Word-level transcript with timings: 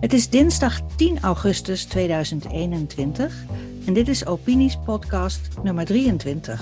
Het 0.00 0.12
is 0.12 0.30
dinsdag 0.30 0.80
10 0.96 1.20
augustus 1.20 1.84
2021 1.84 3.44
en 3.86 3.92
dit 3.92 4.08
is 4.08 4.26
Opinies 4.26 4.78
podcast 4.84 5.62
nummer 5.62 5.84
23. 5.84 6.60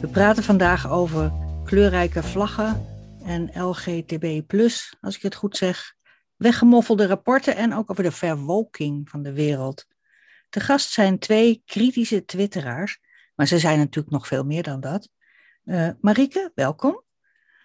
We 0.00 0.08
praten 0.12 0.42
vandaag 0.42 0.90
over 0.90 1.32
kleurrijke 1.64 2.22
vlaggen 2.22 2.86
en 3.24 3.62
LGTB+, 3.62 4.42
als 5.00 5.16
ik 5.16 5.22
het 5.22 5.34
goed 5.34 5.56
zeg, 5.56 5.94
weggemoffelde 6.36 7.06
rapporten 7.06 7.56
en 7.56 7.74
ook 7.74 7.90
over 7.90 8.02
de 8.02 8.12
verwolking 8.12 9.08
van 9.08 9.22
de 9.22 9.32
wereld. 9.32 9.86
Te 10.48 10.60
gast 10.60 10.90
zijn 10.90 11.18
twee 11.18 11.62
kritische 11.64 12.24
twitteraars, 12.24 13.00
maar 13.34 13.46
ze 13.46 13.58
zijn 13.58 13.78
natuurlijk 13.78 14.14
nog 14.14 14.26
veel 14.26 14.44
meer 14.44 14.62
dan 14.62 14.80
dat. 14.80 15.08
Uh, 15.64 15.88
Marieke, 16.00 16.52
welkom. 16.54 17.02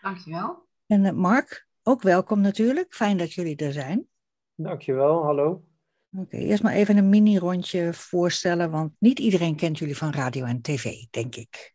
Dankjewel. 0.02 0.68
En 0.88 1.04
uh, 1.04 1.12
Mark, 1.12 1.68
ook 1.90 2.02
welkom 2.02 2.42
natuurlijk. 2.42 2.94
Fijn 2.94 3.18
dat 3.18 3.34
jullie 3.34 3.56
er 3.56 3.74
zijn. 3.74 4.08
Dankjewel, 4.56 5.24
hallo. 5.24 5.64
Oké, 6.18 6.38
eerst 6.38 6.64
maar 6.64 6.74
even 6.74 6.98
een 6.98 7.10
mini-rondje 7.10 7.94
voorstellen, 7.94 8.72
want 8.72 8.94
niet 9.00 9.20
iedereen 9.20 9.56
kent 9.56 9.78
jullie 9.78 9.98
van 9.98 10.12
radio 10.12 10.46
en 10.46 10.62
tv, 10.62 10.94
denk 11.10 11.36
ik. 11.36 11.72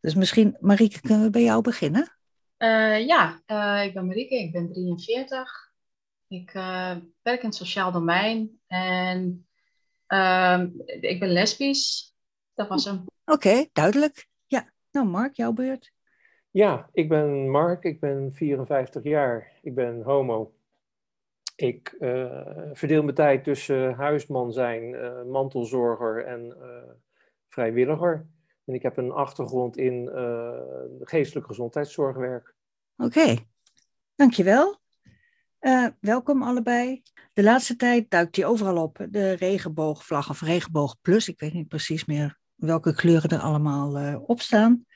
Dus 0.00 0.14
misschien, 0.14 0.56
Marieke, 0.60 1.00
kunnen 1.00 1.24
we 1.24 1.30
bij 1.30 1.42
jou 1.42 1.62
beginnen? 1.62 2.16
Uh, 2.58 3.06
ja, 3.06 3.34
ik 3.82 3.94
ben 3.94 4.06
Marieke, 4.06 4.38
ik 4.38 4.52
ben 4.52 4.72
43. 4.72 5.72
Ik 6.28 6.52
werk 7.22 7.42
in 7.42 7.48
het 7.48 7.54
sociaal 7.54 7.92
domein 7.92 8.60
en 8.66 9.46
ehm, 10.06 10.68
ik 11.00 11.20
ben 11.20 11.32
lesbisch. 11.32 12.14
Dat 12.54 12.68
was 12.68 12.84
hem. 12.84 13.04
Oké, 13.24 13.66
duidelijk. 13.72 14.28
Ja, 14.46 14.72
nou 14.90 15.06
Mark, 15.06 15.36
jouw 15.36 15.52
beurt. 15.52 15.92
Ja, 16.50 16.88
ik 16.92 17.08
ben 17.08 17.50
Mark, 17.50 17.84
ik 17.84 18.00
ben 18.00 18.32
54 18.32 19.02
jaar, 19.02 19.52
ik 19.62 19.74
ben 19.74 20.02
homo. 20.02 20.52
Ik 21.56 21.96
uh, 22.00 22.42
verdeel 22.72 23.02
mijn 23.02 23.14
tijd 23.14 23.44
tussen 23.44 23.94
huisman 23.94 24.52
zijn, 24.52 24.82
uh, 24.82 25.22
mantelzorger 25.22 26.24
en 26.24 26.56
uh, 26.60 26.92
vrijwilliger. 27.48 28.26
En 28.64 28.74
ik 28.74 28.82
heb 28.82 28.96
een 28.96 29.10
achtergrond 29.10 29.76
in 29.76 30.10
geestelijke 31.00 31.48
gezondheidszorgwerk. 31.48 32.54
Oké, 32.96 33.06
okay. 33.06 33.46
dankjewel. 34.14 34.78
welkom 36.00 36.42
allebei. 36.42 37.02
De 37.32 37.42
laatste 37.42 37.76
tijd 37.76 38.10
duikt 38.10 38.34
die 38.34 38.46
overal 38.46 38.82
op. 38.82 39.06
De 39.10 39.32
regenboogvlag 39.32 40.30
of 40.30 40.40
regenboog 40.40 41.00
plus. 41.00 41.28
Ik 41.28 41.40
weet 41.40 41.52
niet 41.52 41.68
precies 41.68 42.04
meer 42.04 42.38
welke 42.54 42.94
kleuren 42.94 43.30
er 43.30 43.40
allemaal 43.40 44.18
op 44.20 44.40
staan 44.40 44.86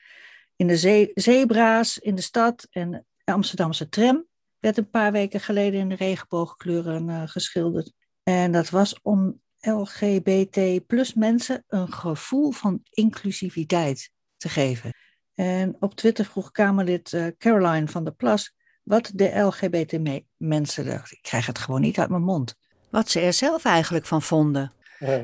in 0.55 0.67
de 0.67 0.77
ze 0.77 1.11
zebra's 1.13 1.97
in 1.97 2.15
de 2.15 2.21
stad 2.21 2.67
en 2.71 3.05
de 3.23 3.31
Amsterdamse 3.31 3.89
tram 3.89 4.25
werd 4.59 4.77
een 4.77 4.89
paar 4.89 5.11
weken 5.11 5.39
geleden 5.39 5.79
in 5.79 5.89
de 5.89 5.95
regenboogkleuren 5.95 7.09
uh, 7.09 7.21
geschilderd. 7.25 7.91
En 8.23 8.51
dat 8.51 8.69
was 8.69 8.99
om 9.01 9.41
LGBT 9.59 10.87
plus 10.87 11.13
mensen 11.13 11.63
een 11.67 11.93
gevoel 11.93 12.51
van 12.51 12.81
inclusiviteit 12.89 14.11
te 14.37 14.49
geven. 14.49 14.93
En 15.33 15.75
op 15.79 15.95
Twitter 15.95 16.25
vroeg 16.25 16.51
Kamerlid 16.51 17.11
uh, 17.11 17.27
Caroline 17.37 17.87
van 17.87 18.03
der 18.03 18.13
Plas 18.13 18.53
wat 18.83 19.11
de 19.13 19.39
LGBT 19.39 19.99
mensen, 20.37 21.03
ik 21.09 21.19
krijg 21.21 21.45
het 21.45 21.59
gewoon 21.59 21.81
niet 21.81 21.99
uit 21.99 22.09
mijn 22.09 22.23
mond, 22.23 22.55
wat 22.89 23.09
ze 23.09 23.19
er 23.19 23.33
zelf 23.33 23.65
eigenlijk 23.65 24.05
van 24.05 24.21
vonden. 24.21 24.73
Uh, 24.99 25.23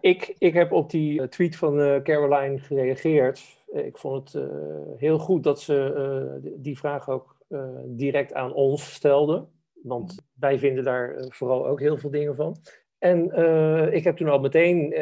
ik, 0.00 0.34
ik 0.38 0.54
heb 0.54 0.72
op 0.72 0.90
die 0.90 1.28
tweet 1.28 1.56
van 1.56 2.02
Caroline 2.02 2.58
gereageerd. 2.58 3.60
Eh, 3.72 3.86
ik 3.86 3.98
vond 3.98 4.32
het 4.32 4.42
eh, 4.42 4.48
heel 4.96 5.18
goed 5.18 5.42
dat 5.42 5.60
ze 5.60 5.94
eh, 5.94 6.50
die 6.56 6.78
vraag 6.78 7.08
ook 7.08 7.38
direct 7.86 8.34
aan 8.34 8.52
ons 8.52 8.94
stelde. 8.94 9.46
Want 9.82 10.26
wij 10.38 10.58
vinden 10.58 10.84
daar 10.84 11.24
vooral 11.28 11.66
ook 11.66 11.80
heel 11.80 11.96
veel 11.98 12.10
dingen 12.10 12.36
van. 12.36 12.56
En 12.98 13.24
ik 13.92 14.04
heb 14.04 14.16
toen 14.16 14.28
al 14.28 14.40
meteen 14.40 14.94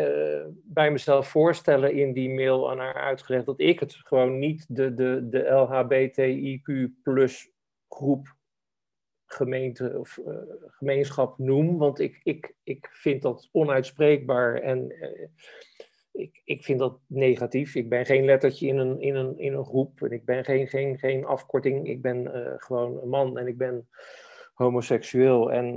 bij 0.65 0.91
mezelf 0.91 1.28
voorstellen 1.28 1.93
in 1.93 2.12
die 2.12 2.31
mail 2.31 2.70
aan 2.70 2.78
haar 2.78 2.94
uitgelegd 2.94 3.47
dat 3.47 3.60
ik 3.60 3.81
het 3.81 3.94
gewoon 3.94 4.38
niet 4.38 4.66
de, 4.69 4.94
de, 4.94 5.28
de 5.28 5.44
LHBTIQ 5.49 7.03
plus 7.03 7.50
groep 7.88 8.37
gemeente 9.33 9.99
of 9.99 10.19
gemeenschap 10.66 11.39
noem. 11.39 11.78
Want 11.78 11.99
ik, 11.99 12.21
ik, 12.22 12.55
ik 12.62 12.89
vind 12.93 13.22
dat 13.22 13.49
onuitspreekbaar 13.53 14.55
en 14.55 14.93
ik, 16.12 16.41
ik 16.44 16.65
vind 16.65 16.78
dat 16.78 16.99
negatief. 17.06 17.75
Ik 17.75 17.88
ben 17.88 18.06
geen 18.06 18.25
lettertje 18.25 18.67
in 18.67 18.78
een, 18.78 19.00
in 19.00 19.15
een, 19.15 19.38
in 19.38 19.53
een 19.53 19.65
groep. 19.65 20.03
En 20.03 20.11
ik 20.11 20.25
ben 20.25 20.44
geen, 20.44 20.69
geen, 20.69 20.99
geen 20.99 21.25
afkorting. 21.25 21.88
Ik 21.88 22.03
ben 22.03 22.22
uh, 22.22 22.53
gewoon 22.56 23.03
een 23.03 23.09
man 23.09 23.38
en 23.38 23.47
ik 23.47 23.59
ben 23.59 23.88
homoseksueel. 24.55 25.53
En 25.53 25.75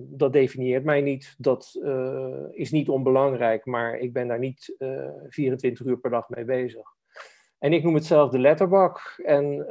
dat 0.00 0.32
definieert 0.32 0.84
mij 0.84 1.00
niet. 1.00 1.34
Dat 1.38 1.80
is 2.50 2.70
niet 2.70 2.88
onbelangrijk, 2.88 3.64
maar 3.64 3.98
ik 3.98 4.12
ben 4.12 4.28
daar 4.28 4.38
niet 4.38 4.74
24 5.28 5.86
uur 5.86 5.98
per 5.98 6.10
dag 6.10 6.28
mee 6.28 6.44
bezig. 6.44 6.88
En 7.58 7.72
ik 7.72 7.82
noem 7.82 7.94
het 7.94 8.04
zelf 8.04 8.30
de 8.30 8.38
letterbak. 8.38 9.20
En 9.24 9.66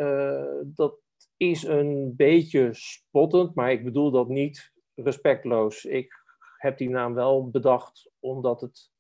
dat 0.76 0.96
is 1.40 1.64
een 1.64 2.14
beetje 2.16 2.70
spottend, 2.72 3.56
maar 3.56 3.72
ik 3.72 3.84
bedoel 3.84 4.12
dat 4.12 4.28
niet 4.28 4.72
respectloos. 4.96 5.86
Ik 5.86 6.14
heb 6.58 6.78
die 6.78 6.90
naam 6.90 7.14
wel 7.14 7.50
bedacht 7.50 8.12
omdat 8.20 8.62
het 8.62 8.92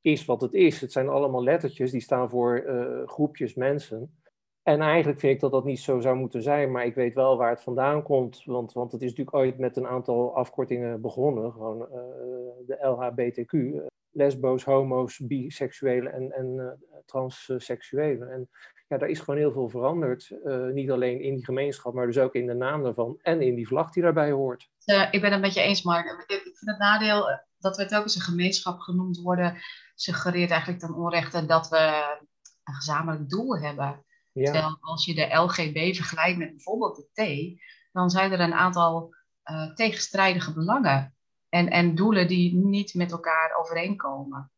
is 0.00 0.24
wat 0.24 0.40
het 0.40 0.52
is. 0.52 0.80
Het 0.80 0.92
zijn 0.92 1.08
allemaal 1.08 1.42
lettertjes 1.42 1.90
die 1.90 2.00
staan 2.00 2.30
voor 2.30 2.64
uh, 2.66 3.08
groepjes 3.08 3.54
mensen. 3.54 4.18
En 4.62 4.80
eigenlijk 4.80 5.20
vind 5.20 5.34
ik 5.34 5.40
dat 5.40 5.50
dat 5.50 5.64
niet 5.64 5.80
zo 5.80 6.00
zou 6.00 6.16
moeten 6.16 6.42
zijn, 6.42 6.70
maar 6.70 6.86
ik 6.86 6.94
weet 6.94 7.14
wel 7.14 7.36
waar 7.36 7.50
het 7.50 7.62
vandaan 7.62 8.02
komt. 8.02 8.44
Want, 8.44 8.72
want 8.72 8.92
het 8.92 9.02
is 9.02 9.08
natuurlijk 9.08 9.36
ooit 9.36 9.58
met 9.58 9.76
een 9.76 9.86
aantal 9.86 10.36
afkortingen 10.36 11.00
begonnen. 11.00 11.52
Gewoon 11.52 11.80
uh, 11.80 11.86
de 12.66 12.78
LHBTQ, 12.80 13.52
uh, 13.52 13.86
lesbo's, 14.10 14.64
homo's, 14.64 15.18
biseksuelen 15.18 16.12
en, 16.12 16.32
en 16.32 16.78
transseksuelen. 17.04 18.30
En 18.30 18.48
ja, 18.90 18.98
daar 18.98 19.08
is 19.08 19.18
gewoon 19.18 19.40
heel 19.40 19.52
veel 19.52 19.68
veranderd. 19.68 20.30
niet 20.72 20.90
alleen 20.90 21.20
in 21.20 21.34
die 21.34 21.44
gemeenschap, 21.44 21.94
maar 21.94 22.06
dus 22.06 22.18
ook 22.18 22.34
in 22.34 22.46
de 22.46 22.54
naam 22.54 22.82
daarvan 22.82 23.18
en 23.22 23.40
in 23.42 23.54
die 23.54 23.66
vlag 23.66 23.90
die 23.90 24.02
daarbij 24.02 24.30
hoort. 24.30 24.68
ik 25.10 25.20
ben 25.20 25.32
het 25.32 25.40
met 25.40 25.54
je 25.54 25.60
eens, 25.60 25.82
Mark. 25.82 26.24
Ik 26.26 26.40
vind 26.42 26.70
het 26.70 26.78
nadeel 26.78 27.40
dat 27.58 27.76
we 27.76 27.94
eens 27.94 28.14
een 28.14 28.20
gemeenschap 28.20 28.78
genoemd 28.78 29.18
worden 29.18 29.56
suggereert 29.94 30.50
eigenlijk 30.50 30.80
ten 30.80 30.94
onrechte 30.94 31.46
dat 31.46 31.68
we 31.68 32.16
een 32.64 32.74
gezamenlijk 32.74 33.28
doel 33.28 33.58
hebben. 33.58 34.04
Ja. 34.32 34.44
Terwijl 34.44 34.78
als 34.80 35.04
je 35.04 35.14
de 35.14 35.34
LGB 35.34 35.94
vergelijkt 35.94 36.38
met 36.38 36.50
bijvoorbeeld 36.50 36.96
de 36.96 37.08
T, 37.12 37.60
dan 37.92 38.10
zijn 38.10 38.32
er 38.32 38.40
een 38.40 38.54
aantal 38.54 39.14
uh, 39.44 39.74
tegenstrijdige 39.74 40.52
belangen 40.52 41.14
en, 41.48 41.68
en 41.68 41.94
doelen 41.94 42.28
die 42.28 42.54
niet 42.54 42.94
met 42.94 43.12
elkaar 43.12 43.56
overeenkomen. 43.58 44.52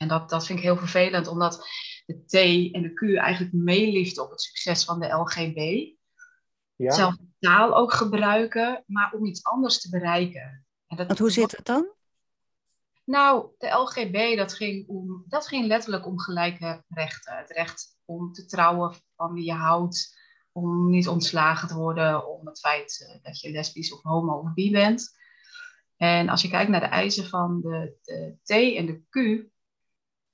En 0.00 0.08
dat, 0.08 0.30
dat 0.30 0.46
vind 0.46 0.58
ik 0.58 0.64
heel 0.64 0.76
vervelend, 0.76 1.26
omdat 1.26 1.68
de 2.06 2.24
T 2.24 2.34
en 2.74 2.82
de 2.82 2.92
Q 2.92 3.16
eigenlijk 3.16 3.52
meeliften 3.52 4.22
op 4.22 4.30
het 4.30 4.40
succes 4.40 4.84
van 4.84 5.00
de 5.00 5.08
LGB. 5.08 5.88
Ja. 6.76 6.92
Zelf 6.92 7.16
taal 7.38 7.76
ook 7.76 7.92
gebruiken, 7.92 8.84
maar 8.86 9.12
om 9.12 9.24
iets 9.24 9.44
anders 9.44 9.80
te 9.80 9.90
bereiken. 9.90 10.66
En 10.86 10.96
dat, 10.96 11.06
Want 11.06 11.18
hoe 11.18 11.30
zit 11.30 11.56
het 11.56 11.66
dan? 11.66 11.92
Nou, 13.04 13.46
de 13.58 13.68
LGB, 13.68 14.36
dat 14.36 14.54
ging, 14.54 14.88
om, 14.88 15.24
dat 15.28 15.46
ging 15.46 15.66
letterlijk 15.66 16.06
om 16.06 16.20
gelijke 16.20 16.84
rechten. 16.88 17.36
Het 17.36 17.50
recht 17.50 17.98
om 18.04 18.32
te 18.32 18.46
trouwen 18.46 18.94
van 19.16 19.32
wie 19.32 19.44
je 19.44 19.52
houdt, 19.52 20.18
om 20.52 20.90
niet 20.90 21.08
ontslagen 21.08 21.68
te 21.68 21.74
worden 21.74 22.28
om 22.28 22.46
het 22.46 22.60
feit 22.60 23.06
eh, 23.08 23.22
dat 23.22 23.40
je 23.40 23.50
lesbisch 23.50 23.92
of 23.92 24.02
homo 24.02 24.38
of 24.38 24.54
bi 24.54 24.70
bent. 24.70 25.18
En 25.96 26.28
als 26.28 26.42
je 26.42 26.48
kijkt 26.48 26.70
naar 26.70 26.80
de 26.80 26.86
eisen 26.86 27.26
van 27.26 27.60
de, 27.60 27.96
de 28.02 28.36
T 28.42 28.50
en 28.50 28.86
de 28.86 29.02
Q, 29.08 29.48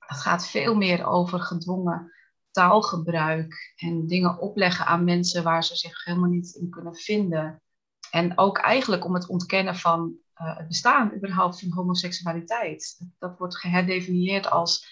dat 0.07 0.19
gaat 0.19 0.47
veel 0.47 0.75
meer 0.75 1.07
over 1.07 1.41
gedwongen 1.41 2.13
taalgebruik 2.51 3.75
en 3.77 4.07
dingen 4.07 4.39
opleggen 4.39 4.87
aan 4.87 5.05
mensen 5.05 5.43
waar 5.43 5.65
ze 5.65 5.77
zich 5.77 6.05
helemaal 6.05 6.31
niet 6.31 6.55
in 6.55 6.71
kunnen 6.71 6.95
vinden. 6.95 7.63
En 8.11 8.39
ook 8.39 8.59
eigenlijk 8.59 9.05
om 9.05 9.15
het 9.15 9.27
ontkennen 9.27 9.77
van 9.77 10.15
uh, 10.43 10.57
het 10.57 10.69
bestaan 10.69 11.15
überhaupt 11.15 11.61
van 11.61 11.73
homoseksualiteit. 11.73 13.01
Dat 13.19 13.39
wordt 13.39 13.59
geherdefinieerd 13.59 14.51
als 14.51 14.87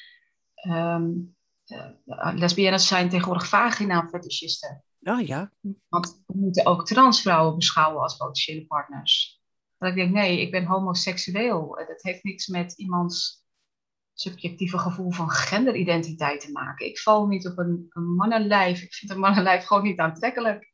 um, 0.69 1.37
uh, 1.67 2.33
lesbiennes 2.35 2.87
zijn 2.87 3.09
tegenwoordig 3.09 3.49
vagina-fetischisten. 3.49 4.85
Oh 5.01 5.27
ja. 5.27 5.53
Want 5.89 6.23
we 6.27 6.39
moeten 6.39 6.67
ook 6.67 6.87
transvrouwen 6.87 7.57
beschouwen 7.57 8.03
als 8.03 8.17
potentiële 8.17 8.67
partners. 8.67 9.43
Dat 9.79 9.89
ik 9.89 9.95
denk, 9.95 10.13
nee, 10.13 10.41
ik 10.41 10.51
ben 10.51 10.65
homoseksueel. 10.65 11.85
Dat 11.87 12.03
heeft 12.03 12.25
niks 12.25 12.47
met 12.47 12.73
iemands 12.73 13.44
subjectieve 14.15 14.79
gevoel 14.79 15.11
van 15.11 15.31
genderidentiteit 15.31 16.41
te 16.41 16.53
maken. 16.53 16.87
Ik 16.87 16.99
val 16.99 17.27
niet 17.27 17.47
op 17.47 17.59
een, 17.59 17.87
een 17.89 18.15
mannenlijf. 18.15 18.83
Ik 18.83 18.95
vind 18.95 19.11
een 19.11 19.19
mannenlijf 19.19 19.65
gewoon 19.67 19.83
niet 19.83 19.99
aantrekkelijk. 19.99 20.71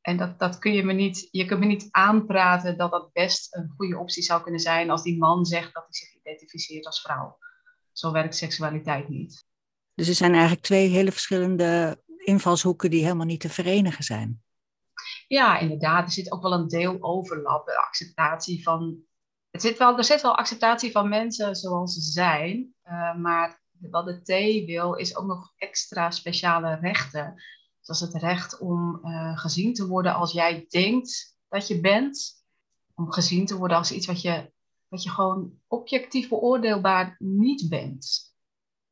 En 0.00 0.16
dat, 0.16 0.38
dat 0.38 0.58
kun 0.58 0.72
je 0.72 0.84
me 0.84 0.92
niet, 0.92 1.28
je 1.30 1.44
kunt 1.44 1.60
me 1.60 1.66
niet 1.66 1.88
aanpraten 1.90 2.76
dat 2.76 2.90
dat 2.90 3.12
best 3.12 3.56
een 3.56 3.72
goede 3.76 3.98
optie 3.98 4.22
zou 4.22 4.42
kunnen 4.42 4.60
zijn 4.60 4.90
als 4.90 5.02
die 5.02 5.18
man 5.18 5.44
zegt 5.44 5.74
dat 5.74 5.82
hij 5.82 5.92
zich 5.92 6.14
identificeert 6.14 6.86
als 6.86 7.00
vrouw. 7.00 7.38
Zo 7.92 8.12
werkt 8.12 8.36
seksualiteit 8.36 9.08
niet. 9.08 9.46
Dus 9.94 10.08
er 10.08 10.14
zijn 10.14 10.32
eigenlijk 10.32 10.62
twee 10.62 10.88
hele 10.88 11.12
verschillende 11.12 12.02
invalshoeken 12.24 12.90
die 12.90 13.02
helemaal 13.02 13.26
niet 13.26 13.40
te 13.40 13.48
verenigen 13.48 14.04
zijn. 14.04 14.42
Ja, 15.28 15.58
inderdaad. 15.58 16.04
Er 16.04 16.12
zit 16.12 16.32
ook 16.32 16.42
wel 16.42 16.52
een 16.52 16.68
deel 16.68 16.96
overlap. 17.00 17.66
De 17.66 17.76
acceptatie 17.76 18.62
van. 18.62 19.10
Het 19.52 19.62
zit 19.62 19.78
wel, 19.78 19.96
er 19.96 20.04
zit 20.04 20.22
wel 20.22 20.36
acceptatie 20.36 20.90
van 20.90 21.08
mensen 21.08 21.56
zoals 21.56 21.94
ze 21.94 22.00
zijn. 22.00 22.74
Uh, 22.84 23.16
maar 23.16 23.60
wat 23.90 24.06
de 24.06 24.22
T 24.22 24.66
wil, 24.66 24.94
is 24.94 25.16
ook 25.16 25.26
nog 25.26 25.52
extra 25.56 26.10
speciale 26.10 26.74
rechten. 26.74 27.42
Zoals 27.80 28.00
het 28.00 28.14
recht 28.14 28.58
om 28.58 29.00
uh, 29.04 29.38
gezien 29.38 29.74
te 29.74 29.86
worden 29.86 30.14
als 30.14 30.32
jij 30.32 30.66
denkt 30.68 31.36
dat 31.48 31.66
je 31.66 31.80
bent. 31.80 32.44
Om 32.94 33.12
gezien 33.12 33.46
te 33.46 33.56
worden 33.56 33.76
als 33.76 33.92
iets 33.92 34.06
wat 34.06 34.22
je, 34.22 34.52
wat 34.88 35.02
je 35.02 35.10
gewoon 35.10 35.52
objectief 35.66 36.28
beoordeelbaar 36.28 37.16
niet 37.18 37.68
bent. 37.68 38.34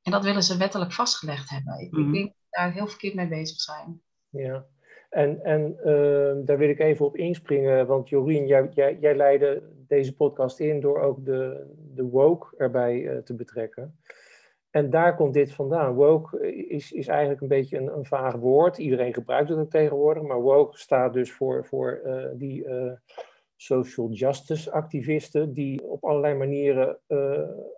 En 0.02 0.12
dat 0.12 0.24
willen 0.24 0.42
ze 0.42 0.56
wettelijk 0.56 0.92
vastgelegd 0.92 1.50
hebben. 1.50 1.80
Ik, 1.80 1.92
mm 1.92 1.98
-hmm. 1.98 2.08
ik 2.08 2.12
denk 2.14 2.26
dat 2.26 2.36
we 2.42 2.56
daar 2.56 2.72
heel 2.72 2.86
verkeerd 2.86 3.14
mee 3.14 3.28
bezig 3.28 3.60
zijn. 3.60 4.02
Ja, 4.28 4.66
en, 5.10 5.44
en 5.44 5.76
uh, 5.84 6.46
daar 6.46 6.58
wil 6.58 6.68
ik 6.68 6.78
even 6.78 7.06
op 7.06 7.16
inspringen, 7.16 7.86
want 7.86 8.08
Jorien, 8.08 8.46
jij, 8.46 8.68
jij, 8.74 8.96
jij 9.00 9.16
leidde 9.16 9.62
deze 9.86 10.16
podcast 10.16 10.60
in 10.60 10.80
door 10.80 11.00
ook 11.00 11.24
de, 11.24 11.66
de 11.94 12.04
woke 12.04 12.56
erbij 12.56 13.00
uh, 13.00 13.16
te 13.16 13.34
betrekken. 13.34 13.98
En 14.70 14.90
daar 14.90 15.16
komt 15.16 15.34
dit 15.34 15.52
vandaan. 15.52 15.94
Woke 15.94 16.54
is, 16.68 16.92
is 16.92 17.08
eigenlijk 17.08 17.40
een 17.40 17.48
beetje 17.48 17.78
een, 17.78 17.96
een 17.96 18.04
vaag 18.04 18.34
woord. 18.34 18.78
Iedereen 18.78 19.14
gebruikt 19.14 19.48
het 19.48 19.58
ook 19.58 19.70
tegenwoordig, 19.70 20.22
maar 20.22 20.40
woke 20.40 20.78
staat 20.78 21.12
dus 21.12 21.32
voor, 21.32 21.64
voor 21.64 22.00
uh, 22.04 22.24
die 22.34 22.66
social 23.56 24.10
justice 24.10 24.70
activisten 24.70 25.52
die 25.52 25.82
op 25.82 26.04
allerlei 26.04 26.34
manieren 26.34 26.98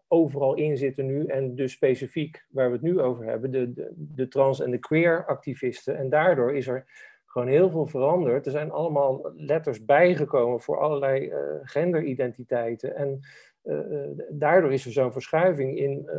overal 0.08 0.54
in 0.54 0.76
zitten 0.76 1.06
nu. 1.06 1.26
En 1.26 1.54
dus 1.54 1.72
specifiek 1.72 2.46
waar 2.50 2.66
we 2.66 2.72
het 2.72 2.82
nu 2.82 3.00
over 3.00 3.24
hebben, 3.24 3.50
de, 3.50 3.72
de, 3.72 3.90
de 3.96 4.28
trans- 4.28 4.60
en 4.60 4.70
de 4.70 4.78
queer 4.78 5.24
activisten. 5.26 5.96
En 5.96 6.08
daardoor 6.08 6.54
is 6.54 6.66
er 6.66 6.86
gewoon 7.32 7.48
heel 7.48 7.70
veel 7.70 7.86
veranderd. 7.86 8.46
Er 8.46 8.52
zijn 8.52 8.70
allemaal 8.70 9.32
letters 9.36 9.84
bijgekomen 9.84 10.60
voor 10.60 10.80
allerlei 10.80 11.30
uh, 11.30 11.38
genderidentiteiten. 11.62 12.94
En 12.96 13.20
uh, 13.64 14.24
daardoor 14.30 14.72
is 14.72 14.86
er 14.86 14.92
zo'n 14.92 15.12
verschuiving 15.12 15.78
in 15.78 16.10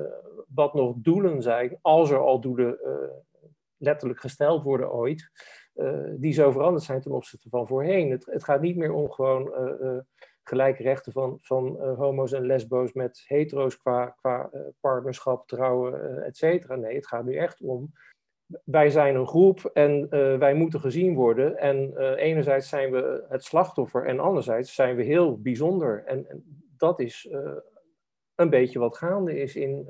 wat 0.47 0.73
nog 0.73 0.93
doelen 0.95 1.41
zijn, 1.41 1.79
als 1.81 2.09
er 2.09 2.17
al 2.19 2.39
doelen 2.39 2.79
letterlijk 3.77 4.19
gesteld 4.19 4.63
worden 4.63 4.93
ooit, 4.93 5.31
die 6.15 6.33
zo 6.33 6.51
veranderd 6.51 6.83
zijn 6.83 7.01
ten 7.01 7.11
opzichte 7.11 7.49
van 7.49 7.67
voorheen. 7.67 8.11
Het, 8.11 8.25
het 8.25 8.43
gaat 8.43 8.61
niet 8.61 8.77
meer 8.77 8.93
om 8.93 9.11
gewoon 9.11 9.53
gelijke 10.43 10.83
rechten 10.83 11.11
van, 11.11 11.37
van 11.41 11.77
homo's 11.95 12.31
en 12.31 12.45
lesbo's 12.45 12.93
met 12.93 13.23
hetero's 13.27 13.77
qua, 13.77 14.05
qua 14.05 14.49
partnerschap, 14.79 15.47
trouwen, 15.47 16.23
et 16.23 16.37
cetera. 16.37 16.75
Nee, 16.75 16.95
het 16.95 17.07
gaat 17.07 17.25
nu 17.25 17.35
echt 17.35 17.61
om 17.61 17.91
wij 18.63 18.89
zijn 18.89 19.15
een 19.15 19.27
groep 19.27 19.65
en 19.73 20.07
uh, 20.09 20.37
wij 20.37 20.53
moeten 20.53 20.79
gezien 20.79 21.13
worden. 21.13 21.57
En 21.57 21.93
uh, 21.97 22.11
enerzijds 22.17 22.69
zijn 22.69 22.91
we 22.91 23.25
het 23.29 23.43
slachtoffer 23.43 24.05
en 24.05 24.19
anderzijds 24.19 24.75
zijn 24.75 24.95
we 24.95 25.03
heel 25.03 25.41
bijzonder. 25.41 26.03
En, 26.05 26.29
en 26.29 26.43
dat 26.77 26.99
is 26.99 27.27
uh, 27.31 27.39
een 28.35 28.49
beetje 28.49 28.79
wat 28.79 28.97
gaande 28.97 29.39
is 29.39 29.55
in 29.55 29.87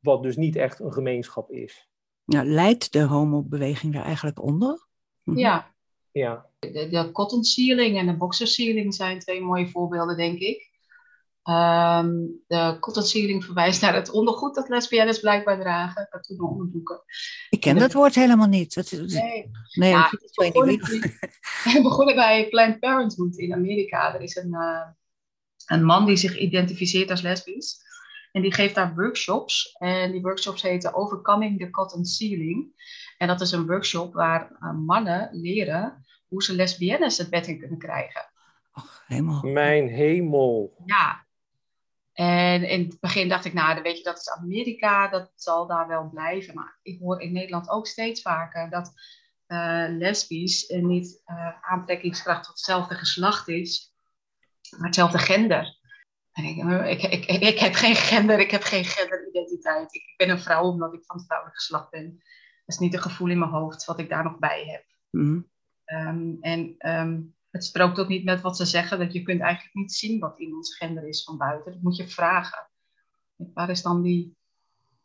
wat 0.00 0.22
dus 0.22 0.36
niet 0.36 0.56
echt 0.56 0.80
een 0.80 0.92
gemeenschap 0.92 1.50
is. 1.50 1.88
Ja, 2.24 2.44
leidt 2.44 2.92
de 2.92 3.02
homobeweging 3.02 3.92
daar 3.92 4.04
eigenlijk 4.04 4.42
onder? 4.42 4.86
Mhm. 5.22 5.38
Ja. 5.38 5.74
ja. 6.12 6.46
De, 6.58 6.88
de 6.88 7.10
cotton 7.12 7.44
sealing 7.44 7.98
en 7.98 8.06
de 8.06 8.16
boxer 8.16 8.46
sealing 8.46 8.94
zijn 8.94 9.18
twee 9.18 9.40
mooie 9.40 9.68
voorbeelden, 9.68 10.16
denk 10.16 10.38
ik. 10.38 10.72
Um, 11.48 12.42
de 12.46 12.76
cotton 12.80 13.02
sealing 13.02 13.44
verwijst 13.44 13.80
naar 13.80 13.94
het 13.94 14.10
ondergoed 14.10 14.54
dat 14.54 14.68
lesbiennes 14.68 15.20
blijkbaar 15.20 15.60
dragen. 15.60 16.06
Dat 16.10 16.26
doen 16.26 16.48
onderzoeken. 16.48 17.00
Ik 17.50 17.60
ken 17.60 17.78
dat 17.78 17.92
woord 17.92 18.14
helemaal 18.14 18.46
niet. 18.46 18.74
Dat, 18.74 18.90
nee, 18.90 19.50
nee 19.74 19.90
ja, 19.90 20.06
ik 20.06 20.30
weet 20.34 20.52
begonnen, 20.52 20.74
niet. 20.74 21.18
We 21.64 21.80
begonnen 21.82 22.14
bij 22.14 22.48
Planned 22.48 22.80
Parenthood 22.80 23.36
in 23.36 23.52
Amerika. 23.52 24.14
Er 24.14 24.20
is 24.20 24.36
een, 24.36 24.52
uh, 24.54 24.86
een 25.66 25.84
man 25.84 26.06
die 26.06 26.16
zich 26.16 26.38
identificeert 26.38 27.10
als 27.10 27.20
lesbisch. 27.20 27.82
En 28.32 28.42
die 28.42 28.54
geeft 28.54 28.74
daar 28.74 28.94
workshops. 28.94 29.76
En 29.78 30.12
die 30.12 30.20
workshops 30.20 30.62
heten 30.62 30.94
Overcoming 30.94 31.58
the 31.58 31.70
Cotton 31.70 32.04
Sealing. 32.04 32.72
En 33.18 33.28
dat 33.28 33.40
is 33.40 33.52
een 33.52 33.66
workshop 33.66 34.14
waar 34.14 34.50
uh, 34.60 34.72
mannen 34.72 35.28
leren 35.32 36.04
hoe 36.28 36.42
ze 36.42 36.54
lesbiennes 36.54 37.18
het 37.18 37.30
bed 37.30 37.46
in 37.46 37.58
kunnen 37.58 37.78
krijgen. 37.78 38.30
Och, 38.72 39.02
helemaal. 39.06 39.42
Mijn 39.42 39.88
hemel. 39.88 40.82
Ja, 40.84 41.23
en 42.14 42.68
in 42.68 42.80
het 42.88 43.00
begin 43.00 43.28
dacht 43.28 43.44
ik, 43.44 43.52
nou, 43.52 43.82
weet 43.82 43.96
je, 43.96 44.02
dat 44.02 44.18
is 44.18 44.30
Amerika, 44.30 45.08
dat 45.08 45.32
zal 45.34 45.66
daar 45.66 45.88
wel 45.88 46.08
blijven. 46.10 46.54
Maar 46.54 46.78
ik 46.82 46.98
hoor 46.98 47.20
in 47.20 47.32
Nederland 47.32 47.68
ook 47.68 47.86
steeds 47.86 48.22
vaker 48.22 48.70
dat 48.70 48.92
uh, 49.48 49.84
lesbisch 49.88 50.68
niet 50.68 51.22
uh, 51.26 51.62
aantrekkingskracht 51.62 52.44
tot 52.44 52.54
hetzelfde 52.54 52.94
geslacht 52.94 53.48
is, 53.48 53.94
maar 54.76 54.86
hetzelfde 54.86 55.18
gender. 55.18 55.78
En 56.32 56.44
ik, 56.44 57.02
ik, 57.02 57.26
ik, 57.26 57.58
heb 57.58 57.74
geen 57.74 57.94
gender, 57.94 58.38
ik 58.38 58.50
heb 58.50 58.62
geen 58.62 58.84
genderidentiteit. 58.84 59.94
Ik, 59.94 60.14
ben 60.16 60.30
een 60.30 60.40
vrouw 60.40 60.62
omdat 60.62 60.94
ik 60.94 61.04
van 61.04 61.16
het 61.16 61.26
vrouwelijk 61.26 61.58
geslacht 61.58 61.90
ben. 61.90 62.10
Dat 62.10 62.74
is 62.74 62.78
niet 62.78 62.94
een 62.94 63.02
gevoel 63.02 63.28
in 63.28 63.38
mijn 63.38 63.50
hoofd 63.50 63.84
wat 63.84 63.98
ik 63.98 64.08
daar 64.08 64.24
nog 64.24 64.38
bij 64.38 64.64
heb. 64.66 64.84
Mm. 65.10 65.50
Um, 65.86 66.38
en 66.40 66.74
um, 66.78 67.34
het 67.54 67.64
strookt 67.64 67.98
ook 67.98 68.08
niet 68.08 68.24
met 68.24 68.40
wat 68.40 68.56
ze 68.56 68.64
zeggen, 68.64 68.98
dat 68.98 69.12
je 69.12 69.22
kunt 69.22 69.40
eigenlijk 69.40 69.74
niet 69.74 69.92
zien 69.92 70.20
wat 70.20 70.38
iemands 70.38 70.76
gender 70.76 71.08
is 71.08 71.22
van 71.24 71.38
buiten. 71.38 71.72
Dat 71.72 71.82
moet 71.82 71.96
je 71.96 72.08
vragen. 72.08 72.70
Waar 73.36 73.70
is 73.70 73.82
dan 73.82 74.02
die 74.02 74.36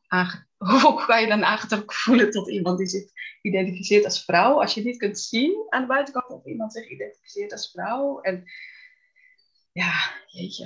aange... 0.07 0.47
Hoe 0.81 1.05
kan 1.05 1.21
je 1.21 1.27
dan 1.27 1.43
aangetrokken 1.43 1.95
voelen 1.95 2.31
tot 2.31 2.49
iemand 2.49 2.77
die 2.77 2.87
zich 2.87 3.11
identificeert 3.41 4.05
als 4.05 4.23
vrouw, 4.23 4.61
als 4.61 4.73
je 4.73 4.83
niet 4.83 4.97
kunt 4.97 5.19
zien 5.19 5.65
aan 5.69 5.81
de 5.81 5.87
buitenkant 5.87 6.29
of 6.29 6.45
iemand 6.45 6.73
zich 6.73 6.89
identificeert 6.89 7.51
als 7.51 7.71
vrouw? 7.71 8.21
En 8.21 8.43
ja, 9.71 9.93
jeetje. 10.25 10.65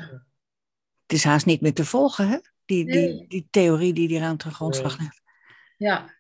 Het 1.02 1.14
is 1.18 1.24
haast 1.24 1.46
niet 1.46 1.62
meer 1.62 1.74
te 1.74 1.86
volgen, 1.86 2.28
hè? 2.28 2.38
Die, 2.66 2.86
Nee. 2.86 3.08
die, 3.08 3.28
die 3.28 3.48
theorie 3.50 3.94
die 3.94 4.10
eraan 4.10 4.38
ten 4.38 4.52
grondslag 4.52 5.00
ligt. 5.00 5.22
Ja, 5.78 6.14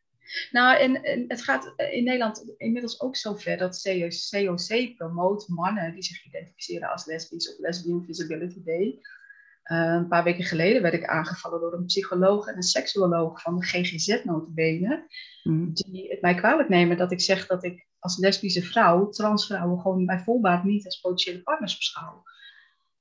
nou, 0.52 0.78
en, 0.78 1.04
en 1.04 1.26
het 1.28 1.42
gaat 1.42 1.74
in 1.92 2.04
Nederland 2.04 2.54
inmiddels 2.58 3.02
ook 3.02 3.16
zo 3.16 3.36
ver 3.36 3.58
dat 3.58 3.82
COC 4.30 4.96
promoot 4.96 5.48
mannen 5.48 5.94
die 5.94 6.04
zich 6.04 6.26
identificeren 6.26 6.90
als 6.90 7.06
lesbisch 7.06 7.54
op 7.54 7.60
Lesbian 7.60 8.04
Visibility 8.06 8.64
Day. 8.64 9.00
Uh, 9.64 9.94
een 9.94 10.08
paar 10.08 10.24
weken 10.24 10.44
geleden 10.44 10.82
werd 10.82 10.94
ik 10.94 11.06
aangevallen 11.06 11.60
door 11.60 11.74
een 11.74 11.86
psycholoog 11.86 12.48
en 12.48 12.56
een 12.56 12.64
seksuoloog 12.64 13.42
van 13.42 13.60
de 13.60 13.66
GGZ 13.66 14.24
notabene. 14.24 15.08
Mm. 15.44 15.74
Die 15.74 16.10
het 16.10 16.22
mij 16.22 16.36
kwalijk 16.36 16.70
nemen 16.70 16.98
dat 16.98 17.12
ik 17.12 17.22
zeg 17.22 17.48
dat 17.48 17.64
ik 17.64 17.88
als 18.00 18.18
lesbische 18.18 18.64
vrouw 18.64 19.10
transvrouwen 19.10 19.80
gewoon 19.80 20.06
bij 20.06 20.20
volbaat 20.20 20.64
niet 20.64 20.86
als 20.86 21.00
potentiële 21.00 21.42
partners 21.42 21.78
beschouw. 21.78 22.24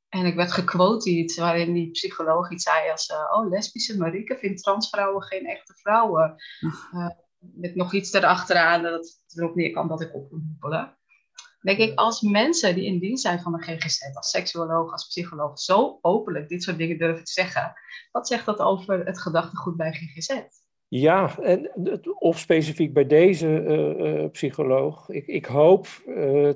En 0.08 0.26
ik 0.26 0.34
werd 0.34 0.52
gequoteerd 0.52 1.34
waarin 1.34 1.72
die 1.72 1.90
psycholoog 1.90 2.50
iets 2.50 2.64
zei 2.64 2.90
als... 2.90 3.08
Uh, 3.08 3.36
oh, 3.36 3.50
lesbische 3.50 3.98
Marieke 3.98 4.36
vindt 4.36 4.62
transvrouwen 4.62 5.22
geen 5.22 5.46
echte 5.46 5.74
vrouwen. 5.74 6.36
Uh, 6.94 7.08
met 7.54 7.74
nog 7.74 7.94
iets 7.94 8.12
erachteraan 8.12 8.82
dat 8.82 8.92
het 8.92 9.38
erop 9.38 9.54
neer 9.54 9.70
kan 9.70 9.88
dat 9.88 10.00
ik 10.00 10.14
op 10.14 10.30
moet 10.30 10.42
hoepelen. 10.48 10.96
Denk 11.60 11.78
ik, 11.78 11.98
als 11.98 12.20
mensen 12.20 12.74
die 12.74 12.84
in 12.84 12.98
dienst 12.98 13.22
zijn 13.22 13.40
van 13.40 13.52
de 13.52 13.62
GGZ, 13.62 14.00
als 14.14 14.30
seksuoloog, 14.30 14.92
als 14.92 15.06
psycholoog, 15.06 15.60
zo 15.60 15.98
openlijk 16.00 16.48
dit 16.48 16.62
soort 16.62 16.78
dingen 16.78 16.98
durven 16.98 17.24
te 17.24 17.32
zeggen, 17.32 17.72
wat 18.12 18.28
zegt 18.28 18.46
dat 18.46 18.58
over 18.58 19.06
het 19.06 19.20
gedachtegoed 19.20 19.76
bij 19.76 19.92
GGZ? 19.92 20.40
Ja, 20.88 21.38
en, 21.38 21.70
of 22.18 22.38
specifiek 22.38 22.92
bij 22.92 23.06
deze 23.06 23.46
uh, 23.48 24.22
uh, 24.22 24.30
psycholoog. 24.30 25.08
Ik, 25.08 25.26
ik 25.26 25.44
hoop, 25.44 25.86
uh, 26.06 26.48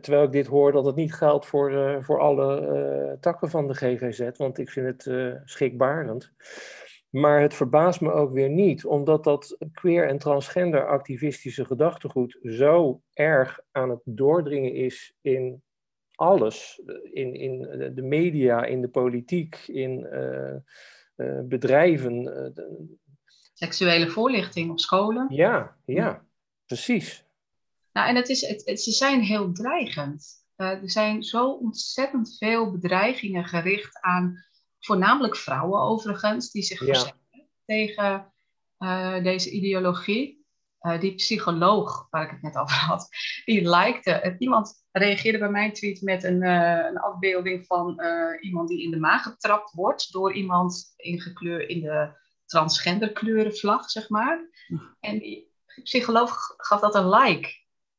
terwijl 0.00 0.22
ik 0.22 0.32
dit 0.32 0.46
hoor, 0.46 0.72
dat 0.72 0.84
het 0.84 0.96
niet 0.96 1.14
geldt 1.14 1.46
voor, 1.46 1.98
voor 2.04 2.20
alle 2.20 3.16
takken 3.20 3.50
van 3.50 3.66
de 3.66 3.74
GGZ, 3.74 4.30
want 4.36 4.58
ik 4.58 4.70
vind 4.70 5.04
het 5.04 5.32
schrikbarend. 5.44 6.32
Maar 7.14 7.40
het 7.40 7.54
verbaast 7.54 8.00
me 8.00 8.12
ook 8.12 8.32
weer 8.32 8.50
niet, 8.50 8.84
omdat 8.84 9.24
dat 9.24 9.56
queer- 9.72 10.08
en 10.08 10.18
transgender 10.18 10.86
activistische 10.86 11.64
gedachtegoed 11.64 12.38
zo 12.42 13.02
erg 13.12 13.60
aan 13.70 13.90
het 13.90 14.00
doordringen 14.04 14.74
is 14.74 15.14
in 15.20 15.62
alles. 16.14 16.82
In, 17.12 17.34
in 17.34 17.58
de 17.94 18.02
media, 18.02 18.64
in 18.64 18.80
de 18.80 18.88
politiek, 18.88 19.56
in 19.66 20.08
bedrijven. 21.44 22.32
Seksuele 23.52 24.08
voorlichting 24.08 24.70
op 24.70 24.80
scholen. 24.80 25.26
Ja, 25.28 25.76
ja, 25.84 26.24
precies. 26.66 27.24
Nou, 27.92 28.08
en 28.08 28.16
het 28.16 28.28
is, 28.28 28.40
het, 28.40 28.62
het, 28.64 28.80
ze 28.80 28.90
zijn 28.90 29.20
heel 29.20 29.52
dreigend. 29.52 30.44
Uh, 30.56 30.68
er 30.68 30.90
zijn 30.90 31.22
zo 31.22 31.50
ontzettend 31.50 32.36
veel 32.38 32.70
bedreigingen 32.70 33.44
gericht 33.44 34.00
aan 34.00 34.44
voornamelijk 34.84 35.36
vrouwen 35.36 35.80
overigens, 35.80 36.50
die 36.50 36.62
zich 36.62 36.80
Ja. 36.80 36.86
verzetten 36.86 37.48
tegen 37.64 38.32
uh, 38.78 39.22
deze 39.22 39.50
ideologie. 39.50 40.42
Uh, 40.80 41.00
die 41.00 41.14
psycholoog, 41.14 42.06
waar 42.10 42.24
ik 42.24 42.30
het 42.30 42.42
net 42.42 42.56
over 42.56 42.76
had, 42.76 43.08
die 43.44 43.68
likte. 43.70 44.36
Iemand 44.38 44.84
reageerde 44.92 45.38
bij 45.38 45.48
mijn 45.50 45.72
tweet 45.72 46.02
met 46.02 46.24
een, 46.24 46.42
uh, 46.42 46.84
een 46.88 46.98
afbeelding 46.98 47.66
van 47.66 48.00
iemand 48.40 48.68
die 48.68 48.82
in 48.82 48.90
de 48.90 48.98
maag 48.98 49.22
getrapt 49.22 49.72
wordt 49.72 50.12
door 50.12 50.32
iemand 50.32 50.92
ingekleurd 50.96 51.68
in 51.68 51.80
de 51.80 52.12
transgenderkleurenvlag, 52.46 53.90
zeg 53.90 54.08
maar. 54.08 54.48
En 55.00 55.18
die 55.18 55.52
psycholoog 55.82 56.36
gaf 56.56 56.80
dat 56.80 56.94
een 56.94 57.08
like. 57.08 57.50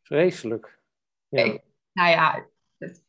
Vreselijk. 0.04 0.80
Ja. 1.27 1.44
Ik, 1.44 1.62
Nou 1.94 2.10
ja, 2.10 2.46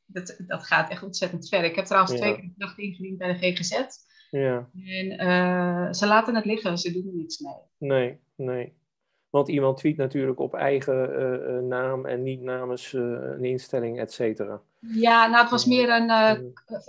dat, 0.07 0.37
dat, 0.47 0.65
gaat 0.65 0.91
echt 0.91 1.03
ontzettend 1.03 1.49
ver. 1.49 1.65
Ik 1.65 1.77
heb 1.77 1.85
trouwens 1.85 2.15
twee 2.15 2.35
keer 2.35 2.43
de 2.43 2.55
dag 2.57 2.79
ingediend 2.79 3.19
bij 3.19 3.33
de 3.33 3.39
GGZ. 3.39 4.05
Ja. 4.31 4.69
En 4.73 5.27
uh, 5.27 5.93
ze 5.93 6.07
laten 6.07 6.35
het 6.35 6.45
liggen, 6.45 6.79
ze 6.79 6.93
doen 6.93 7.07
er 7.07 7.15
niets 7.15 7.39
mee. 7.39 7.55
Nee, 7.79 8.21
nee. 8.37 8.73
Want 9.31 9.49
iemand 9.49 9.77
tweet 9.77 9.97
natuurlijk 9.97 10.39
op 10.41 10.55
eigen 10.55 11.11
uh, 11.11 11.59
naam 11.59 12.07
en 12.07 12.23
niet 12.23 12.43
namens 12.43 12.93
uh, 12.93 13.03
een 13.03 13.45
instelling, 13.45 14.01
et 14.01 14.13
cetera. 14.13 14.61
Ja, 14.81 15.27
nou 15.27 15.43
het 15.43 15.51
was 15.51 15.67
meer 15.67 15.89
een... 15.91 16.11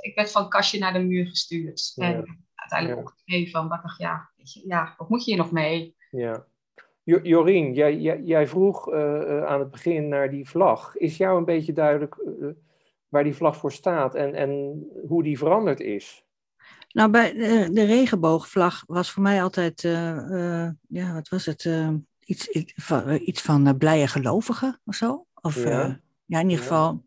ik 0.01 0.15
werd 0.15 0.31
van 0.31 0.49
kastje 0.49 0.79
naar 0.79 0.93
de 0.93 0.99
muur 0.99 1.27
gestuurd. 1.27 1.91
Ja. 1.95 2.13
En 2.13 2.43
uiteindelijk 2.55 2.99
ja. 2.99 3.13
opgegeven 3.13 3.51
van, 3.51 3.67
wat 3.67 3.81
dacht 3.81 3.99
ja, 3.99 4.29
ja, 4.65 4.93
wat 4.97 5.09
moet 5.09 5.25
je 5.25 5.31
hier 5.31 5.39
nog 5.39 5.51
mee? 5.51 5.95
Ja. 6.11 6.45
Jorien, 7.03 7.73
jij, 7.73 7.97
jij, 7.97 8.21
jij 8.21 8.47
vroeg 8.47 8.91
aan 9.45 9.59
het 9.59 9.71
begin 9.71 10.07
naar 10.07 10.29
die 10.29 10.49
vlag. 10.49 10.95
Is 10.95 11.17
jou 11.17 11.37
een 11.37 11.45
beetje 11.45 11.73
duidelijk 11.73 12.15
waar 13.09 13.23
die 13.23 13.35
vlag 13.35 13.57
voor 13.57 13.71
staat 13.71 14.15
en, 14.15 14.33
en 14.33 14.83
hoe 15.07 15.23
die 15.23 15.37
veranderd 15.37 15.79
is? 15.79 16.25
Nou, 16.91 17.09
bij 17.09 17.33
de, 17.33 17.69
de 17.71 17.83
regenboogvlag 17.85 18.83
was 18.87 19.11
voor 19.11 19.23
mij 19.23 19.43
altijd, 19.43 19.83
uh, 19.83 20.69
ja, 20.87 21.13
wat 21.13 21.29
was 21.29 21.45
het? 21.45 21.63
Uh, 21.63 21.89
iets, 22.25 22.47
iets 22.47 22.73
van, 22.75 23.19
iets 23.21 23.41
van 23.41 23.77
blije 23.77 24.07
gelovigen 24.07 24.81
of 24.85 24.95
zo. 24.95 25.25
Of 25.41 25.63
ja, 25.63 25.99
ja 26.25 26.39
in 26.39 26.49
ieder 26.49 26.63
geval. 26.63 27.05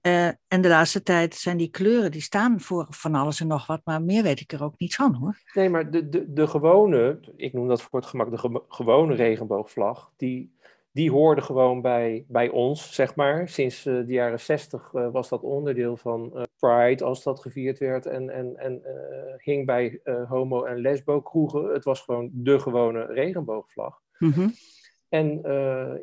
en 0.00 0.60
de 0.60 0.68
laatste 0.68 1.02
tijd 1.02 1.34
zijn 1.34 1.56
die 1.56 1.70
kleuren, 1.70 2.10
die 2.10 2.20
staan 2.20 2.60
voor 2.60 2.86
van 2.90 3.14
alles 3.14 3.40
en 3.40 3.46
nog 3.46 3.66
wat, 3.66 3.80
maar 3.84 4.02
meer 4.02 4.22
weet 4.22 4.40
ik 4.40 4.52
er 4.52 4.62
ook 4.62 4.78
niet 4.78 4.94
van 4.94 5.14
hoor. 5.14 5.38
Nee, 5.54 5.68
maar 5.68 5.90
de, 5.90 6.08
de, 6.08 6.32
de 6.32 6.46
gewone, 6.46 7.20
ik 7.36 7.52
noem 7.52 7.68
dat 7.68 7.82
voor 7.82 7.98
het 7.98 8.08
gemak 8.08 8.30
de 8.30 8.38
ge 8.38 8.62
gewone 8.68 9.14
regenboogvlag, 9.14 10.12
die, 10.16 10.54
die 10.96 11.10
hoorde 11.10 11.40
gewoon 11.40 11.80
bij, 11.80 12.24
bij 12.28 12.48
ons, 12.48 12.94
zeg 12.94 13.14
maar. 13.14 13.48
Sinds 13.48 13.86
uh, 13.86 14.06
de 14.06 14.12
jaren 14.12 14.40
zestig 14.40 14.92
uh, 14.92 15.10
was 15.10 15.28
dat 15.28 15.42
onderdeel 15.42 15.96
van 15.96 16.32
uh, 16.34 16.42
Pride, 16.58 17.04
als 17.04 17.22
dat 17.22 17.40
gevierd 17.40 17.78
werd. 17.78 18.06
En, 18.06 18.30
en, 18.30 18.56
en 18.56 18.82
hing 19.36 19.66
bij 19.66 20.00
homo- 20.28 20.64
en 20.64 20.80
lesbo-kroegen. 20.80 21.64
Het 21.64 21.84
was 21.84 22.00
gewoon 22.00 22.30
de 22.32 22.58
gewone 22.58 23.06
regenboogvlag. 23.06 24.00
Mm 24.18 24.32
-hmm. 24.32 24.52
En 25.08 25.28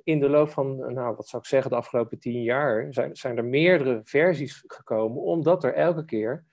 in 0.04 0.20
de 0.20 0.30
loop 0.30 0.50
van, 0.50 0.94
nou, 0.94 1.16
wat 1.16 1.28
zou 1.28 1.42
ik 1.42 1.48
zeggen, 1.48 1.72
de 1.72 1.78
afgelopen 1.78 2.20
tien 2.20 2.42
jaar... 2.42 2.88
zijn, 2.90 3.16
zijn 3.16 3.38
er 3.38 3.46
meerdere 3.46 4.02
versies 4.04 4.64
gekomen, 4.68 5.22
omdat 5.22 5.64
er 5.64 5.74
elke 5.74 6.06
keer 6.06 6.46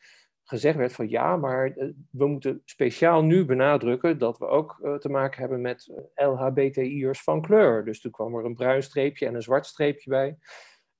gezegd 0.51 0.77
werd 0.77 0.93
van 0.93 1.09
ja, 1.09 1.37
maar 1.37 1.75
we 2.11 2.27
moeten 2.27 2.63
speciaal 2.65 3.23
nu 3.23 3.45
benadrukken 3.45 4.19
dat 4.19 4.39
we 4.39 4.47
ook 4.47 4.79
uh, 4.83 4.95
te 4.95 5.09
maken 5.09 5.41
hebben 5.41 5.61
met 5.61 5.93
LHBTI'ers 6.15 7.23
van 7.23 7.43
kleur. 7.43 7.85
Dus 7.85 8.01
toen 8.01 8.11
kwam 8.11 8.35
er 8.35 8.45
een 8.45 8.55
bruin 8.55 8.83
streepje 8.83 9.27
en 9.27 9.35
een 9.35 9.43
zwart 9.43 9.67
streepje 9.67 10.11
bij. 10.11 10.39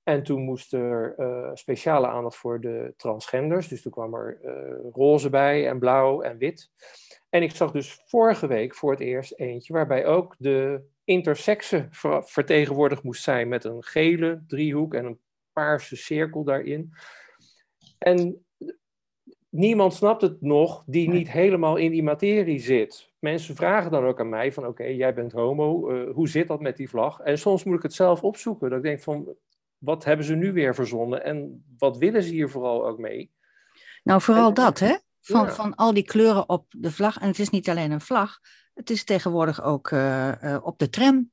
En 0.03 0.23
toen 0.23 0.43
moest 0.43 0.73
er 0.73 1.15
speciale 1.55 2.07
aandacht 2.07 2.37
voor 2.37 2.61
de 2.61 2.95
transgenders. 2.97 3.69
Dus 3.69 3.83
toen 3.83 3.93
kwam 3.93 4.15
er 4.15 4.41
roze 4.93 5.31
bij 5.31 5.69
en 5.69 5.79
blauw 5.79 6.21
en 6.21 6.39
wit. 6.39 6.71
En 7.29 7.43
ik 7.43 7.51
zag 7.51 7.71
dus 7.71 8.03
vorige 8.07 8.47
week 8.47 8.75
voor 8.75 8.91
het 8.91 9.01
eerst 9.01 9.33
eentje 9.33 9.73
waarbij 9.73 10.07
ook 10.07 10.35
de 10.39 10.83
intersexe 11.05 11.89
ver 11.91 12.25
vertegenwoordigd 12.25 13.03
moest 13.03 13.23
zijn 13.23 13.49
met 13.49 13.65
een 13.65 13.83
gele 13.83 14.45
driehoek 14.47 14.95
en 14.95 15.05
een 15.05 15.21
paarse 15.53 15.97
cirkel 15.97 16.45
daarin. 16.45 16.93
En 17.99 18.45
niemand 19.51 19.95
snapt 19.95 20.23
het 20.23 20.41
nog 20.41 20.83
die 20.87 21.09
niet 21.09 21.31
helemaal 21.31 21.77
in 21.77 21.91
die 21.91 22.03
materie 22.03 22.59
zit. 22.59 23.13
Mensen 23.19 23.57
vragen 23.57 23.91
dan 23.91 24.05
ook 24.05 24.21
aan 24.21 24.29
mij 24.29 24.53
van 24.53 24.67
oké, 24.67 24.85
jij 24.85 25.15
bent 25.15 25.33
homo, 25.33 25.91
uh, 25.91 26.15
hoe 26.15 26.29
zit 26.29 26.49
dat 26.49 26.61
met 26.61 26.77
die 26.77 26.89
vlag? 26.89 27.21
En 27.21 27.39
soms 27.39 27.65
moet 27.65 27.77
ik 27.77 27.83
het 27.83 27.95
zelf 27.95 28.23
opzoeken. 28.23 28.69
Dat 28.69 28.79
ik 28.79 28.85
denk 28.85 29.01
van, 29.01 29.35
wat 29.79 30.05
hebben 30.05 30.27
ze 30.27 30.35
nu 30.35 30.53
weer 30.53 30.75
verzonnen 30.75 31.25
en 31.25 31.65
wat 31.79 31.99
willen 31.99 32.23
ze 32.23 32.33
hier 32.33 32.51
vooral 32.51 32.87
ook 32.87 32.99
mee? 32.99 33.31
Nou, 34.03 34.21
vooral 34.21 34.49
en, 34.49 34.55
dat 34.55 34.79
hè, 34.79 34.97
van, 35.21 35.45
ja. 35.45 35.53
van 35.53 35.75
al 35.75 35.95
die 35.95 36.05
kleuren 36.05 36.49
op 36.49 36.67
de 36.69 36.91
vlag. 36.91 37.19
En 37.19 37.29
het 37.29 37.39
is 37.39 37.51
niet 37.51 37.69
alleen 37.69 37.91
een 37.91 38.01
vlag, 38.01 38.39
het 38.75 38.91
is 38.91 39.05
tegenwoordig 39.05 39.63
ook 39.63 39.91
uh, 39.91 40.33
uh, 40.45 40.59
op 40.63 40.79
de 40.79 40.91
tram. 40.91 41.31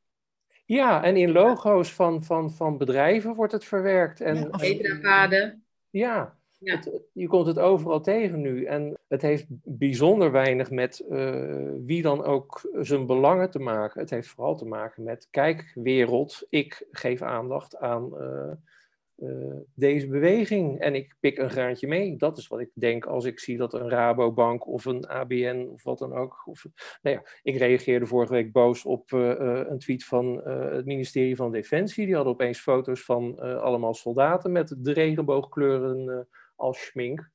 Ja, 0.66 1.04
en 1.04 1.18
in 1.18 1.32
logo's 1.32 1.94
van, 1.94 2.24
van, 2.24 2.52
van 2.52 2.78
bedrijven 2.78 3.36
wordt 3.36 3.54
het 3.54 3.66
verwerkt. 3.66 4.22
En, 4.22 4.50
Zebrapaden. 4.52 5.66
Ja, 5.90 6.38
ja. 6.60 6.76
Het, 6.76 7.02
je 7.14 7.28
komt 7.28 7.48
het 7.48 7.60
overal 7.60 8.02
tegen 8.02 8.42
nu. 8.42 8.64
En 8.64 8.98
het 9.08 9.22
heeft 9.22 9.46
bijzonder 9.64 10.32
weinig 10.32 10.72
met 10.72 11.06
uh, 11.10 11.72
wie 11.86 12.02
dan 12.02 12.24
ook 12.24 12.70
zijn 12.80 13.06
belangen 13.06 13.50
te 13.50 13.60
maken. 13.60 14.02
Het 14.02 14.10
heeft 14.10 14.28
vooral 14.28 14.56
te 14.56 14.66
maken 14.66 15.04
met, 15.04 15.28
kijk, 15.32 15.72
wereld, 15.74 16.46
ik 16.50 16.88
geef 16.92 17.22
aandacht 17.22 17.78
aan 17.78 18.14
uh, 18.22 18.52
uh, 19.18 19.56
deze 19.74 20.08
beweging 20.08 20.80
en 20.80 20.96
ik 20.96 21.16
pik 21.20 21.38
een 21.38 21.50
graantje 21.50 21.88
mee. 21.88 22.16
Dat 22.16 22.38
is 22.38 22.48
wat 22.48 22.60
ik 22.60 22.70
denk 22.74 23.06
als 23.06 23.26
ik 23.26 23.40
zie 23.40 23.58
dat 23.58 23.74
een 23.74 23.90
Rabobank 23.90 24.68
of 24.68 24.86
een 24.86 25.08
ABN 25.08 25.70
of 25.74 25.84
wat 25.84 25.98
dan 25.98 26.14
ook. 26.14 26.42
Of, 26.46 26.66
nou 27.02 27.16
ja, 27.16 27.24
ik 27.44 27.58
reageerde 27.58 28.06
vorige 28.06 28.34
week 28.34 28.52
boos 28.52 28.86
op 28.86 29.12
een 29.12 29.80
tweet 29.80 30.06
van 30.06 30.42
het 30.48 30.86
ministerie 30.86 31.36
van 31.36 31.52
Defensie. 31.52 32.06
Die 32.06 32.16
hadden 32.16 32.34
opeens 32.34 32.60
foto's 32.60 33.04
van 33.04 33.40
allemaal 33.40 33.94
soldaten 33.94 34.52
met 34.52 34.76
de 34.78 34.94
regenboogkleuren 34.94 36.28
als 36.58 36.86
schmink. 36.86 37.30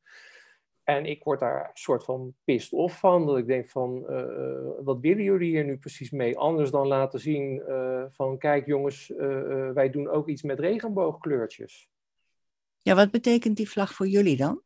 En 0.85 1.07
ik 1.07 1.25
word 1.25 1.41
daar 1.41 1.65
een 1.65 1.71
soort 1.75 2.05
van 2.05 2.35
pissed 2.45 2.73
off 2.73 2.99
van. 2.99 3.27
Dat 3.27 3.39
ik 3.39 3.47
denk 3.47 3.69
van, 3.69 4.05
uh, 4.09 4.85
wat 4.85 5.01
willen 5.01 5.23
jullie 5.23 5.51
hier 5.51 5.65
nu 5.65 5.77
precies 5.77 6.11
mee? 6.11 6.39
Anders 6.39 6.71
dan 6.71 6.87
laten 6.87 7.21
zien 7.21 7.63
uh, 7.69 8.05
van, 8.09 8.39
kijk 8.39 8.67
jongens, 8.67 9.11
uh, 9.11 9.71
wij 9.71 9.91
doen 9.91 10.09
ook 10.09 10.29
iets 10.29 10.43
met 10.43 10.61
regenboogkleurtjes. 10.61 11.89
Ja, 12.81 12.95
wat 12.95 13.11
betekent 13.11 13.57
die 13.57 13.71
vlag 13.71 13.95
voor 13.95 14.07
jullie 14.07 14.37
dan? 14.37 14.63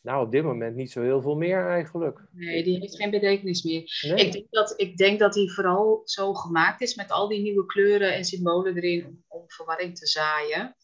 Nou, 0.00 0.24
op 0.24 0.32
dit 0.32 0.44
moment 0.44 0.76
niet 0.76 0.90
zo 0.90 1.02
heel 1.02 1.22
veel 1.22 1.36
meer 1.36 1.66
eigenlijk. 1.66 2.20
Nee, 2.30 2.64
die 2.64 2.78
heeft 2.78 2.96
geen 2.96 3.10
betekenis 3.10 3.62
meer. 3.62 4.12
Nee. 4.14 4.26
Ik, 4.26 4.32
denk 4.32 4.46
dat, 4.50 4.74
ik 4.76 4.96
denk 4.96 5.18
dat 5.18 5.32
die 5.32 5.52
vooral 5.52 6.00
zo 6.04 6.34
gemaakt 6.34 6.80
is 6.80 6.94
met 6.94 7.10
al 7.10 7.28
die 7.28 7.42
nieuwe 7.42 7.66
kleuren 7.66 8.14
en 8.14 8.24
symbolen 8.24 8.76
erin 8.76 9.06
om, 9.06 9.24
om 9.28 9.44
verwarring 9.46 9.96
te 9.98 10.06
zaaien. 10.06 10.76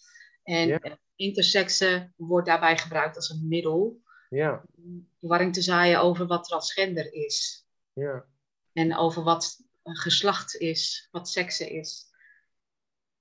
En 0.43 0.69
ja 0.69 0.99
intersexe 1.19 2.13
wordt 2.17 2.47
daarbij 2.47 2.79
gebruikt 2.79 3.17
als 3.17 3.31
een 3.31 3.49
middel. 3.49 4.01
Ja. 4.29 4.65
Om 4.77 5.09
verwarring 5.19 5.53
te 5.53 5.63
zaaien 5.63 6.01
over 6.01 6.27
wat 6.27 6.45
transgender 6.45 7.13
is. 7.13 7.67
Ja. 7.93 8.25
En 8.73 8.97
over 8.97 9.23
wat 9.23 9.61
geslacht 9.83 10.57
is, 10.57 11.09
wat 11.11 11.29
sekse 11.29 11.71
is. 11.71 12.07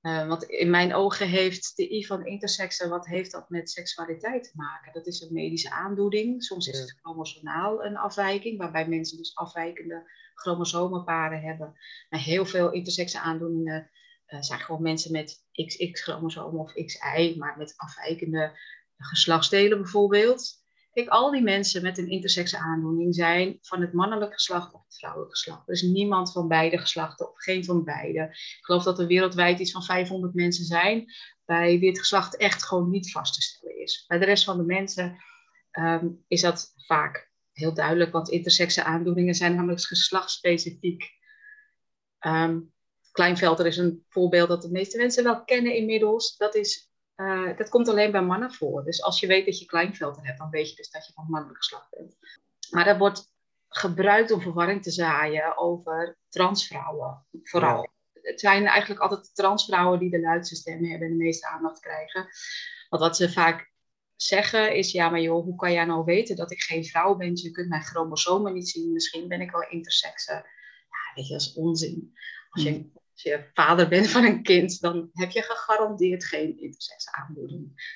Uh, 0.02 0.28
want 0.28 0.44
in 0.44 0.70
mijn 0.70 0.94
ogen 0.94 1.28
heeft 1.28 1.76
de 1.76 1.94
I 1.94 2.06
van 2.06 2.26
intersexe, 2.26 2.88
wat 2.88 3.08
heeft 3.08 3.32
dat 3.32 3.50
met 3.50 3.70
seksualiteit 3.70 4.44
te 4.44 4.52
maken? 4.54 4.94
Dat 4.94 5.08
is 5.08 5.22
een 5.22 5.34
medische 5.34 5.72
aandoening. 5.72 6.44
Soms 6.44 6.68
is 6.68 6.80
het 6.80 7.00
chromosomaal 7.02 7.86
een 7.86 7.98
afwijking, 7.98 8.58
waarbij 8.58 8.88
mensen 8.88 9.18
dus 9.18 9.36
afwijkende 9.36 10.12
chromosomenparen 10.36 11.42
hebben. 11.42 11.74
Maar 12.10 12.20
heel 12.20 12.46
veel 12.46 12.72
intersexe 12.72 13.20
aandoeningen 13.20 13.90
uh, 14.28 14.42
zijn 14.42 14.60
gewoon 14.60 14.82
mensen 14.82 15.12
met 15.12 15.46
XX-chromosoom 15.52 16.60
of 16.60 16.74
XY, 16.74 17.36
maar 17.38 17.58
met 17.58 17.74
afwijkende 17.78 18.60
geslachtsdelen 18.98 19.82
bijvoorbeeld. 19.82 20.66
Kijk, 20.92 21.10
al 21.10 21.32
die 21.32 21.42
mensen 21.42 21.82
met 21.82 21.98
een 21.98 22.10
intersexe 22.10 22.58
aandoening 22.58 23.16
zijn 23.16 23.58
van 23.62 23.82
het 23.82 23.94
mannelijk 23.94 24.34
geslacht 24.34 24.74
of 24.74 24.84
het 24.84 24.98
vrouwelijk 24.98 25.32
geslacht. 25.32 25.68
Er 25.68 25.74
is 25.74 25.82
niemand 25.82 26.32
van 26.32 26.48
beide 26.48 26.78
geslachten 26.78 27.32
of 27.32 27.44
geen 27.44 27.66
van 27.66 27.84
beide. 27.84 28.24
Ik 28.32 28.58
geloof 28.62 28.84
dat 28.84 29.00
er 29.00 29.08
wereldwijd 29.08 29.60
iets 29.60 29.72
van 29.72 29.84
500 29.84 30.34
mensen 30.34 30.66
zijn 30.66 31.06
bij 31.46 31.80
wie 31.80 31.90
het 31.90 32.00
geslacht 32.00 32.38
echt 32.38 32.64
gewoon 32.64 32.90
niet 32.90 33.12
vast 33.12 33.34
te 33.34 33.42
stellen 33.42 33.82
is. 33.82 34.06
Bij 34.08 34.18
de 34.18 34.26
rest 34.26 34.44
van 34.44 34.58
de 34.58 34.64
mensen 34.64 35.18
um, 35.72 36.24
is 36.28 36.42
dat 36.42 36.74
vaak 36.76 37.32
heel 37.52 37.74
duidelijk, 37.74 38.12
want 38.12 38.30
intersexe 38.30 38.84
aandoeningen 38.84 39.34
zijn 39.34 39.56
namelijk 39.56 39.82
geslachtsspecifiek. 39.82 41.04
Um, 42.20 42.74
Kleinvelder 43.18 43.66
is 43.66 43.78
een 43.78 44.06
voorbeeld 44.10 44.48
dat 44.48 44.62
de 44.62 44.72
meeste 44.72 44.98
mensen 44.98 45.24
wel 45.24 45.44
kennen 45.44 45.76
inmiddels. 45.76 46.38
Dat, 46.38 46.56
is, 46.56 46.92
uh, 47.16 47.58
dat 47.58 47.70
komt 47.70 47.88
alleen 47.88 48.12
bij 48.12 48.22
mannen 48.22 48.54
voor. 48.54 48.84
Dus 48.84 49.02
als 49.02 49.20
je 49.20 49.28
weet 49.28 49.46
dat 49.46 49.60
je 49.60 49.66
Kleinvelder 49.66 50.26
hebt, 50.26 50.38
dan 50.38 50.50
weet 50.50 50.70
je 50.70 50.76
dus 50.76 50.90
dat 50.90 51.06
je 51.06 51.14
van 51.14 51.26
mannelijk 51.30 51.58
geslacht 51.58 51.90
bent. 51.90 52.18
Maar 52.70 52.86
dat 52.86 52.98
wordt 52.98 53.32
gebruikt 53.68 54.32
om 54.32 54.42
verwarring 54.42 54.84
te 54.84 54.92
zaaien 54.92 55.58
over 55.58 56.18
transvrouwen, 56.30 57.26
vooral. 57.44 57.82
Ja. 57.82 58.22
Het 58.22 58.40
zijn 58.40 58.66
eigenlijk 58.66 59.02
altijd 59.02 59.36
transvrouwen 59.36 60.00
die 60.00 60.10
de 60.10 60.20
luidste 60.20 60.56
stemmen 60.56 60.90
hebben 60.90 61.08
en 61.08 61.18
de 61.18 61.24
meeste 61.24 61.48
aandacht 61.48 61.80
krijgen. 61.80 62.28
Want 62.90 63.02
wat 63.02 63.18
ze 63.18 63.32
vaak 63.32 63.72
zeggen 64.16 64.76
is, 64.76 64.92
ja, 64.92 65.10
maar 65.10 65.22
joh, 65.22 65.44
hoe 65.44 65.56
kan 65.56 65.72
jij 65.72 65.86
nou 65.86 66.04
weten 66.04 66.36
dat 66.36 66.52
ik 66.52 66.62
geen 66.62 66.86
vrouw 66.86 67.16
ben? 67.16 67.36
Je 67.36 67.52
kunt 67.52 67.70
mijn 67.70 67.84
chromosomen 67.84 68.54
niet 68.54 68.70
zien, 68.70 68.92
misschien 68.92 69.28
ben 69.28 69.42
ik 69.42 69.52
wel 69.52 69.70
intersexe. 69.70 70.34
Ja, 70.34 71.14
weet 71.16 71.28
je, 71.28 71.34
dat 71.34 71.42
is 71.42 71.54
onzin. 71.54 72.16
Als 72.50 72.64
je, 72.64 72.92
als 73.18 73.26
je 73.26 73.50
vader 73.54 73.88
bent 73.88 74.08
van 74.08 74.24
een 74.24 74.44
kind, 74.44 74.80
dan 74.82 75.10
heb 75.14 75.32
je 75.32 75.42
gegarandeerd 75.42 76.26
geen 76.26 76.60
intersexe 76.60 77.12
aandoening. 77.12 77.96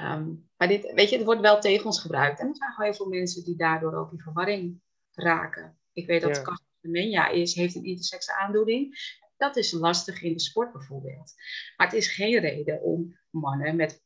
Um, 0.00 0.50
maar 0.56 0.68
dit, 0.68 0.92
weet 0.92 1.10
je, 1.10 1.16
het 1.16 1.24
wordt 1.24 1.40
wel 1.40 1.60
tegen 1.60 1.86
ons 1.86 2.00
gebruikt. 2.00 2.40
En 2.40 2.48
er 2.48 2.56
zijn 2.56 2.70
gewoon 2.70 2.90
heel 2.90 2.98
veel 2.98 3.08
mensen 3.08 3.44
die 3.44 3.56
daardoor 3.56 3.94
ook 3.94 4.12
in 4.12 4.20
verwarring 4.20 4.80
raken. 5.12 5.78
Ik 5.92 6.06
weet 6.06 6.20
dat 6.20 6.36
ja. 6.36 6.60
Menja 6.80 7.28
is, 7.28 7.54
heeft 7.54 7.74
een 7.74 7.84
intersexe 7.84 8.34
aandoening. 8.34 8.98
Dat 9.36 9.56
is 9.56 9.72
lastig 9.72 10.22
in 10.22 10.32
de 10.32 10.40
sport 10.40 10.72
bijvoorbeeld. 10.72 11.34
Maar 11.76 11.86
het 11.86 11.96
is 11.96 12.14
geen 12.14 12.40
reden 12.40 12.82
om 12.82 13.18
mannen 13.30 13.76
met, 13.76 14.02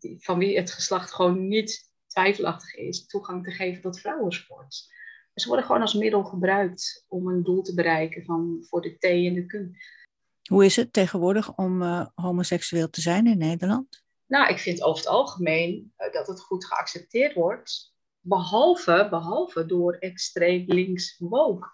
uh, 0.00 0.14
van 0.18 0.38
wie 0.38 0.56
het 0.56 0.70
geslacht 0.70 1.12
gewoon 1.12 1.48
niet 1.48 1.92
twijfelachtig 2.06 2.74
is, 2.74 3.06
toegang 3.06 3.44
te 3.44 3.50
geven 3.50 3.82
tot 3.82 4.00
vrouwensport. 4.00 4.94
Ze 5.40 5.48
worden 5.48 5.66
gewoon 5.66 5.80
als 5.80 5.94
middel 5.94 6.24
gebruikt 6.24 7.04
om 7.08 7.28
een 7.28 7.42
doel 7.42 7.62
te 7.62 7.74
bereiken 7.74 8.24
van, 8.24 8.64
voor 8.68 8.82
de 8.82 8.96
T 8.98 9.04
en 9.04 9.34
de 9.34 9.46
Q. 9.46 9.54
Hoe 10.48 10.64
is 10.64 10.76
het 10.76 10.92
tegenwoordig 10.92 11.54
om 11.56 11.82
uh, 11.82 12.06
homoseksueel 12.14 12.90
te 12.90 13.00
zijn 13.00 13.26
in 13.26 13.38
Nederland? 13.38 14.04
Nou, 14.26 14.48
ik 14.48 14.58
vind 14.58 14.82
over 14.82 14.98
het 14.98 15.12
algemeen 15.12 15.92
uh, 15.98 16.12
dat 16.12 16.26
het 16.26 16.40
goed 16.40 16.64
geaccepteerd 16.64 17.34
wordt. 17.34 17.94
Behalve, 18.20 19.06
behalve 19.10 19.66
door 19.66 19.92
extreem 19.92 20.64
links 20.66 21.18
woke. 21.18 21.68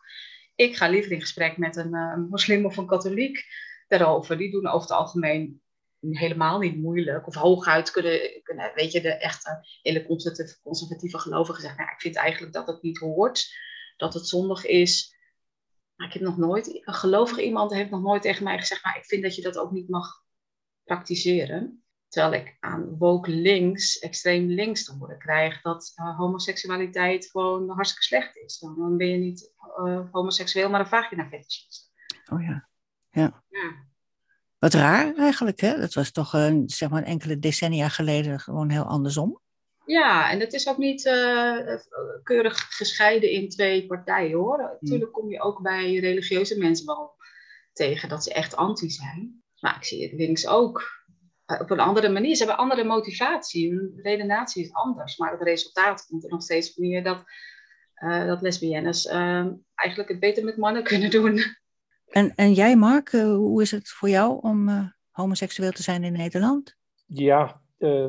Ik 0.54 0.76
ga 0.76 0.88
liever 0.88 1.12
in 1.12 1.20
gesprek 1.20 1.56
met 1.56 1.76
een 1.76 1.94
uh, 1.94 2.16
moslim 2.30 2.66
of 2.66 2.76
een 2.76 2.86
katholiek 2.86 3.44
daarover. 3.88 4.36
Die 4.36 4.50
doen 4.50 4.66
over 4.66 4.80
het 4.80 4.98
algemeen 4.98 5.61
helemaal 6.10 6.58
niet 6.58 6.76
moeilijk. 6.76 7.26
Of 7.26 7.34
hooguit 7.34 7.90
kunnen, 7.90 8.42
kunnen 8.42 8.72
weet 8.74 8.92
je, 8.92 9.00
de 9.00 9.12
echte 9.12 9.66
hele 9.82 10.06
conservatieve, 10.06 10.60
conservatieve 10.62 11.18
gelovigen 11.18 11.62
zeggen, 11.62 11.80
nou, 11.80 11.92
ik 11.92 12.00
vind 12.00 12.16
eigenlijk 12.16 12.52
dat 12.52 12.66
het 12.66 12.82
niet 12.82 12.98
hoort, 12.98 13.54
dat 13.96 14.14
het 14.14 14.28
zondig 14.28 14.66
is. 14.66 15.16
Maar 15.94 16.06
ik 16.06 16.12
heb 16.12 16.22
nog 16.22 16.36
nooit, 16.36 16.86
een 16.86 16.94
gelovige 16.94 17.44
iemand 17.44 17.72
heeft 17.72 17.90
nog 17.90 18.02
nooit 18.02 18.22
tegen 18.22 18.44
mij 18.44 18.58
gezegd, 18.58 18.84
maar 18.84 18.96
ik 18.96 19.04
vind 19.04 19.22
dat 19.22 19.34
je 19.34 19.42
dat 19.42 19.58
ook 19.58 19.72
niet 19.72 19.88
mag 19.88 20.24
praktiseren. 20.84 21.84
Terwijl 22.08 22.42
ik 22.42 22.56
aan 22.60 22.96
woke 22.98 23.30
links, 23.30 23.98
extreem 23.98 24.46
links 24.46 24.84
te 24.84 24.92
horen 24.92 25.18
krijg 25.18 25.60
dat 25.60 25.92
uh, 25.96 26.18
homoseksualiteit 26.18 27.30
gewoon 27.30 27.70
hartstikke 27.70 28.04
slecht 28.04 28.36
is. 28.36 28.58
Dan, 28.58 28.78
dan 28.78 28.96
ben 28.96 29.08
je 29.08 29.16
niet 29.16 29.52
uh, 29.78 30.00
homoseksueel, 30.10 30.70
maar 30.70 30.80
een 30.80 30.86
vagina 30.86 31.28
fetishist. 31.28 31.92
Oh 32.30 32.42
ja. 32.42 32.68
ja. 33.10 33.44
ja. 33.48 33.91
Wat 34.62 34.74
raar 34.74 35.14
eigenlijk, 35.16 35.60
hè? 35.60 35.78
Dat 35.78 35.94
was 35.94 36.12
toch 36.12 36.32
een, 36.32 36.68
zeg 36.68 36.90
maar 36.90 37.02
enkele 37.02 37.38
decennia 37.38 37.88
geleden 37.88 38.40
gewoon 38.40 38.70
heel 38.70 38.84
andersom. 38.84 39.40
Ja, 39.84 40.30
en 40.30 40.40
het 40.40 40.52
is 40.52 40.68
ook 40.68 40.78
niet 40.78 41.04
uh, 41.04 41.76
keurig 42.22 42.76
gescheiden 42.76 43.30
in 43.30 43.48
twee 43.48 43.86
partijen 43.86 44.38
hoor. 44.38 44.56
Hmm. 44.56 44.76
Natuurlijk 44.80 45.12
kom 45.12 45.30
je 45.30 45.40
ook 45.40 45.62
bij 45.62 45.94
religieuze 45.94 46.58
mensen 46.58 46.86
wel 46.86 47.14
tegen 47.72 48.08
dat 48.08 48.24
ze 48.24 48.32
echt 48.32 48.56
anti 48.56 48.90
zijn. 48.90 49.42
Maar 49.60 49.76
ik 49.76 49.84
zie 49.84 50.02
het 50.02 50.12
links 50.12 50.46
ook. 50.46 51.02
Uh, 51.46 51.60
op 51.60 51.70
een 51.70 51.80
andere 51.80 52.08
manier. 52.08 52.36
Ze 52.36 52.44
hebben 52.44 52.64
andere 52.64 52.84
motivatie. 52.84 53.70
Hun 53.70 53.92
redenatie 54.02 54.64
is 54.64 54.72
anders. 54.72 55.16
Maar 55.16 55.30
het 55.32 55.42
resultaat 55.42 56.06
komt 56.06 56.24
er 56.24 56.30
nog 56.30 56.42
steeds 56.42 56.70
op 56.70 56.76
neer 56.76 57.04
dat, 57.04 57.22
uh, 58.04 58.26
dat 58.26 58.42
lesbiennes 58.42 59.06
eigenlijk 59.74 60.08
het 60.08 60.20
beter 60.20 60.44
met 60.44 60.56
mannen 60.56 60.84
kunnen 60.84 61.10
doen. 61.10 61.60
En, 62.12 62.34
en 62.34 62.52
jij, 62.52 62.76
Mark, 62.76 63.12
uh, 63.12 63.34
hoe 63.34 63.62
is 63.62 63.70
het 63.70 63.88
voor 63.88 64.08
jou 64.08 64.38
om 64.42 64.68
uh, 64.68 64.84
homoseksueel 65.10 65.70
te 65.70 65.82
zijn 65.82 66.04
in 66.04 66.12
Nederland? 66.12 66.76
Ja, 67.06 67.60
uh, 67.78 68.06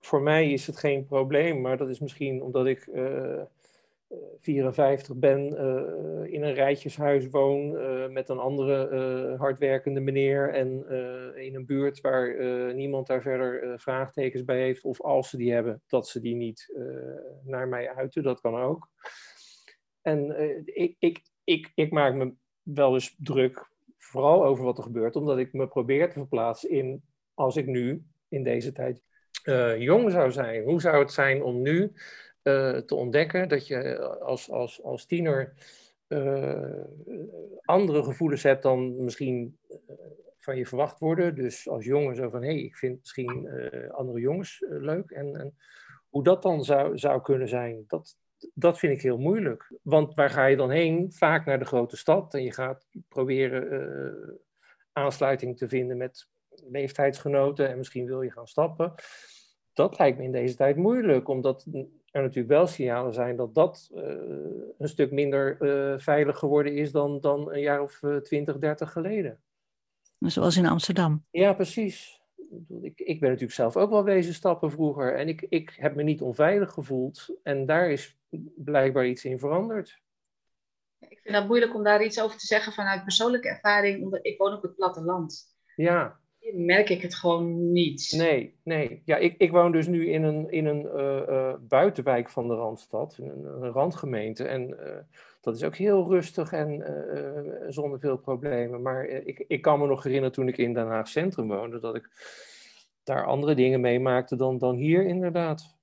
voor 0.00 0.22
mij 0.22 0.52
is 0.52 0.66
het 0.66 0.76
geen 0.76 1.04
probleem, 1.04 1.60
maar 1.60 1.76
dat 1.76 1.88
is 1.88 2.00
misschien 2.00 2.42
omdat 2.42 2.66
ik 2.66 2.88
54 4.40 5.16
ben, 5.16 5.40
in 6.30 6.42
een 6.42 6.54
rijtjeshuis 6.54 7.28
woon 7.28 7.70
met 8.12 8.28
een 8.28 8.38
andere 8.38 9.36
hardwerkende 9.38 10.00
meneer 10.00 10.54
en 10.54 10.86
in 11.36 11.54
een 11.54 11.66
buurt 11.66 12.00
waar 12.00 12.36
niemand 12.74 13.06
daar 13.06 13.22
verder 13.22 13.80
vraagtekens 13.80 14.44
bij 14.44 14.58
heeft, 14.60 14.84
of 14.84 15.00
als 15.00 15.30
ze 15.30 15.36
die 15.36 15.52
hebben, 15.52 15.82
dat 15.86 16.08
ze 16.08 16.20
die 16.20 16.34
niet 16.34 16.74
naar 17.44 17.68
mij 17.68 17.94
uiten, 17.94 18.22
dat 18.22 18.40
kan 18.40 18.56
ook. 18.56 18.88
En 20.02 20.34
ik, 20.64 20.96
ik, 20.98 21.20
ik, 21.44 21.72
ik 21.74 21.90
maak 21.90 22.14
me 22.14 22.34
wel 22.62 22.94
eens 22.94 23.16
druk, 23.18 23.70
vooral 23.98 24.44
over 24.44 24.64
wat 24.64 24.78
er 24.78 24.84
gebeurt, 24.84 25.16
omdat 25.16 25.38
ik 25.38 25.52
me 25.52 25.68
probeer 25.68 26.08
te 26.08 26.18
verplaatsen 26.18 26.70
in, 26.70 27.02
als 27.34 27.56
ik 27.56 27.66
nu 27.66 28.04
in 28.28 28.42
deze 28.42 28.72
tijd 28.72 29.02
uh, 29.44 29.78
jong 29.78 30.10
zou 30.10 30.30
zijn. 30.30 30.64
Hoe 30.64 30.80
zou 30.80 30.98
het 30.98 31.12
zijn 31.12 31.42
om 31.42 31.62
nu 31.62 31.92
uh, 32.42 32.76
te 32.76 32.94
ontdekken 32.94 33.48
dat 33.48 33.66
je 33.66 33.98
als, 34.20 34.50
als, 34.50 34.82
als 34.82 35.06
tiener 35.06 35.54
uh, 36.08 36.84
andere 37.62 38.02
gevoelens 38.02 38.42
hebt 38.42 38.62
dan 38.62 39.04
misschien 39.04 39.58
van 40.38 40.56
je 40.56 40.66
verwacht 40.66 40.98
worden. 40.98 41.34
Dus 41.34 41.68
als 41.68 41.84
jongen 41.84 42.16
zo 42.16 42.28
van, 42.28 42.42
hé, 42.42 42.52
hey, 42.52 42.62
ik 42.62 42.76
vind 42.76 42.98
misschien 43.00 43.48
andere 43.90 44.20
jongens 44.20 44.64
leuk. 44.68 45.10
En, 45.10 45.36
en 45.36 45.56
hoe 46.08 46.22
dat 46.22 46.42
dan 46.42 46.64
zou, 46.64 46.98
zou 46.98 47.22
kunnen 47.22 47.48
zijn, 47.48 47.84
dat, 47.86 48.16
dat 48.54 48.78
vind 48.78 48.92
ik 48.92 49.02
heel 49.02 49.18
moeilijk. 49.18 49.72
Want 49.82 50.14
waar 50.14 50.30
ga 50.30 50.46
je 50.46 50.56
dan 50.56 50.70
heen? 50.70 51.12
Vaak 51.12 51.46
naar 51.46 51.58
de 51.58 51.64
grote 51.64 51.96
stad. 51.96 52.34
En 52.34 52.42
je 52.42 52.52
gaat 52.52 52.88
proberen 53.08 53.72
uh, 53.72 54.34
aansluiting 54.92 55.56
te 55.56 55.68
vinden 55.68 55.96
met 55.96 56.28
leeftijdsgenoten. 56.70 57.68
En 57.68 57.76
misschien 57.76 58.06
wil 58.06 58.22
je 58.22 58.30
gaan 58.30 58.46
stappen. 58.46 58.94
Dat 59.72 59.98
lijkt 59.98 60.18
me 60.18 60.24
in 60.24 60.32
deze 60.32 60.56
tijd 60.56 60.76
moeilijk. 60.76 61.28
Omdat 61.28 61.66
er 62.10 62.22
natuurlijk 62.22 62.48
wel 62.48 62.66
signalen 62.66 63.14
zijn 63.14 63.36
dat 63.36 63.54
dat 63.54 63.90
uh, 63.94 64.02
een 64.78 64.88
stuk 64.88 65.10
minder 65.10 65.56
uh, 65.60 65.98
veilig 65.98 66.38
geworden 66.38 66.76
is 66.76 66.92
dan, 66.92 67.20
dan 67.20 67.52
een 67.52 67.60
jaar 67.60 67.82
of 67.82 68.00
20, 68.22 68.58
30 68.58 68.92
geleden. 68.92 69.40
Zoals 70.18 70.56
in 70.56 70.66
Amsterdam. 70.66 71.24
Ja, 71.30 71.52
precies. 71.52 72.21
Ik, 72.82 73.00
ik 73.00 73.20
ben 73.20 73.28
natuurlijk 73.28 73.56
zelf 73.56 73.76
ook 73.76 73.90
wel 73.90 74.04
wezen 74.04 74.34
stappen 74.34 74.70
vroeger. 74.70 75.14
En 75.14 75.28
ik, 75.28 75.46
ik 75.48 75.74
heb 75.76 75.94
me 75.94 76.02
niet 76.02 76.20
onveilig 76.20 76.72
gevoeld. 76.72 77.38
En 77.42 77.66
daar 77.66 77.90
is 77.90 78.18
blijkbaar 78.56 79.06
iets 79.06 79.24
in 79.24 79.38
veranderd. 79.38 80.00
Ik 81.08 81.20
vind 81.22 81.36
het 81.36 81.46
moeilijk 81.46 81.74
om 81.74 81.82
daar 81.82 82.04
iets 82.04 82.20
over 82.20 82.38
te 82.38 82.46
zeggen 82.46 82.72
vanuit 82.72 83.02
persoonlijke 83.02 83.48
ervaring, 83.48 84.02
omdat 84.02 84.26
ik 84.26 84.38
woon 84.38 84.52
op 84.52 84.62
het 84.62 84.74
platteland. 84.74 85.56
Ja. 85.76 86.20
Hier 86.38 86.56
merk 86.56 86.88
ik 86.88 87.02
het 87.02 87.14
gewoon 87.14 87.72
niet. 87.72 88.14
Nee, 88.16 88.54
nee. 88.62 89.02
Ja, 89.04 89.16
ik, 89.16 89.34
ik 89.38 89.50
woon 89.50 89.72
dus 89.72 89.86
nu 89.86 90.10
in 90.10 90.22
een, 90.22 90.50
in 90.50 90.66
een 90.66 90.82
uh, 90.84 91.22
uh, 91.28 91.54
buitenwijk 91.60 92.30
van 92.30 92.48
de 92.48 92.54
Randstad, 92.54 93.18
een, 93.20 93.44
een 93.44 93.70
randgemeente. 93.70 94.44
En 94.44 94.68
uh, 94.68 94.96
dat 95.42 95.56
is 95.56 95.62
ook 95.62 95.76
heel 95.76 96.08
rustig 96.08 96.52
en 96.52 96.84
zonder 97.68 98.00
veel 98.00 98.16
problemen. 98.16 98.82
Maar 98.82 99.04
ik, 99.04 99.44
ik 99.48 99.62
kan 99.62 99.78
me 99.78 99.86
nog 99.86 100.02
herinneren 100.02 100.34
toen 100.34 100.48
ik 100.48 100.58
in 100.58 100.74
Den 100.74 100.86
Haag 100.86 101.08
Centrum 101.08 101.48
woonde, 101.48 101.80
dat 101.80 101.94
ik 101.94 102.08
daar 103.04 103.26
andere 103.26 103.54
dingen 103.54 103.80
meemaakte 103.80 104.36
dan, 104.36 104.58
dan 104.58 104.76
hier 104.76 105.06
inderdaad. 105.06 105.76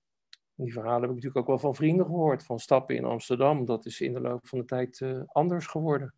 Die 0.56 0.74
verhalen 0.74 1.02
heb 1.02 1.10
ik 1.10 1.16
natuurlijk 1.16 1.38
ook 1.38 1.48
wel 1.48 1.60
van 1.60 1.76
vrienden 1.76 2.06
gehoord, 2.06 2.44
van 2.44 2.60
stappen 2.60 2.96
in 2.96 3.06
Amsterdam. 3.06 3.66
Dat 3.66 3.86
is 3.86 4.02
in 4.02 4.14
de 4.14 4.20
loop 4.20 4.48
van 4.48 4.60
de 4.60 4.66
tijd 4.66 5.00
uh, 5.00 5.22
anders 5.26 5.68
geworden. 5.68 6.14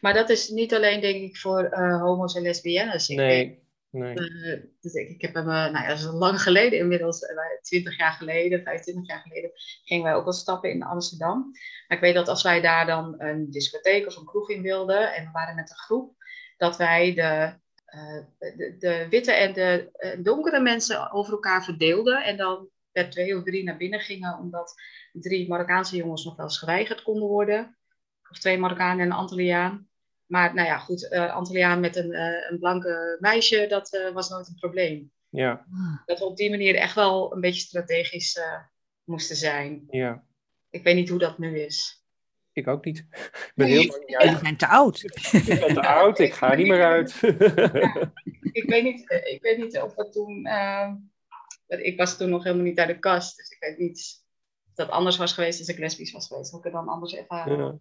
Maar 0.00 0.14
dat 0.14 0.28
is 0.28 0.48
niet 0.48 0.74
alleen, 0.74 1.00
denk 1.00 1.22
ik, 1.22 1.36
voor 1.36 1.64
uh, 1.72 2.02
homo's 2.02 2.34
en 2.34 2.42
lesbiennes. 2.42 3.08
Ik 3.08 3.16
nee, 3.16 3.44
denk, 3.44 3.58
nee. 3.90 4.14
Uh, 4.18 4.62
dus 4.80 4.92
ik, 4.92 5.08
ik 5.08 5.20
heb 5.20 5.34
hem, 5.34 5.44
nou 5.44 5.72
ja, 5.72 5.88
dat 5.88 5.98
is 5.98 6.04
lang 6.04 6.42
geleden 6.42 6.78
inmiddels, 6.78 7.20
20 7.62 7.98
jaar 7.98 8.12
geleden, 8.12 8.62
25 8.62 9.06
jaar 9.06 9.20
geleden, 9.20 9.50
gingen 9.84 10.04
wij 10.04 10.14
ook 10.14 10.24
wel 10.24 10.32
stappen 10.32 10.70
in 10.70 10.82
Amsterdam. 10.82 11.50
Maar 11.88 11.96
ik 11.96 12.04
weet 12.04 12.14
dat 12.14 12.28
als 12.28 12.42
wij 12.42 12.60
daar 12.60 12.86
dan 12.86 13.14
een 13.18 13.50
discotheek 13.50 14.06
of 14.06 14.16
een 14.16 14.24
kroeg 14.24 14.50
in 14.50 14.62
wilden, 14.62 15.14
en 15.14 15.24
we 15.24 15.30
waren 15.30 15.54
met 15.54 15.70
een 15.70 15.76
groep, 15.76 16.14
dat 16.56 16.76
wij 16.76 17.14
de 17.14 17.58
de, 18.38 18.76
de, 18.78 19.06
witte 19.08 19.32
en 19.32 19.52
de 19.52 19.90
donkere 20.22 20.60
mensen 20.60 21.12
over 21.12 21.32
elkaar 21.32 21.64
verdeelden. 21.64 22.24
En 22.24 22.36
dan 22.36 22.68
per 22.92 23.10
twee 23.10 23.36
of 23.36 23.42
drie 23.42 23.64
naar 23.64 23.76
binnen 23.76 24.00
gingen, 24.00 24.38
omdat 24.38 24.74
drie 25.12 25.48
Marokkaanse 25.48 25.96
jongens 25.96 26.24
nog 26.24 26.36
wel 26.36 26.46
eens 26.46 26.58
geweigerd 26.58 27.02
konden 27.02 27.28
worden. 27.28 27.78
Of 28.30 28.38
twee 28.38 28.58
Marokkanen 28.58 29.00
en 29.00 29.06
een 29.06 29.16
Antilliaan. 29.16 29.88
Maar 30.30 30.54
nou 30.54 30.68
ja, 30.68 30.78
goed, 30.78 31.08
uh, 31.12 31.34
Antilliaan 31.34 31.80
met 31.80 31.96
een, 31.96 32.12
uh, 32.12 32.50
een 32.50 32.58
blanke 32.58 33.16
meisje, 33.20 33.66
dat 33.68 33.94
uh, 33.94 34.10
was 34.10 34.28
nooit 34.28 34.48
een 34.48 34.54
probleem. 34.54 35.12
Ja. 35.28 35.66
Dat 36.06 36.18
we 36.18 36.24
op 36.24 36.36
die 36.36 36.50
manier 36.50 36.74
echt 36.74 36.94
wel 36.94 37.34
een 37.34 37.40
beetje 37.40 37.60
strategisch 37.60 38.40
moesten 39.04 39.36
zijn. 39.36 39.86
Ja. 39.90 40.24
Ik 40.70 40.82
weet 40.82 40.94
niet 40.94 41.08
hoe 41.08 41.18
dat 41.18 41.38
nu 41.38 41.58
is. 41.58 42.04
Ik 42.52 42.68
ook 42.68 42.84
niet. 42.84 42.98
Ik 43.46 43.52
ben 43.54 43.66
heel 43.66 44.04
Je 44.06 44.38
bent 44.42 44.58
te 44.58 44.66
oud. 44.66 45.02
Ik 45.02 45.44
ben 45.60 45.74
te 45.74 45.86
oud, 45.86 46.18
ik 46.18 46.32
ga 46.32 46.54
niet 46.54 46.66
meer 46.66 46.84
uit. 46.84 47.18
ja, 47.20 48.12
ik, 48.52 48.64
weet 48.66 48.82
niet, 48.82 49.10
ik 49.10 49.38
weet 49.42 49.58
niet 49.58 49.78
of 49.78 49.94
dat 49.94 50.12
toen 50.12 50.46
ik 51.68 51.98
was 51.98 52.16
toen 52.16 52.30
nog 52.30 52.44
helemaal 52.44 52.64
niet 52.64 52.78
uit 52.78 52.88
de 52.88 52.98
kast. 52.98 53.36
Dus 53.36 53.50
ik 53.50 53.60
weet 53.60 53.78
niet 53.78 54.22
of 54.66 54.74
dat 54.74 54.88
anders 54.88 55.16
was 55.16 55.32
geweest 55.32 55.58
als 55.58 55.68
ik 55.68 55.78
lesbisch 55.78 56.12
was 56.12 56.26
geweest. 56.26 56.50
Hoe 56.50 56.58
ik 56.58 56.64
het 56.64 56.74
dan 56.74 56.88
anders 56.88 57.14
ervaren. 57.14 57.58
Ja. 57.58 57.78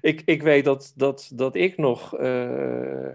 Ik, 0.00 0.22
ik 0.24 0.42
weet 0.42 0.64
dat, 0.64 0.92
dat, 0.96 1.30
dat 1.34 1.54
ik 1.54 1.76
nog, 1.76 2.20
uh, 2.20 3.08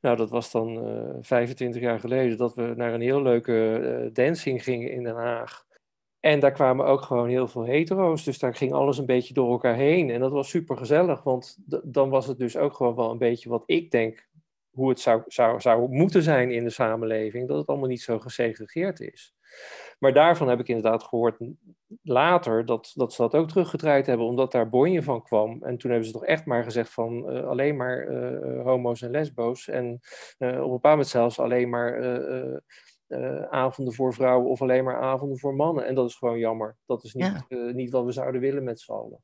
nou 0.00 0.16
dat 0.16 0.30
was 0.30 0.50
dan 0.50 0.88
uh, 0.88 1.14
25 1.20 1.82
jaar 1.82 2.00
geleden, 2.00 2.36
dat 2.36 2.54
we 2.54 2.72
naar 2.76 2.94
een 2.94 3.00
heel 3.00 3.22
leuke 3.22 3.78
uh, 3.80 4.10
dancing 4.12 4.62
gingen 4.64 4.90
in 4.90 5.02
Den 5.02 5.16
Haag. 5.16 5.66
En 6.20 6.40
daar 6.40 6.52
kwamen 6.52 6.86
ook 6.86 7.02
gewoon 7.02 7.28
heel 7.28 7.48
veel 7.48 7.64
hetero's, 7.64 8.24
dus 8.24 8.38
daar 8.38 8.54
ging 8.54 8.72
alles 8.72 8.98
een 8.98 9.06
beetje 9.06 9.34
door 9.34 9.50
elkaar 9.50 9.74
heen. 9.74 10.10
En 10.10 10.20
dat 10.20 10.32
was 10.32 10.48
super 10.48 10.76
gezellig, 10.76 11.22
want 11.22 11.56
dan 11.82 12.10
was 12.10 12.26
het 12.26 12.38
dus 12.38 12.56
ook 12.56 12.74
gewoon 12.74 12.94
wel 12.94 13.10
een 13.10 13.18
beetje 13.18 13.48
wat 13.48 13.62
ik 13.66 13.90
denk 13.90 14.28
hoe 14.70 14.88
het 14.88 15.00
zou, 15.00 15.22
zou, 15.26 15.60
zou 15.60 15.88
moeten 15.88 16.22
zijn 16.22 16.50
in 16.50 16.64
de 16.64 16.70
samenleving, 16.70 17.48
dat 17.48 17.58
het 17.58 17.66
allemaal 17.66 17.88
niet 17.88 18.02
zo 18.02 18.18
gesegregeerd 18.18 19.00
is. 19.00 19.34
Maar 19.98 20.12
daarvan 20.12 20.48
heb 20.48 20.60
ik 20.60 20.68
inderdaad 20.68 21.02
gehoord 21.02 21.36
later 22.02 22.64
dat, 22.64 22.92
dat 22.94 23.12
ze 23.12 23.22
dat 23.22 23.34
ook 23.34 23.48
teruggedraaid 23.48 24.06
hebben, 24.06 24.26
omdat 24.26 24.52
daar 24.52 24.68
bonje 24.68 25.02
van 25.02 25.22
kwam. 25.22 25.62
En 25.62 25.78
toen 25.78 25.90
hebben 25.90 26.08
ze 26.08 26.14
toch 26.14 26.24
echt 26.24 26.44
maar 26.44 26.64
gezegd 26.64 26.92
van 26.92 27.36
uh, 27.36 27.46
alleen 27.46 27.76
maar 27.76 28.08
uh, 28.08 28.62
homo's 28.64 29.02
en 29.02 29.10
lesbo's. 29.10 29.68
En 29.68 30.00
uh, 30.38 30.48
op 30.48 30.54
een 30.54 30.60
bepaald 30.60 30.82
moment 30.82 31.08
zelfs 31.08 31.38
alleen 31.38 31.68
maar 31.68 32.62
avonden 33.50 33.94
voor 33.94 34.14
vrouwen 34.14 34.50
of 34.50 34.62
alleen 34.62 34.84
maar 34.84 35.00
avonden 35.00 35.38
voor 35.38 35.54
mannen. 35.54 35.86
En 35.86 35.94
dat 35.94 36.08
is 36.08 36.14
gewoon 36.14 36.38
jammer. 36.38 36.76
Dat 36.86 37.04
is 37.04 37.14
niet, 37.14 37.44
ja. 37.48 37.56
niet 37.56 37.90
wat 37.90 38.04
we 38.04 38.12
zouden 38.12 38.40
willen 38.40 38.64
met 38.64 38.80
z'n 38.80 38.92
allen. 38.92 39.22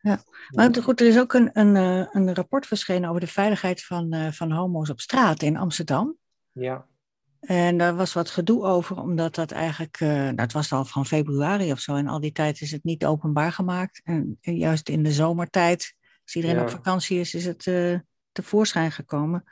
Ja, 0.00 0.22
maar 0.48 0.74
goed, 0.74 1.00
er 1.00 1.06
is 1.06 1.18
ook 1.18 1.32
een, 1.32 1.50
een, 1.52 1.74
een 2.16 2.34
rapport 2.34 2.66
verschenen 2.66 3.08
over 3.08 3.20
de 3.20 3.26
veiligheid 3.26 3.84
van, 3.84 4.32
van 4.32 4.52
homo's 4.52 4.90
op 4.90 5.00
straat 5.00 5.42
in 5.42 5.56
Amsterdam. 5.56 6.16
Ja. 6.52 6.86
En 7.40 7.78
daar 7.78 7.96
was 7.96 8.12
wat 8.12 8.30
gedoe 8.30 8.64
over, 8.64 9.00
omdat 9.00 9.34
dat 9.34 9.50
eigenlijk, 9.50 10.00
uh, 10.00 10.08
nou, 10.08 10.34
het 10.40 10.52
was 10.52 10.72
al 10.72 10.84
van 10.84 11.06
februari 11.06 11.72
of 11.72 11.78
zo, 11.78 11.94
en 11.94 12.08
al 12.08 12.20
die 12.20 12.32
tijd 12.32 12.60
is 12.60 12.70
het 12.70 12.84
niet 12.84 13.06
openbaar 13.06 13.52
gemaakt. 13.52 14.00
En, 14.04 14.38
en 14.40 14.56
juist 14.56 14.88
in 14.88 15.02
de 15.02 15.12
zomertijd, 15.12 15.94
als 16.24 16.34
iedereen 16.34 16.56
ja. 16.56 16.62
op 16.62 16.70
vakantie 16.70 17.20
is, 17.20 17.34
is 17.34 17.44
het 17.44 17.66
uh, 17.66 17.98
tevoorschijn 18.32 18.92
gekomen. 18.92 19.44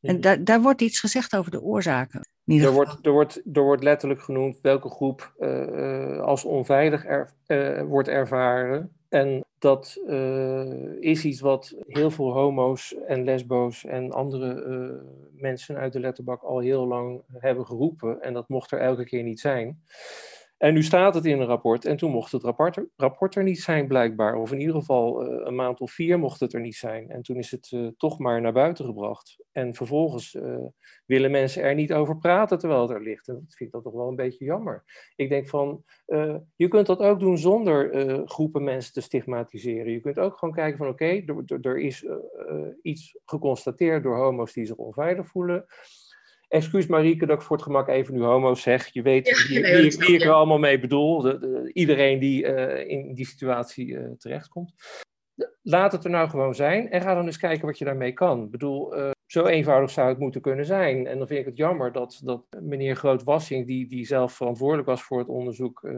En 0.00 0.20
daar, 0.20 0.44
daar 0.44 0.62
wordt 0.62 0.80
iets 0.80 1.00
gezegd 1.00 1.36
over 1.36 1.50
de 1.50 1.62
oorzaken. 1.62 2.20
Er 2.46 2.70
wordt, 2.70 3.06
er, 3.06 3.12
wordt, 3.12 3.40
er 3.52 3.62
wordt 3.62 3.82
letterlijk 3.82 4.20
genoemd 4.20 4.58
welke 4.62 4.90
groep 4.90 5.34
uh, 5.38 6.20
als 6.20 6.44
onveilig 6.44 7.04
er, 7.46 7.86
wordt 7.86 8.08
ervaren. 8.08 8.92
En 9.08 9.44
dat 9.64 10.00
uh, 10.06 11.00
is 11.00 11.24
iets 11.24 11.40
wat 11.40 11.74
heel 11.86 12.10
veel 12.10 12.32
homo's 12.32 12.94
en 13.06 13.24
lesbo's 13.24 13.84
en 13.84 14.12
andere 14.12 14.64
uh, 14.64 15.40
mensen 15.40 15.76
uit 15.76 15.92
de 15.92 16.00
letterbak 16.00 16.42
al 16.42 16.58
heel 16.58 16.86
lang 16.86 17.22
hebben 17.32 17.66
geroepen. 17.66 18.22
En 18.22 18.32
dat 18.32 18.48
mocht 18.48 18.72
er 18.72 18.78
elke 18.78 19.04
keer 19.04 19.22
niet 19.22 19.40
zijn. 19.40 19.82
En 20.64 20.74
nu 20.74 20.82
staat 20.82 21.14
het 21.14 21.24
in 21.24 21.40
een 21.40 21.46
rapport 21.46 21.84
en 21.84 21.96
toen 21.96 22.10
mocht 22.10 22.32
het 22.32 22.42
rapport 22.42 22.84
rapport 22.96 23.34
er 23.34 23.42
niet 23.42 23.60
zijn 23.60 23.86
blijkbaar. 23.86 24.36
Of 24.36 24.52
in 24.52 24.60
ieder 24.60 24.74
geval 24.74 25.26
uh, 25.26 25.40
een 25.44 25.54
maand 25.54 25.80
of 25.80 25.92
vier 25.92 26.18
mocht 26.18 26.40
het 26.40 26.52
er 26.52 26.60
niet 26.60 26.76
zijn. 26.76 27.10
En 27.10 27.22
toen 27.22 27.36
is 27.36 27.50
het 27.50 27.70
uh, 27.70 27.88
toch 27.96 28.18
maar 28.18 28.40
naar 28.40 28.52
buiten 28.52 28.84
gebracht. 28.84 29.44
En 29.52 29.74
vervolgens 29.74 30.34
uh, 30.34 30.56
willen 31.06 31.30
mensen 31.30 31.62
er 31.62 31.74
niet 31.74 31.92
over 31.92 32.18
praten 32.18 32.58
terwijl 32.58 32.80
het 32.80 32.90
er 32.90 33.02
ligt. 33.02 33.28
En 33.28 33.34
dat 33.34 33.54
vind 33.54 33.60
ik 33.60 33.70
dat 33.70 33.82
toch 33.82 33.92
wel 33.92 34.08
een 34.08 34.16
beetje 34.16 34.44
jammer. 34.44 34.84
Ik 35.16 35.28
denk 35.28 35.48
van, 35.48 35.84
je 36.56 36.68
kunt 36.68 36.86
dat 36.86 36.98
ook 36.98 37.20
doen 37.20 37.38
zonder 37.38 37.90
groepen 38.28 38.64
mensen 38.64 38.92
te 38.92 39.00
stigmatiseren. 39.00 39.92
Je 39.92 40.00
kunt 40.00 40.18
ook 40.18 40.38
gewoon 40.38 40.54
kijken 40.54 40.78
van 40.78 40.88
oké, 40.88 41.04
er, 41.04 41.60
er, 41.60 41.78
is 41.78 42.06
iets 42.82 43.18
geconstateerd 43.24 44.02
door 44.02 44.16
homo's 44.16 44.52
die 44.52 44.66
zich 44.66 44.76
onveilig 44.76 45.28
voelen. 45.28 45.66
Excuus 46.54 46.86
Marieke 46.86 47.26
dat 47.26 47.36
ik 47.36 47.42
voor 47.42 47.56
het 47.56 47.64
gemak 47.64 47.88
even 47.88 48.14
nu 48.14 48.22
homo 48.22 48.54
zeg. 48.54 48.86
Je 48.92 49.02
weet 49.02 49.28
ja, 49.28 49.48
wie, 49.48 49.60
nee, 49.60 49.82
wie, 49.82 49.98
wie 49.98 50.14
ik 50.14 50.22
er 50.22 50.32
allemaal 50.32 50.58
mee 50.58 50.80
bedoel. 50.80 51.20
De, 51.20 51.38
de, 51.38 51.70
iedereen 51.72 52.18
die 52.18 52.44
uh, 52.44 52.88
in 52.88 53.14
die 53.14 53.26
situatie 53.26 53.86
uh, 53.86 54.10
terechtkomt. 54.18 54.74
Laat 55.62 55.92
het 55.92 56.04
er 56.04 56.10
nou 56.10 56.28
gewoon 56.28 56.54
zijn 56.54 56.90
en 56.90 57.00
ga 57.00 57.14
dan 57.14 57.26
eens 57.26 57.38
kijken 57.38 57.66
wat 57.66 57.78
je 57.78 57.84
daarmee 57.84 58.12
kan. 58.12 58.44
Ik 58.44 58.50
bedoel, 58.50 58.98
uh, 58.98 59.10
zo 59.26 59.46
eenvoudig 59.46 59.90
zou 59.90 60.08
het 60.08 60.18
moeten 60.18 60.40
kunnen 60.40 60.66
zijn. 60.66 61.06
En 61.06 61.18
dan 61.18 61.26
vind 61.26 61.40
ik 61.40 61.46
het 61.46 61.56
jammer 61.56 61.92
dat, 61.92 62.20
dat 62.24 62.44
meneer 62.60 62.96
Groot-Wassing, 62.96 63.66
die, 63.66 63.88
die 63.88 64.06
zelf 64.06 64.32
verantwoordelijk 64.32 64.88
was 64.88 65.02
voor 65.02 65.18
het 65.18 65.28
onderzoek, 65.28 65.88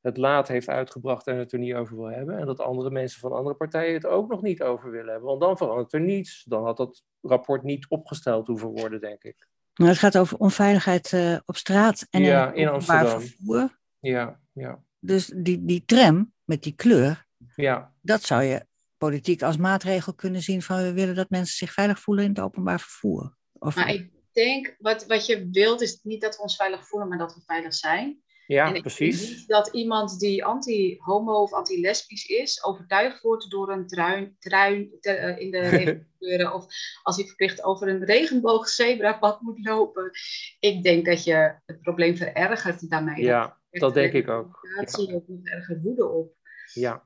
het 0.00 0.16
laat 0.16 0.48
heeft 0.48 0.68
uitgebracht 0.68 1.26
en 1.26 1.36
het 1.36 1.52
er 1.52 1.58
niet 1.58 1.74
over 1.74 1.96
wil 1.96 2.10
hebben. 2.10 2.38
En 2.38 2.46
dat 2.46 2.60
andere 2.60 2.90
mensen 2.90 3.20
van 3.20 3.32
andere 3.32 3.56
partijen 3.56 3.94
het 3.94 4.06
ook 4.06 4.28
nog 4.28 4.42
niet 4.42 4.62
over 4.62 4.90
willen 4.90 5.10
hebben. 5.10 5.28
Want 5.28 5.40
dan 5.40 5.56
verandert 5.56 5.92
er 5.92 6.00
niets. 6.00 6.44
Dan 6.44 6.64
had 6.64 6.76
dat 6.76 7.02
rapport 7.20 7.62
niet 7.62 7.88
opgesteld 7.88 8.46
hoeven 8.46 8.68
worden, 8.68 9.00
denk 9.00 9.22
ik. 9.22 9.48
Nou, 9.78 9.90
het 9.90 9.98
gaat 9.98 10.18
over 10.18 10.38
onveiligheid 10.38 11.12
uh, 11.12 11.38
op 11.44 11.56
straat 11.56 12.06
en 12.10 12.22
ja, 12.22 12.52
in, 12.52 12.54
in 12.54 12.68
Amsterdam. 12.68 13.20
Vervoer. 13.20 13.78
Ja, 14.00 14.40
ja. 14.52 14.82
Dus 14.98 15.32
die, 15.36 15.64
die 15.64 15.84
tram 15.84 16.32
met 16.44 16.62
die 16.62 16.74
kleur, 16.74 17.26
ja. 17.54 17.92
dat 18.00 18.22
zou 18.22 18.42
je 18.42 18.66
politiek 18.96 19.42
als 19.42 19.56
maatregel 19.56 20.14
kunnen 20.14 20.42
zien 20.42 20.62
van 20.62 20.82
we 20.82 20.92
willen 20.92 21.14
dat 21.14 21.30
mensen 21.30 21.56
zich 21.56 21.72
veilig 21.72 22.00
voelen 22.00 22.24
in 22.24 22.30
het 22.30 22.40
openbaar 22.40 22.80
vervoer. 22.80 23.36
Of 23.52 23.74
maar 23.76 23.88
ik 23.88 24.10
denk, 24.32 24.76
wat, 24.78 25.06
wat 25.06 25.26
je 25.26 25.48
wilt 25.50 25.80
is 25.80 26.00
niet 26.02 26.20
dat 26.20 26.36
we 26.36 26.42
ons 26.42 26.56
veilig 26.56 26.88
voelen, 26.88 27.08
maar 27.08 27.18
dat 27.18 27.34
we 27.34 27.40
veilig 27.46 27.74
zijn. 27.74 28.22
Ja, 28.48 28.74
en 28.74 28.80
precies. 28.80 29.28
Niet 29.28 29.48
dat 29.48 29.68
iemand 29.68 30.18
die 30.18 30.44
anti-homo 30.44 31.42
of 31.42 31.52
anti-lesbisch 31.52 32.26
is, 32.26 32.64
overtuigd 32.64 33.22
wordt 33.22 33.50
door 33.50 33.72
een 33.72 33.86
truin, 33.86 34.36
truin 34.38 34.90
uh, 35.00 35.38
in 35.38 35.50
de 35.50 35.60
regenkleuren. 35.68 36.54
of 36.54 36.66
als 37.02 37.16
hij 37.16 37.26
verplicht 37.26 37.64
over 37.64 37.88
een 37.88 38.04
regenboog 38.04 38.68
zebrapad 38.68 39.40
moet 39.40 39.64
lopen. 39.64 40.10
Ik 40.60 40.82
denk 40.82 41.04
dat 41.04 41.24
je 41.24 41.54
het 41.66 41.80
probleem 41.80 42.16
verergert 42.16 42.90
daarmee. 42.90 43.22
Ja, 43.22 43.58
dat 43.70 43.94
denk 43.94 44.12
ik 44.12 44.28
ook. 44.28 44.68
Daar 44.76 44.88
zie 44.88 45.08
je 45.08 45.14
ook 45.14 45.28
nog 45.28 45.44
erger 45.44 45.80
woede 45.82 46.06
op. 46.06 46.32
Ja. 46.72 47.04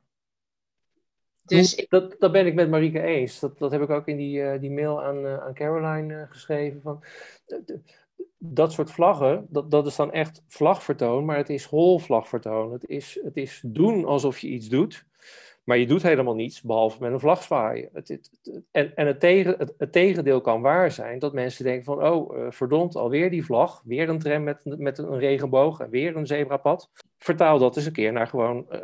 Dus 1.42 1.74
ik... 1.74 1.90
dat, 1.90 2.16
dat 2.18 2.32
ben 2.32 2.46
ik 2.46 2.54
met 2.54 2.70
Marieke 2.70 3.00
eens. 3.00 3.40
Dat, 3.40 3.58
dat 3.58 3.70
heb 3.70 3.82
ik 3.82 3.90
ook 3.90 4.06
in 4.06 4.16
die, 4.16 4.38
uh, 4.38 4.60
die 4.60 4.70
mail 4.70 5.02
aan, 5.02 5.24
uh, 5.24 5.44
aan 5.44 5.54
Caroline 5.54 6.26
geschreven. 6.30 6.80
Van, 6.82 7.04
dat 8.38 8.72
soort 8.72 8.90
vlaggen, 8.90 9.46
dat, 9.48 9.70
dat 9.70 9.86
is 9.86 9.96
dan 9.96 10.12
echt 10.12 10.44
vlagvertoon, 10.48 11.24
maar 11.24 11.36
het 11.36 11.48
is 11.48 11.64
holvlagvertoon. 11.64 12.72
Het 12.72 12.88
is, 12.88 13.20
het 13.22 13.36
is 13.36 13.62
doen 13.66 14.04
alsof 14.04 14.38
je 14.38 14.48
iets 14.48 14.68
doet, 14.68 15.06
maar 15.64 15.78
je 15.78 15.86
doet 15.86 16.02
helemaal 16.02 16.34
niets 16.34 16.62
behalve 16.62 17.02
met 17.02 17.12
een 17.12 17.20
vlag 17.20 17.42
zwaaien. 17.42 17.88
Het, 17.92 18.08
het, 18.08 18.30
en 18.70 18.94
en 18.94 19.06
het, 19.06 19.20
tegen, 19.20 19.54
het, 19.58 19.74
het, 19.78 19.92
tegendeel 19.92 20.40
kan 20.40 20.60
waar 20.60 20.90
zijn, 20.90 21.18
dat 21.18 21.32
mensen 21.32 21.64
denken 21.64 21.84
van, 21.84 22.06
oh, 22.06 22.36
uh, 22.36 22.46
verdomd, 22.50 22.96
alweer 22.96 23.30
die 23.30 23.44
vlag, 23.44 23.82
weer 23.84 24.08
een 24.08 24.18
tram 24.18 24.42
met, 24.42 24.64
met 24.64 24.98
een 24.98 25.18
regenboog 25.18 25.80
en 25.80 25.90
weer 25.90 26.16
een 26.16 26.26
zebrapad. 26.26 26.90
Vertaal 27.18 27.58
dat 27.58 27.76
eens 27.76 27.86
een 27.86 27.92
keer 27.92 28.12
naar 28.12 28.26
gewoon 28.26 28.66
uh, 28.70 28.78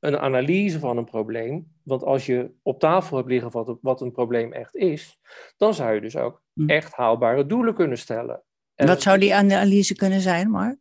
een 0.00 0.18
analyse 0.18 0.78
van 0.78 0.96
een 0.96 1.04
probleem. 1.04 1.72
Want 1.82 2.04
als 2.04 2.26
je 2.26 2.50
op 2.62 2.80
tafel 2.80 3.16
hebt 3.16 3.28
liggen 3.28 3.50
wat, 3.50 3.78
wat 3.80 4.00
een 4.00 4.12
probleem 4.12 4.52
echt 4.52 4.76
is, 4.76 5.20
dan 5.56 5.74
zou 5.74 5.94
je 5.94 6.00
dus 6.00 6.16
ook 6.16 6.42
hm. 6.52 6.68
echt 6.68 6.92
haalbare 6.92 7.46
doelen 7.46 7.74
kunnen 7.74 7.98
stellen. 7.98 8.42
En 8.78 8.86
Wat 8.86 9.02
zou 9.02 9.18
die 9.18 9.34
analyse 9.34 9.94
kunnen 9.94 10.20
zijn, 10.20 10.50
Mark? 10.50 10.78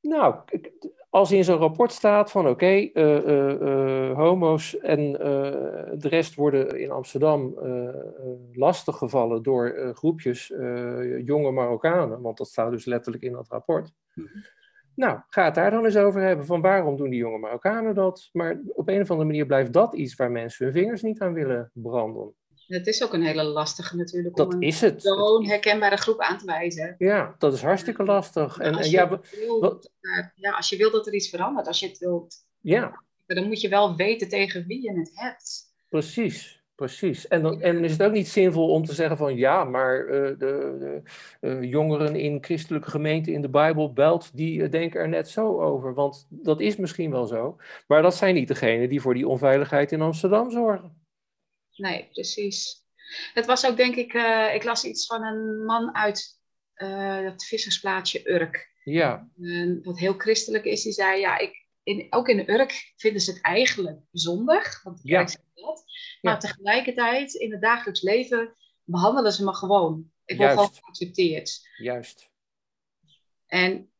Nou, 0.00 0.34
als 1.10 1.32
in 1.32 1.44
zo'n 1.44 1.58
rapport 1.58 1.92
staat 1.92 2.30
van 2.30 2.48
oké, 2.48 2.50
okay, 2.50 2.90
uh, 2.94 3.26
uh, 3.26 3.60
uh, 3.60 4.16
homo's 4.16 4.78
en 4.78 5.12
de 5.12 6.08
rest 6.08 6.34
worden 6.34 6.80
in 6.80 6.90
Amsterdam 6.90 7.54
lastiggevallen 8.52 9.42
door 9.42 9.92
groepjes 9.94 10.52
jonge 11.24 11.50
Marokkanen, 11.50 12.20
want 12.20 12.36
dat 12.36 12.48
staat 12.48 12.70
dus 12.70 12.84
letterlijk 12.84 13.24
in 13.24 13.32
dat 13.32 13.48
rapport. 13.48 13.92
Mm 14.14 14.28
-hmm. 14.32 14.44
Nou, 14.94 15.20
ga 15.28 15.44
het 15.44 15.54
daar 15.54 15.70
dan 15.70 15.84
eens 15.84 15.96
over 15.96 16.20
hebben 16.20 16.46
van 16.46 16.60
waarom 16.60 16.96
doen 16.96 17.10
die 17.10 17.18
jonge 17.18 17.38
Marokkanen 17.38 17.94
dat? 17.94 18.28
Maar 18.32 18.60
op 18.68 18.88
een 18.88 19.00
of 19.00 19.10
andere 19.10 19.28
manier 19.28 19.46
blijft 19.46 19.72
dat 19.72 19.94
iets 19.94 20.14
waar 20.14 20.30
mensen 20.30 20.64
hun 20.64 20.74
vingers 20.74 21.02
niet 21.02 21.20
aan 21.20 21.32
willen 21.32 21.70
branden. 21.74 22.34
Het 22.66 22.86
is 22.86 23.02
ook 23.02 23.12
een 23.12 23.22
hele 23.22 23.42
lastige 23.42 23.96
natuurlijk 23.96 24.36
dat 24.36 24.54
om 24.54 24.62
het. 24.62 25.02
zo'n 25.02 25.46
herkenbare 25.46 25.96
groep 25.96 26.20
aan 26.20 26.38
te 26.38 26.44
wijzen. 26.44 26.94
Ja, 26.98 27.34
dat 27.38 27.52
is 27.52 27.62
hartstikke 27.62 28.04
lastig. 28.04 28.58
En, 28.58 28.74
als, 28.74 28.86
je 28.86 28.92
ja, 28.92 29.08
wil, 29.08 29.60
wat, 29.60 29.90
ja, 30.34 30.50
als 30.50 30.68
je 30.68 30.76
wil 30.76 30.90
dat 30.90 31.06
er 31.06 31.14
iets 31.14 31.28
verandert, 31.28 31.66
als 31.66 31.80
je 31.80 31.86
het 31.86 31.98
wilt, 31.98 32.46
ja. 32.60 33.02
dan 33.26 33.46
moet 33.46 33.60
je 33.60 33.68
wel 33.68 33.96
weten 33.96 34.28
tegen 34.28 34.66
wie 34.66 34.82
je 34.82 34.98
het 34.98 35.10
hebt. 35.14 35.70
Precies, 35.88 36.62
precies. 36.74 37.28
En 37.28 37.42
dan, 37.42 37.60
en 37.60 37.84
is 37.84 37.92
het 37.92 38.02
ook 38.02 38.12
niet 38.12 38.28
zinvol 38.28 38.68
om 38.68 38.84
te 38.84 38.94
zeggen 38.94 39.16
van 39.16 39.36
ja, 39.36 39.64
maar 39.64 40.04
uh, 40.04 40.10
de, 40.10 40.36
de 40.38 41.02
uh, 41.40 41.70
jongeren 41.70 42.16
in 42.16 42.38
christelijke 42.40 42.90
gemeenten 42.90 43.32
in 43.32 43.42
de 43.42 43.50
Bijbel 43.50 43.92
belt, 43.92 44.36
die 44.36 44.58
uh, 44.58 44.70
denken 44.70 45.00
er 45.00 45.08
net 45.08 45.28
zo 45.28 45.60
over. 45.60 45.94
Want 45.94 46.26
dat 46.30 46.60
is 46.60 46.76
misschien 46.76 47.10
wel 47.10 47.26
zo. 47.26 47.56
Maar 47.86 48.02
dat 48.02 48.14
zijn 48.14 48.34
niet 48.34 48.48
degenen 48.48 48.88
die 48.88 49.00
voor 49.00 49.14
die 49.14 49.28
onveiligheid 49.28 49.92
in 49.92 50.00
Amsterdam 50.00 50.50
zorgen. 50.50 51.01
Nee, 51.76 52.08
precies. 52.12 52.84
Het 53.32 53.46
was 53.46 53.66
ook, 53.66 53.76
denk 53.76 53.96
ik, 53.96 54.12
uh, 54.12 54.54
ik 54.54 54.64
las 54.64 54.84
iets 54.84 55.06
van 55.06 55.24
een 55.24 55.64
man 55.64 55.94
uit 55.94 56.40
uh, 56.76 57.24
het 57.24 57.44
vissersplaatsje 57.44 58.30
Urk. 58.30 58.70
Ja. 58.84 59.30
Uh, 59.38 59.84
wat 59.84 59.98
heel 59.98 60.14
christelijk 60.14 60.64
is, 60.64 60.82
die 60.82 60.92
zei, 60.92 61.20
ja, 61.20 61.38
ik, 61.38 61.66
in, 61.82 62.06
ook 62.10 62.28
in 62.28 62.50
Urk 62.50 62.92
vinden 62.96 63.20
ze 63.20 63.30
het 63.30 63.40
eigenlijk 63.40 64.00
zondig, 64.12 64.82
want 64.82 65.00
ja. 65.02 65.24
dat. 65.24 65.40
Maar 66.20 66.32
ja. 66.32 66.38
tegelijkertijd, 66.38 67.34
in 67.34 67.52
het 67.52 67.60
dagelijks 67.60 68.02
leven, 68.02 68.56
behandelen 68.84 69.32
ze 69.32 69.44
me 69.44 69.54
gewoon. 69.54 70.10
Ik 70.24 70.36
word 70.36 70.50
gewoon 70.50 70.74
geaccepteerd. 70.74 71.68
Juist. 71.76 72.30
En 73.46 73.92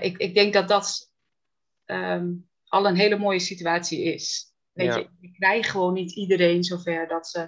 ik, 0.00 0.18
ik 0.18 0.34
denk 0.34 0.52
dat 0.52 0.68
dat 0.68 1.12
um, 1.86 2.48
al 2.64 2.86
een 2.86 2.96
hele 2.96 3.18
mooie 3.18 3.38
situatie 3.38 4.02
is. 4.02 4.49
Weet 4.80 4.94
Ja. 4.94 4.98
je, 4.98 5.08
ik 5.20 5.32
krijg 5.32 5.70
gewoon 5.70 5.92
niet 5.92 6.12
iedereen 6.12 6.64
zover 6.64 7.08
dat 7.08 7.26
ze 7.26 7.40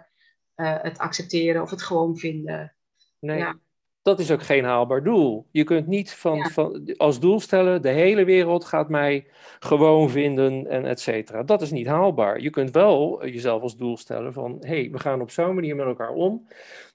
uh, 0.56 0.82
het 0.82 0.98
accepteren 0.98 1.62
of 1.62 1.70
het 1.70 1.82
gewoon 1.82 2.16
vinden. 2.16 2.74
Nee, 3.20 3.38
Ja. 3.38 3.58
dat 4.02 4.18
is 4.18 4.30
ook 4.30 4.42
geen 4.42 4.64
haalbaar 4.64 5.02
doel. 5.02 5.46
Je 5.50 5.64
kunt 5.64 5.86
niet 5.86 6.12
van, 6.12 6.36
Ja. 6.36 6.48
van, 6.48 6.94
als 6.96 7.20
doel 7.20 7.40
stellen, 7.40 7.82
de 7.82 7.88
hele 7.88 8.24
wereld 8.24 8.64
gaat 8.64 8.88
mij 8.88 9.26
gewoon 9.58 10.10
vinden 10.10 10.66
en 10.66 10.84
et 10.84 11.00
cetera. 11.00 11.42
Dat 11.42 11.62
is 11.62 11.70
niet 11.70 11.86
haalbaar. 11.86 12.40
Je 12.40 12.50
kunt 12.50 12.70
wel 12.70 13.26
jezelf 13.26 13.62
als 13.62 13.76
doel 13.76 13.96
stellen 13.96 14.32
van, 14.32 14.56
hé, 14.60 14.68
hey, 14.68 14.90
we 14.90 14.98
gaan 14.98 15.20
op 15.20 15.30
zo'n 15.30 15.54
manier 15.54 15.76
met 15.76 15.86
elkaar 15.86 16.12
om, 16.12 16.46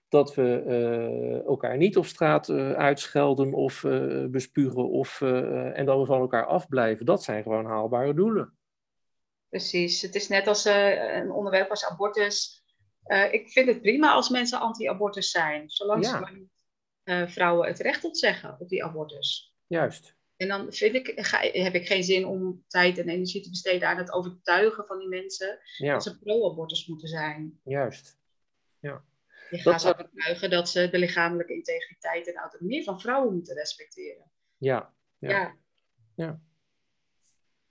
dat 0.10 0.36
we 0.36 0.63
uh, 0.67 1.45
elkaar 1.45 1.78
niet 1.78 1.97
op 1.97 2.06
straat 2.06 2.50
uh, 2.50 2.71
uitschelden 2.71 3.54
of 3.54 3.84
uh, 3.84 4.26
bespugen 4.26 4.89
of, 4.89 5.21
en 5.73 5.86
dat 5.86 6.00
we 6.00 6.06
van 6.06 6.19
elkaar 6.19 6.45
afblijven. 6.45 7.06
Dat 7.06 7.23
zijn 7.23 7.43
gewoon 7.43 7.65
haalbare 7.65 8.13
doelen. 8.13 8.56
Precies. 9.49 10.01
Het 10.01 10.15
is 10.15 10.27
net 10.27 10.47
als 10.47 10.65
een 10.65 11.31
onderwerp 11.31 11.69
als 11.69 11.86
abortus. 11.86 12.63
ik 13.31 13.49
vind 13.49 13.67
het 13.67 13.81
prima 13.81 14.12
als 14.12 14.29
mensen 14.29 14.60
anti-abortus 14.60 15.31
zijn, 15.31 15.69
zolang 15.69 16.03
ja. 16.03 16.10
ze 16.10 16.19
maar 16.19 16.33
niet 16.33 16.51
vrouwen 17.31 17.67
het 17.67 17.79
recht 17.79 18.03
ontzeggen 18.03 18.55
op 18.60 18.69
die 18.69 18.83
abortus. 18.83 19.55
Juist. 19.67 20.15
En 20.38 20.47
dan 20.47 20.73
vind 20.73 20.95
ik, 20.95 21.13
ga, 21.15 21.39
heb 21.39 21.73
ik 21.73 21.88
geen 21.88 22.03
zin 22.03 22.25
om 22.25 22.63
tijd 22.67 22.97
en 22.97 23.10
energie 23.10 23.41
te 23.41 23.49
besteden 23.49 23.88
aan 23.88 23.97
het 23.97 24.12
overtuigen 24.12 24.86
van 24.86 24.99
die 24.99 25.07
mensen 25.07 25.60
dat 25.77 26.03
ze 26.03 26.19
pro-abortus 26.19 26.88
moeten 26.88 27.07
zijn. 27.07 27.60
Juist. 27.63 28.17
Ja. 28.79 29.03
Je 29.49 29.57
gaat 29.57 29.81
ze 29.81 29.93
overtuigen 29.93 30.49
dat 30.49 30.69
ze 30.69 30.89
de 30.89 30.97
lichamelijke 30.97 31.53
integriteit 31.53 32.27
en 32.27 32.36
autonomie 32.36 32.83
van 32.83 33.01
vrouwen 33.01 33.33
moeten 33.33 33.55
respecteren. 33.55 34.31
Ja. 34.57 34.93
Ja. 35.17 35.29
ja. 35.29 35.55
ja. 36.15 36.41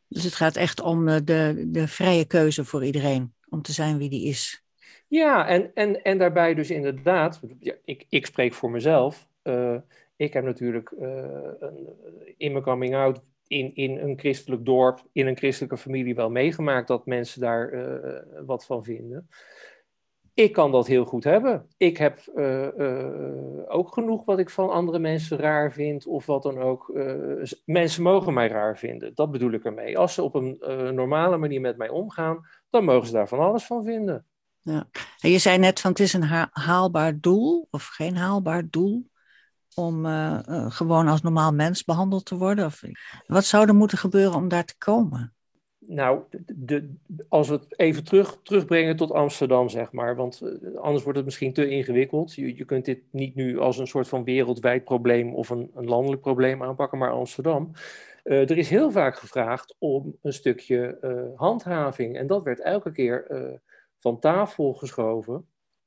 Dus 0.09 0.25
het 0.25 0.35
gaat 0.35 0.57
echt 0.57 0.81
om 0.81 1.09
eh, 1.09 1.17
de, 1.25 1.65
de 1.69 1.89
vrije 1.89 2.25
keuze 2.25 2.65
voor 2.65 2.85
iedereen 2.85 3.35
om 3.49 3.63
te 3.63 3.73
zijn 3.73 3.99
wie 3.99 4.11
die 4.11 4.29
is. 4.29 4.65
Ja, 5.09 5.47
en, 5.47 5.71
en, 5.75 6.03
en 6.03 6.19
daarbij 6.19 6.55
dus 6.55 6.71
inderdaad, 6.71 7.41
ik, 7.85 8.07
ik 8.09 8.27
spreek 8.27 8.55
voor 8.55 8.71
mezelf. 8.71 9.29
Uh, 9.43 9.77
ik 10.17 10.33
heb 10.33 10.45
natuurlijk 10.45 10.91
uh, 10.91 11.09
een, 11.59 11.89
in 12.37 12.53
mijn 12.53 12.65
coming 12.65 12.95
out 12.95 13.21
in, 13.47 13.75
in 13.75 13.99
een 13.99 14.19
christelijk 14.19 14.65
dorp, 14.65 15.03
in 15.13 15.27
een 15.27 15.37
christelijke 15.37 15.77
familie 15.77 16.15
wel 16.15 16.31
meegemaakt 16.31 16.89
dat 16.89 17.07
mensen 17.07 17.41
daar 17.41 17.85
wat 18.47 18.67
van 18.67 18.85
vinden. 18.85 19.29
Ik 20.37 20.53
kan 20.53 20.73
dat 20.73 20.87
heel 20.87 21.05
goed 21.05 21.25
hebben. 21.25 21.69
Ik 21.77 21.97
heb 21.97 22.21
uh, 22.35 22.69
ook 23.67 23.93
genoeg 23.93 24.25
wat 24.25 24.39
ik 24.39 24.51
van 24.51 24.71
andere 24.71 24.99
mensen 24.99 25.39
raar 25.39 25.73
vind 25.73 26.07
of 26.07 26.27
wat 26.27 26.43
dan 26.43 26.59
ook. 26.59 26.93
mensen 27.65 28.03
mogen 28.03 28.35
mij 28.35 28.49
raar 28.49 28.79
vinden. 28.79 29.15
Dat 29.15 29.31
bedoel 29.31 29.53
ik 29.53 29.65
ermee. 29.65 29.99
Als 29.99 30.15
ze 30.15 30.23
op 30.23 30.35
een 30.35 30.59
normale 30.95 31.37
manier 31.37 31.61
met 31.61 31.77
mij 31.77 31.89
omgaan, 31.89 32.47
dan 32.71 32.85
mogen 32.85 33.07
ze 33.07 33.13
daar 33.13 33.29
van 33.29 33.39
alles 33.39 33.65
van 33.65 33.85
vinden. 33.85 34.27
Ja. 34.61 34.89
En 35.21 35.31
je 35.31 35.39
zei 35.39 35.59
net 35.59 35.81
van 35.81 35.91
het 35.91 36.01
is 36.01 36.13
een 36.13 36.49
haalbaar 36.51 37.21
doel 37.21 37.69
of 37.71 37.87
geen 37.87 38.17
haalbaar 38.17 38.71
doel 38.71 39.11
om 39.75 40.07
gewoon 40.69 41.09
als 41.09 41.23
normaal 41.23 41.53
mens 41.53 41.85
behandeld 41.85 42.25
te 42.25 42.37
worden? 42.37 42.65
Of, 42.65 42.83
wat 43.27 43.45
zou 43.45 43.69
er 43.69 43.75
moeten 43.75 43.99
gebeuren 43.99 44.37
om 44.37 44.49
daar 44.49 44.65
te 44.65 44.79
komen? 44.79 45.36
Nou, 45.87 46.21
de, 46.47 46.95
als 47.29 47.49
we 47.49 47.55
het 47.55 47.79
even 47.79 48.05
terug, 48.05 48.41
terugbrengen 48.43 48.97
tot 48.97 49.11
Amsterdam, 49.11 49.69
zeg 49.69 49.93
maar. 49.93 50.17
Want 50.17 50.41
uh, 50.43 50.77
anders 50.77 51.03
wordt 51.03 51.19
het 51.19 51.27
misschien 51.27 51.53
te 51.53 51.69
ingewikkeld. 51.69 52.35
Je, 52.35 52.57
je 52.57 52.65
kunt 52.65 52.85
dit 52.85 53.01
niet 53.11 53.35
nu 53.35 53.59
als 53.59 53.79
een 53.79 53.87
soort 53.87 54.09
van 54.09 54.25
wereldwijd 54.25 54.85
probleem 54.85 55.35
of 55.35 55.49
een, 55.51 55.71
een 55.75 55.89
landelijk 55.89 56.23
probleem 56.23 56.63
aanpakken, 56.63 56.99
maar 56.99 57.11
Amsterdam. 57.11 57.71
er 58.23 58.59
is 58.59 58.69
heel 58.69 58.91
vaak 58.91 59.17
gevraagd 59.17 59.77
om 59.79 60.17
een 60.23 60.33
stukje 60.33 60.99
handhaving. 61.37 62.17
En 62.17 62.27
dat 62.27 62.43
werd 62.43 62.61
elke 62.61 62.93
keer 62.93 63.27
van 63.99 64.19
tafel 64.19 64.75
geschoven 64.75 65.47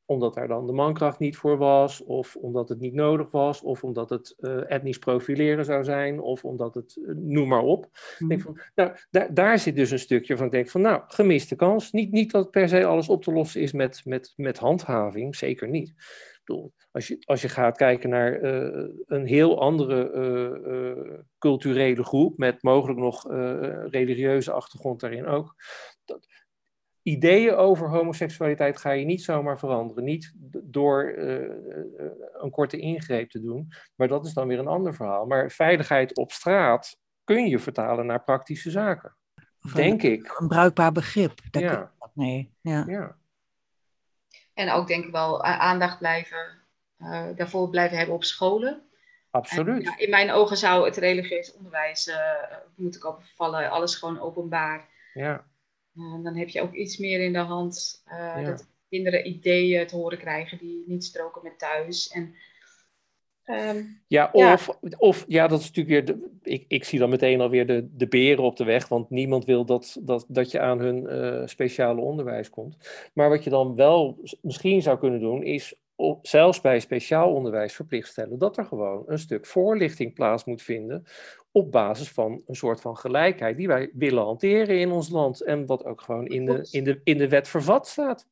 omdat 0.09 0.33
daar 0.33 0.47
dan 0.47 0.65
de 0.65 0.73
mankracht 0.73 1.19
niet 1.19 1.37
voor 1.37 1.57
was, 1.57 2.03
of 2.03 2.35
omdat 2.35 2.69
het 2.69 2.79
niet 2.79 2.93
nodig 2.93 3.31
was, 3.31 3.61
of 3.61 3.83
omdat 3.83 4.09
het 4.09 4.35
uh, 4.39 4.71
etnisch 4.71 4.97
profileren 4.97 5.65
zou 5.65 5.83
zijn, 5.83 6.19
of 6.19 6.45
omdat 6.45 6.73
het, 6.73 6.95
uh, 7.01 7.15
noem 7.15 7.47
maar 7.47 7.61
op. 7.61 7.87
Mm. 8.19 8.27
Denk 8.27 8.41
van, 8.41 8.59
nou, 8.75 8.91
daar, 9.09 9.33
daar 9.33 9.59
zit 9.59 9.75
dus 9.75 9.91
een 9.91 9.99
stukje 9.99 10.37
van, 10.37 10.45
ik 10.45 10.51
denk 10.51 10.69
van, 10.69 10.81
nou, 10.81 11.01
gemiste 11.07 11.55
kans. 11.55 11.91
Niet, 11.91 12.11
niet 12.11 12.31
dat 12.31 12.51
per 12.51 12.69
se 12.69 12.85
alles 12.85 13.09
op 13.09 13.23
te 13.23 13.31
lossen 13.31 13.61
is 13.61 13.71
met, 13.71 14.01
met, 14.05 14.33
met 14.35 14.57
handhaving, 14.57 15.35
zeker 15.35 15.67
niet. 15.67 15.89
Ik 15.89 16.41
bedoel, 16.43 16.73
als 16.91 17.07
je, 17.07 17.17
als 17.25 17.41
je 17.41 17.49
gaat 17.49 17.77
kijken 17.77 18.09
naar 18.09 18.41
uh, 18.41 18.89
een 19.05 19.25
heel 19.25 19.59
andere 19.59 21.25
culturele 21.37 22.03
groep, 22.03 22.37
met 22.37 22.63
mogelijk 22.63 22.99
nog 22.99 23.31
religieuze 23.91 24.51
achtergrond 24.51 24.99
daarin 24.99 25.25
ook, 25.25 25.55
dat, 26.05 26.27
ideeën 27.09 27.55
over 27.55 27.89
homoseksualiteit 27.89 28.77
ga 28.77 28.91
je 28.91 29.05
niet 29.05 29.23
zomaar 29.23 29.59
veranderen. 29.59 30.03
Niet 30.03 30.33
door 30.63 31.13
uh, 31.17 31.49
een 32.33 32.49
korte 32.51 32.77
ingreep 32.77 33.29
te 33.29 33.41
doen, 33.41 33.73
maar 33.95 34.07
dat 34.07 34.25
is 34.25 34.33
dan 34.33 34.47
weer 34.47 34.59
een 34.59 34.67
ander 34.67 34.93
verhaal. 34.93 35.25
Maar 35.25 35.51
veiligheid 35.51 36.17
op 36.17 36.31
straat 36.31 36.97
kun 37.23 37.47
je 37.47 37.59
vertalen 37.59 38.05
naar 38.05 38.23
praktische 38.23 38.71
zaken. 38.71 39.15
denk 39.73 40.03
ik. 40.03 40.35
Een 40.39 40.47
bruikbaar 40.47 40.91
begrip. 40.91 41.39
Daar 41.51 41.63
ja. 41.63 41.91
mee. 42.13 42.53
Ja. 42.61 42.83
ja. 42.87 43.15
En 44.53 44.71
ook 44.71 44.87
denk 44.87 45.05
ik 45.05 45.11
wel 45.11 45.43
aandacht 45.43 45.97
blijven, 45.97 46.61
uh, 46.97 47.25
daarvoor 47.35 47.69
blijven 47.69 47.97
hebben 47.97 48.15
op 48.15 48.23
scholen. 48.23 48.81
Absoluut. 49.31 49.85
En, 49.85 49.91
ja, 49.91 49.97
in 49.97 50.09
mijn 50.09 50.31
ogen 50.31 50.57
zou 50.57 50.85
het 50.85 50.97
religieus 50.97 51.53
onderwijs, 51.53 52.07
uh, 52.07 52.15
moet 52.75 52.95
ik 52.95 53.05
opvallen, 53.05 53.69
alles 53.69 53.95
gewoon 53.95 54.19
openbaar. 54.19 54.87
Ja. 55.13 55.45
Uh, 55.99 56.23
dan 56.23 56.35
heb 56.35 56.49
je 56.49 56.61
ook 56.61 56.73
iets 56.73 56.97
meer 56.97 57.19
in 57.19 57.33
de 57.33 57.39
hand 57.39 58.03
uh, 58.07 58.45
dat 58.45 58.67
kinderen 58.89 59.27
ideeën 59.27 59.87
te 59.87 59.95
horen 59.95 60.17
krijgen 60.17 60.57
die 60.57 60.83
niet 60.87 61.03
stroken 61.03 61.43
met 61.43 61.59
thuis. 61.59 62.09
En, 62.09 62.35
um, 63.45 64.01
ja, 64.07 64.29
of, 64.31 64.77
ja. 64.81 64.97
of 64.97 65.25
ja, 65.27 65.47
dat 65.47 65.59
is 65.59 65.71
natuurlijk 65.71 66.07
weer. 66.07 66.15
De, 66.15 66.29
ik, 66.43 66.65
ik 66.67 66.83
zie 66.83 66.99
dan 66.99 67.09
meteen 67.09 67.41
alweer 67.41 67.67
de, 67.67 67.89
de 67.95 68.07
beren 68.07 68.43
op 68.43 68.57
de 68.57 68.63
weg, 68.63 68.87
want 68.87 69.09
niemand 69.09 69.45
wil 69.45 69.65
dat, 69.65 69.97
dat, 70.01 70.25
dat 70.27 70.51
je 70.51 70.59
aan 70.59 70.79
hun 70.79 71.03
uh, 71.03 71.47
speciale 71.47 72.01
onderwijs 72.01 72.49
komt. 72.49 72.77
Maar 73.13 73.29
wat 73.29 73.43
je 73.43 73.49
dan 73.49 73.75
wel 73.75 74.19
misschien 74.41 74.81
zou 74.81 74.99
kunnen 74.99 75.19
doen, 75.19 75.43
is 75.43 75.75
op, 75.99 76.27
zelfs 76.27 76.61
bij 76.61 76.79
speciaal 76.79 77.33
onderwijs 77.33 77.73
verplicht 77.73 78.09
stellen 78.09 78.37
dat 78.37 78.57
er 78.57 78.65
gewoon 78.65 79.03
een 79.05 79.19
stuk 79.19 79.45
voorlichting 79.45 80.13
plaats 80.13 80.43
moet 80.43 80.61
vinden 80.61 81.05
op 81.51 81.71
basis 81.71 82.09
van 82.09 82.43
een 82.47 82.55
soort 82.55 82.81
van 82.81 82.97
gelijkheid 82.97 83.57
die 83.57 83.67
wij 83.67 83.91
willen 83.93 84.23
hanteren 84.23 84.79
in 84.79 84.91
ons 84.91 85.09
land 85.09 85.43
en 85.43 85.65
wat 85.65 85.85
ook 85.85 86.01
gewoon 86.01 86.27
in 86.27 86.45
de, 86.45 86.67
in 86.71 86.83
de, 86.83 87.01
in 87.03 87.17
de 87.17 87.27
wet 87.27 87.47
vervat 87.47 87.87
staat. 87.87 88.27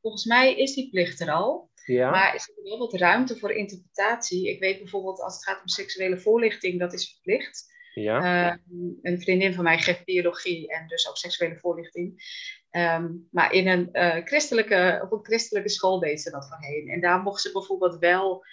Volgens 0.00 0.24
mij 0.24 0.54
is 0.54 0.74
die 0.74 0.90
plicht 0.90 1.20
er 1.20 1.30
al, 1.30 1.70
ja. 1.86 2.10
maar 2.10 2.34
is 2.34 2.48
er 2.48 2.62
wel 2.62 2.78
wat 2.78 2.94
ruimte 2.94 3.38
voor 3.38 3.52
interpretatie. 3.52 4.50
Ik 4.50 4.60
weet 4.60 4.78
bijvoorbeeld 4.78 5.20
als 5.20 5.34
het 5.34 5.44
gaat 5.44 5.60
om 5.60 5.68
seksuele 5.68 6.18
voorlichting, 6.18 6.80
dat 6.80 6.92
is 6.92 7.10
verplicht. 7.10 7.71
Ja. 7.94 8.50
Uh, 8.50 8.56
een 9.02 9.20
vriendin 9.20 9.54
van 9.54 9.64
mij 9.64 9.78
geeft 9.78 10.04
biologie 10.04 10.68
en 10.68 10.88
dus 10.88 11.08
ook 11.08 11.16
seksuele 11.16 11.58
voorlichting. 11.58 12.22
Um, 12.70 13.28
maar 13.30 13.52
in 13.52 13.68
een, 13.68 13.88
uh, 13.92 14.24
christelijke, 14.24 15.00
op 15.02 15.12
een 15.12 15.24
christelijke 15.24 15.68
school 15.68 16.00
deed 16.00 16.20
ze 16.20 16.30
dat 16.30 16.48
voorheen. 16.48 16.88
En 16.88 17.00
daar 17.00 17.22
mocht 17.22 17.40
ze 17.40 17.52
bijvoorbeeld 17.52 17.98
wel, 17.98 18.44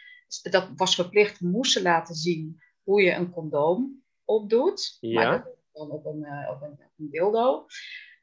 dat 0.41 0.69
was 0.75 0.95
verplicht, 0.95 1.41
moest 1.41 1.71
ze 1.71 1.81
laten 1.81 2.15
zien 2.15 2.61
hoe 2.83 3.01
je 3.01 3.11
een 3.11 3.31
condoom 3.31 4.03
opdoet. 4.25 4.97
Ja. 4.99 5.23
Maar 5.23 5.43
dat 5.43 5.57
dan 5.71 5.91
op 5.91 6.05
een, 6.05 6.19
uh, 6.19 6.49
op 6.51 6.61
een, 6.61 6.71
op 6.71 6.91
een 6.97 7.09
dildo. 7.09 7.65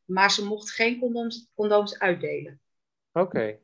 Maar 0.04 0.30
ze 0.30 0.44
mocht 0.44 0.70
geen 0.70 0.98
condooms, 0.98 1.50
condooms 1.54 1.98
uitdelen. 1.98 2.60
Oké. 3.12 3.26
Okay. 3.26 3.60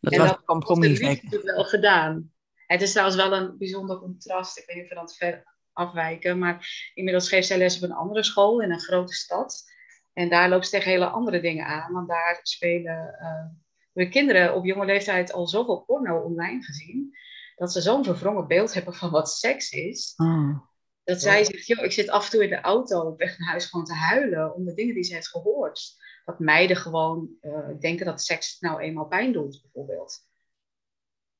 Dat 0.00 0.12
en 0.12 0.18
was 0.18 0.30
een 0.30 0.44
compromis. 0.44 1.00
Dat 1.00 1.08
heeft 1.08 1.42
wel 1.42 1.64
gedaan. 1.64 2.32
Het 2.66 2.82
is 2.82 2.90
trouwens 2.90 3.16
wel 3.16 3.32
een 3.32 3.58
bijzonder 3.58 3.98
contrast. 3.98 4.58
Ik 4.58 4.66
weet 4.66 4.76
niet 4.76 4.84
of 4.84 4.90
we 4.90 4.94
dat 4.94 5.16
ver 5.16 5.53
afwijken. 5.74 6.38
Maar 6.38 6.90
inmiddels 6.94 7.28
geeft 7.28 7.46
zij 7.46 7.58
les 7.58 7.76
op 7.76 7.82
een 7.82 7.96
andere 7.96 8.22
school 8.22 8.60
in 8.60 8.70
een 8.70 8.80
grote 8.80 9.14
stad. 9.14 9.72
En 10.12 10.28
daar 10.28 10.48
loopt 10.48 10.64
ze 10.64 10.70
tegen 10.70 10.90
hele 10.90 11.06
andere 11.06 11.40
dingen 11.40 11.66
aan. 11.66 11.92
Want 11.92 12.08
daar 12.08 12.38
spelen 12.42 13.16
uh, 13.20 13.46
de 13.92 14.08
kinderen 14.08 14.54
op 14.54 14.64
jonge 14.64 14.84
leeftijd 14.84 15.32
al 15.32 15.46
zoveel 15.46 15.80
porno 15.80 16.20
online 16.20 16.62
gezien. 16.62 17.16
Dat 17.56 17.72
ze 17.72 17.80
zo'n 17.80 18.04
verwrongen 18.04 18.46
beeld 18.46 18.74
hebben 18.74 18.94
van 18.94 19.10
wat 19.10 19.30
seks 19.30 19.70
is. 19.70 20.12
Oh. 20.16 20.58
Dat 21.04 21.20
zij 21.20 21.44
zegt, 21.44 21.66
joh, 21.66 21.84
ik 21.84 21.92
zit 21.92 22.10
af 22.10 22.24
en 22.24 22.30
toe 22.30 22.42
in 22.42 22.50
de 22.50 22.60
auto 22.60 23.00
op 23.00 23.18
weg 23.18 23.38
naar 23.38 23.48
huis 23.48 23.66
gewoon 23.66 23.84
te 23.84 23.94
huilen 23.94 24.54
om 24.54 24.64
de 24.64 24.74
dingen 24.74 24.94
die 24.94 25.02
ze 25.02 25.14
heeft 25.14 25.28
gehoord. 25.28 26.02
Dat 26.24 26.38
meiden 26.38 26.76
gewoon 26.76 27.28
uh, 27.40 27.68
denken 27.80 28.06
dat 28.06 28.22
seks 28.22 28.60
nou 28.60 28.80
eenmaal 28.80 29.06
pijn 29.06 29.32
doet, 29.32 29.60
bijvoorbeeld. 29.62 30.20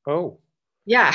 Oh. 0.03 0.44
Ja. 0.85 1.11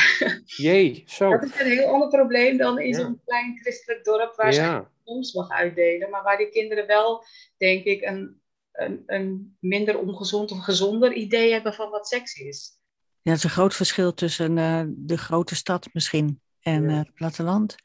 Jee, 0.45 1.03
zo. 1.07 1.29
Dat 1.29 1.43
is 1.43 1.59
een 1.59 1.65
heel 1.65 1.87
ander 1.87 2.07
probleem 2.07 2.57
dan 2.57 2.79
in 2.79 2.87
ja. 2.87 2.99
zo'n 2.99 3.21
klein 3.25 3.59
christelijk 3.61 4.03
dorp 4.03 4.35
waar 4.35 4.53
ja. 4.53 4.81
ze 4.81 4.87
ons 5.03 5.33
mag 5.33 5.49
uitdelen. 5.49 6.09
Maar 6.09 6.23
waar 6.23 6.37
die 6.37 6.49
kinderen 6.49 6.87
wel, 6.87 7.23
denk 7.57 7.83
ik, 7.83 8.01
een, 8.01 8.41
een, 8.71 9.03
een 9.05 9.57
minder 9.59 9.99
ongezond 9.99 10.51
of 10.51 10.63
gezonder 10.63 11.13
idee 11.13 11.51
hebben 11.51 11.73
van 11.73 11.89
wat 11.89 12.07
seks 12.07 12.33
is. 12.33 12.77
Ja, 13.21 13.31
het 13.31 13.37
is 13.37 13.43
een 13.43 13.49
groot 13.49 13.75
verschil 13.75 14.13
tussen 14.13 14.57
uh, 14.57 14.83
de 14.87 15.17
grote 15.17 15.55
stad 15.55 15.89
misschien 15.93 16.41
en 16.59 16.83
ja. 16.83 16.89
uh, 16.89 16.97
het 16.97 17.13
platteland. 17.13 17.75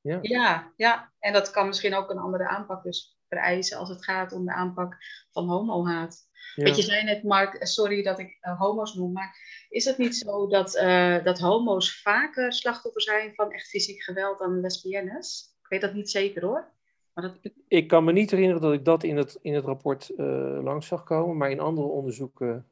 Ja. 0.00 0.18
ja, 0.22 0.72
ja, 0.76 1.12
en 1.18 1.32
dat 1.32 1.50
kan 1.50 1.66
misschien 1.66 1.94
ook 1.94 2.10
een 2.10 2.18
andere 2.18 2.48
aanpak 2.48 2.82
dus 2.82 3.18
vereisen 3.28 3.78
als 3.78 3.88
het 3.88 4.04
gaat 4.04 4.32
om 4.32 4.44
de 4.44 4.52
aanpak 4.52 4.96
van 5.32 5.48
homohaat. 5.48 6.28
Ja. 6.54 6.64
Weet 6.64 6.76
je, 6.76 6.82
zei 6.82 7.04
net, 7.04 7.22
Mark, 7.22 7.66
sorry 7.66 8.02
dat 8.02 8.18
ik 8.18 8.38
uh, 8.42 8.60
homo's 8.60 8.94
noem, 8.94 9.12
maar 9.12 9.36
is 9.68 9.84
het 9.84 9.98
niet 9.98 10.16
zo 10.16 10.46
dat, 10.48 10.76
uh, 10.76 11.24
dat 11.24 11.38
homo's 11.38 12.00
vaker 12.02 12.52
slachtoffer 12.52 13.02
zijn 13.02 13.34
van 13.34 13.52
echt 13.52 13.68
fysiek 13.68 14.02
geweld 14.02 14.38
dan 14.38 14.60
lesbiennes? 14.60 15.56
Ik 15.62 15.68
weet 15.68 15.80
dat 15.80 15.94
niet 15.94 16.10
zeker 16.10 16.44
hoor. 16.44 16.72
Maar 17.14 17.24
dat... 17.24 17.52
Ik 17.68 17.88
kan 17.88 18.04
me 18.04 18.12
niet 18.12 18.30
herinneren 18.30 18.62
dat 18.62 18.72
ik 18.72 18.84
dat 18.84 19.02
in 19.02 19.16
het, 19.16 19.38
in 19.42 19.54
het 19.54 19.64
rapport 19.64 20.12
uh, 20.16 20.58
langs 20.62 20.86
zag 20.86 21.04
komen, 21.04 21.36
maar 21.36 21.50
in 21.50 21.60
andere 21.60 21.86
onderzoeken 21.86 22.66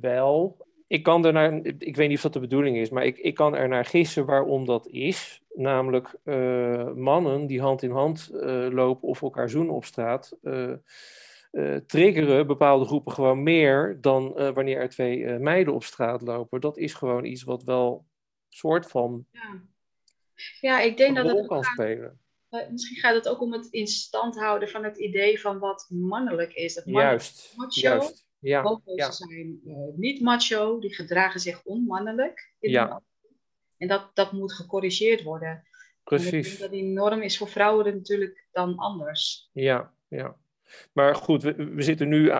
wel. 0.00 0.56
ik 0.86 1.02
kan 1.02 1.26
er 1.26 1.32
naar, 1.32 1.60
ik 1.64 1.96
weet 1.96 2.08
niet 2.08 2.16
of 2.16 2.22
dat 2.22 2.32
de 2.32 2.40
bedoeling 2.40 2.76
is, 2.76 2.90
maar 2.90 3.04
ik, 3.04 3.18
ik 3.18 3.34
kan 3.34 3.54
er 3.54 3.68
naar 3.68 3.84
gissen 3.84 4.26
waarom 4.26 4.66
dat 4.66 4.86
is. 4.86 5.42
Namelijk 5.54 6.18
mannen 6.94 7.46
die 7.46 7.60
hand 7.60 7.82
in 7.82 7.90
hand 7.90 8.28
lopen 8.70 9.08
of 9.08 9.22
elkaar 9.22 9.50
zoenen 9.50 9.74
op 9.74 9.84
straat, 9.84 10.36
uh, 11.54 11.76
triggeren 11.76 12.46
bepaalde 12.46 12.84
groepen 12.84 13.12
gewoon 13.12 13.42
meer 13.42 13.98
dan 14.00 14.32
wanneer 14.54 14.78
er 14.78 14.88
twee 14.88 15.38
meiden 15.38 15.74
op 15.74 15.84
straat 15.84 16.22
lopen. 16.22 16.60
Dat 16.60 16.78
is 16.78 16.94
gewoon 16.94 17.24
iets 17.24 17.42
wat 17.42 17.62
wel 17.62 18.06
soort 18.48 18.86
van. 18.86 19.26
Ja, 19.30 19.62
ja 20.60 20.80
ik 20.80 20.96
denk 20.96 21.16
dat 21.16 21.26
het. 21.26 21.46
kan 21.46 21.62
spelen. 21.62 22.20
misschien 22.70 22.96
gaat 22.96 23.14
het 23.14 23.28
ook 23.28 23.40
om 23.40 23.52
het 23.52 23.66
in 23.66 23.86
stand 23.86 24.38
houden 24.38 24.68
van 24.68 24.84
het 24.84 24.98
idee 24.98 25.40
van 25.40 25.58
wat 25.58 25.86
mannelijk 25.88 26.52
is. 26.52 26.74
Dat 26.74 26.86
mannelijk 26.86 27.20
juist, 27.20 27.52
macho, 27.56 27.80
juist. 27.80 28.26
Ja, 28.38 28.80
ja. 28.84 29.10
zijn 29.10 29.60
niet 29.96 30.20
macho, 30.20 30.78
die 30.78 30.94
gedragen 30.94 31.40
zich 31.40 31.64
onmannelijk. 31.64 32.54
In 32.58 32.70
ja. 32.70 33.02
En 33.76 33.88
dat, 33.88 34.10
dat 34.14 34.32
moet 34.32 34.52
gecorrigeerd 34.52 35.22
worden. 35.22 35.64
Precies. 36.04 36.58
dat 36.58 36.70
die 36.70 36.82
norm 36.82 37.22
is 37.22 37.38
voor 37.38 37.48
vrouwen 37.48 37.96
natuurlijk 37.96 38.46
dan 38.52 38.76
anders. 38.76 39.50
Ja, 39.52 39.94
ja. 40.08 40.36
Maar 40.92 41.14
goed, 41.14 41.42
we, 41.42 41.54
we 41.54 41.82
zitten 41.82 42.08
nu 42.08 42.32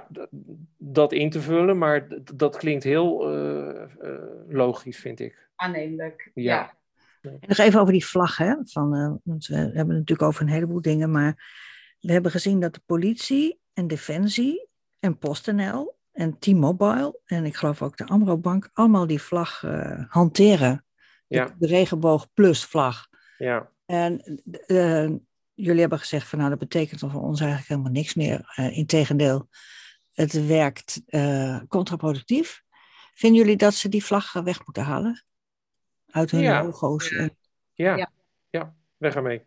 dat 0.77 1.13
in 1.13 1.31
te 1.31 1.41
vullen, 1.41 1.79
maar 1.79 2.09
dat 2.35 2.57
klinkt 2.57 2.85
heel 2.85 3.37
uh, 3.37 3.83
uh, 4.03 4.13
logisch, 4.49 4.99
vind 4.99 5.21
ik. 5.21 5.49
Aannemelijk, 5.55 6.31
ja. 6.35 6.77
ja. 7.21 7.39
Nog 7.47 7.59
even 7.59 7.81
over 7.81 7.93
die 7.93 8.07
vlag, 8.07 8.37
hè? 8.37 8.55
Van, 8.65 8.97
uh, 8.97 9.13
want 9.23 9.47
we 9.47 9.55
hebben 9.55 9.75
het 9.75 9.87
natuurlijk 9.87 10.23
over 10.23 10.43
een 10.43 10.49
heleboel 10.49 10.81
dingen, 10.81 11.11
maar 11.11 11.53
we 12.01 12.13
hebben 12.13 12.31
gezien 12.31 12.61
dat 12.61 12.75
de 12.75 12.83
politie 12.87 13.61
en 13.73 13.87
defensie 13.87 14.69
en 14.99 15.19
PostNL 15.19 15.97
en 16.13 16.39
T-Mobile 16.39 17.21
en 17.25 17.45
ik 17.45 17.57
geloof 17.57 17.83
ook 17.83 17.97
de 17.97 18.07
Amro-bank 18.07 18.71
allemaal 18.73 19.07
die 19.07 19.23
vlag 19.23 19.63
uh, 19.63 20.05
hanteren. 20.09 20.85
Ja. 21.27 21.55
De, 21.59 21.67
regenboog 21.67 22.33
plus 22.33 22.65
vlag. 22.65 23.07
Ja. 23.39 23.71
En 23.87 24.23
jullie 25.55 25.81
hebben 25.81 25.99
gezegd 25.99 26.29
van 26.29 26.39
nou 26.39 26.51
dat 26.51 26.59
betekent 26.59 27.01
voor 27.01 27.23
ons 27.23 27.41
eigenlijk 27.41 27.69
helemaal 27.69 27.93
niks 27.93 28.15
meer. 28.15 28.55
Uh, 28.57 28.77
Integendeel, 28.77 29.49
het 30.13 30.47
werkt 30.47 31.03
contraproductief. 31.69 32.63
Vinden 33.15 33.41
jullie 33.41 33.57
dat 33.57 33.75
ze 33.75 33.89
die 33.89 34.05
vlag 34.05 34.33
weg 34.33 34.65
moeten 34.65 34.83
halen? 34.83 35.25
Uit 36.07 36.31
hun 36.31 36.41
ja. 36.41 36.65
logo's? 36.65 37.09
Ja. 37.09 37.29
Ja. 37.73 37.97
ja. 37.97 38.13
ja, 38.51 38.75
weg 38.97 39.15
ermee 39.15 39.43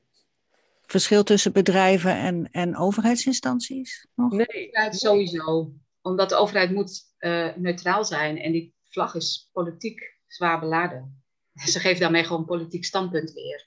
verschil 0.88 1.24
tussen 1.24 1.54
bedrijven 1.54 2.15
en, 2.15 2.52
en 2.52 2.78
overheidsinstanties? 2.78 4.08
Nog? 4.15 4.32
Nee, 4.32 4.70
ja, 4.72 4.91
sowieso. 4.91 5.74
Omdat 6.02 6.30
de 6.30 6.36
overheid 6.36 6.72
moet 6.72 7.04
uh, 7.20 7.56
neutraal 7.56 8.06
zijn 8.06 8.38
en 8.38 8.52
die 8.52 8.76
vlag 8.89 9.15
is 9.15 9.50
politiek 9.52 10.15
zwaar 10.28 10.60
beladen. 10.60 11.24
Ze 11.74 11.80
geeft 11.80 12.00
daarmee 12.00 12.24
gewoon 12.24 12.39
een 12.39 12.48
politiek 12.48 12.86
standpunt 12.86 13.34
weer. 13.34 13.66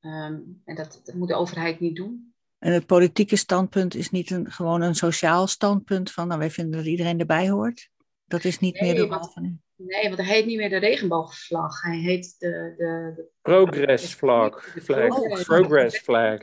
Um, 0.00 0.62
en 0.64 0.74
dat, 0.74 1.00
dat, 1.04 1.14
moet 1.14 1.28
de 1.28 1.34
overheid 1.34 1.80
niet 1.80 1.96
doen. 1.96 2.34
En 2.58 2.72
het 2.72 2.86
politieke 2.86 3.36
standpunt 3.36 3.94
is 3.94 4.10
niet 4.10 4.30
een, 4.30 4.50
gewoon 4.50 4.80
een 4.80 4.94
sociaal 4.94 5.46
standpunt 5.46 6.12
van 6.12 6.28
nou, 6.28 6.38
wij 6.38 6.50
vinden 6.50 6.76
dat 6.76 6.86
iedereen 6.86 7.20
erbij 7.20 7.48
hoort? 7.48 7.90
Dat 8.26 8.44
is 8.44 8.58
niet 8.58 8.80
nee, 8.80 8.92
meer 8.92 9.02
de 9.02 9.08
want, 9.08 9.34
Nee, 9.86 10.02
want 10.02 10.16
hij 10.16 10.26
heet 10.26 10.46
niet 10.46 10.56
meer 10.56 10.68
de 10.68 10.76
regenboogvlag. 10.76 11.82
Hij 11.82 11.98
heet 11.98 12.36
de... 12.38 12.74
de, 12.76 13.12
de 13.16 13.28
Progress 13.42 14.14
flag. 14.14 14.76
flag. 14.82 15.18
Oh, 15.18 15.42
progress 15.42 15.98
flag. 15.98 16.40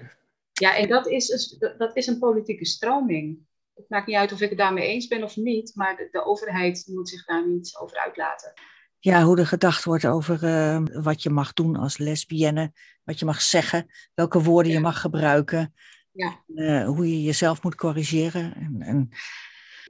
Ja, 0.53 0.75
en 0.75 0.87
dat 0.87 1.07
is, 1.07 1.57
dat 1.77 1.95
is 1.95 2.07
een 2.07 2.19
politieke 2.19 2.65
stroming. 2.65 3.39
Het 3.73 3.89
maakt 3.89 4.07
niet 4.07 4.15
uit 4.15 4.31
of 4.31 4.41
ik 4.41 4.49
het 4.49 4.57
daarmee 4.57 4.87
eens 4.87 5.07
ben 5.07 5.23
of 5.23 5.35
niet, 5.35 5.71
maar 5.75 5.95
de, 5.95 6.07
de 6.11 6.25
overheid 6.25 6.83
moet 6.87 7.09
zich 7.09 7.25
daar 7.25 7.47
niet 7.47 7.77
over 7.81 7.97
uitlaten. 7.97 8.53
Ja, 8.99 9.23
hoe 9.23 9.37
er 9.37 9.47
gedacht 9.47 9.83
wordt 9.83 10.05
over 10.05 10.43
uh, 10.43 10.81
wat 11.03 11.23
je 11.23 11.29
mag 11.29 11.53
doen 11.53 11.75
als 11.75 11.97
lesbienne, 11.97 12.71
wat 13.03 13.19
je 13.19 13.25
mag 13.25 13.41
zeggen, 13.41 13.87
welke 14.13 14.41
woorden 14.41 14.71
je 14.71 14.79
mag 14.79 15.01
gebruiken, 15.01 15.73
ja. 16.11 16.43
Uh, 16.47 16.85
hoe 16.85 17.09
je 17.09 17.23
jezelf 17.23 17.63
moet 17.63 17.75
corrigeren. 17.75 18.53
En, 18.55 18.81
en... 18.81 19.09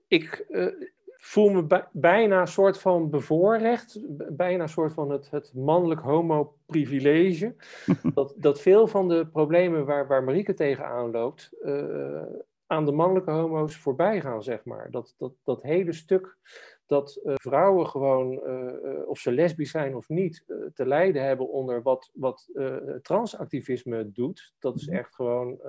Ik 0.08 0.46
uh, 0.50 0.68
voel 1.08 1.50
me 1.50 1.88
bijna 1.92 2.42
een 2.42 2.48
soort 2.48 2.80
van 2.80 3.10
bevoorrecht, 3.10 4.00
bijna 4.36 4.64
een 4.64 4.70
soort 4.70 4.94
van 4.94 5.10
het, 5.12 5.30
het 5.30 5.54
mannelijk 5.54 6.02
homo-privilege. 6.02 7.56
dat, 8.14 8.34
dat 8.38 8.62
veel 8.62 8.88
van 8.88 9.08
de 9.08 9.28
problemen 9.28 9.86
waar, 9.86 10.08
waar 10.08 10.24
Marieke 10.24 10.54
tegenaan 10.54 11.12
loopt, 11.12 11.50
aan 12.68 12.86
de 12.86 12.92
mannelijke 12.92 13.32
homo's 13.32 13.78
voorbij 13.78 14.22
gaan, 14.22 14.44
zeg 14.44 14.64
maar. 14.64 14.92
Dat, 14.92 15.16
dat, 15.18 15.34
dat 15.44 15.62
hele 15.62 15.94
stuk 15.94 16.38
dat 16.88 17.20
uh, 17.24 17.34
vrouwen 17.36 17.88
gewoon, 17.88 18.32
uh, 18.34 19.08
of 19.08 19.20
ze 19.20 19.32
lesbisch 19.32 19.72
zijn 19.72 19.96
of 19.96 20.10
niet, 20.10 20.44
te 20.74 20.86
lijden 20.86 21.24
hebben 21.24 21.50
onder 21.50 21.82
wat, 21.82 22.10
wat 22.14 22.50
transactivisme 23.02 24.12
doet, 24.12 24.54
dat 24.60 24.76
is 24.76 24.88
mhm. 24.88 24.98
echt 24.98 25.16
gewoon 25.16 25.60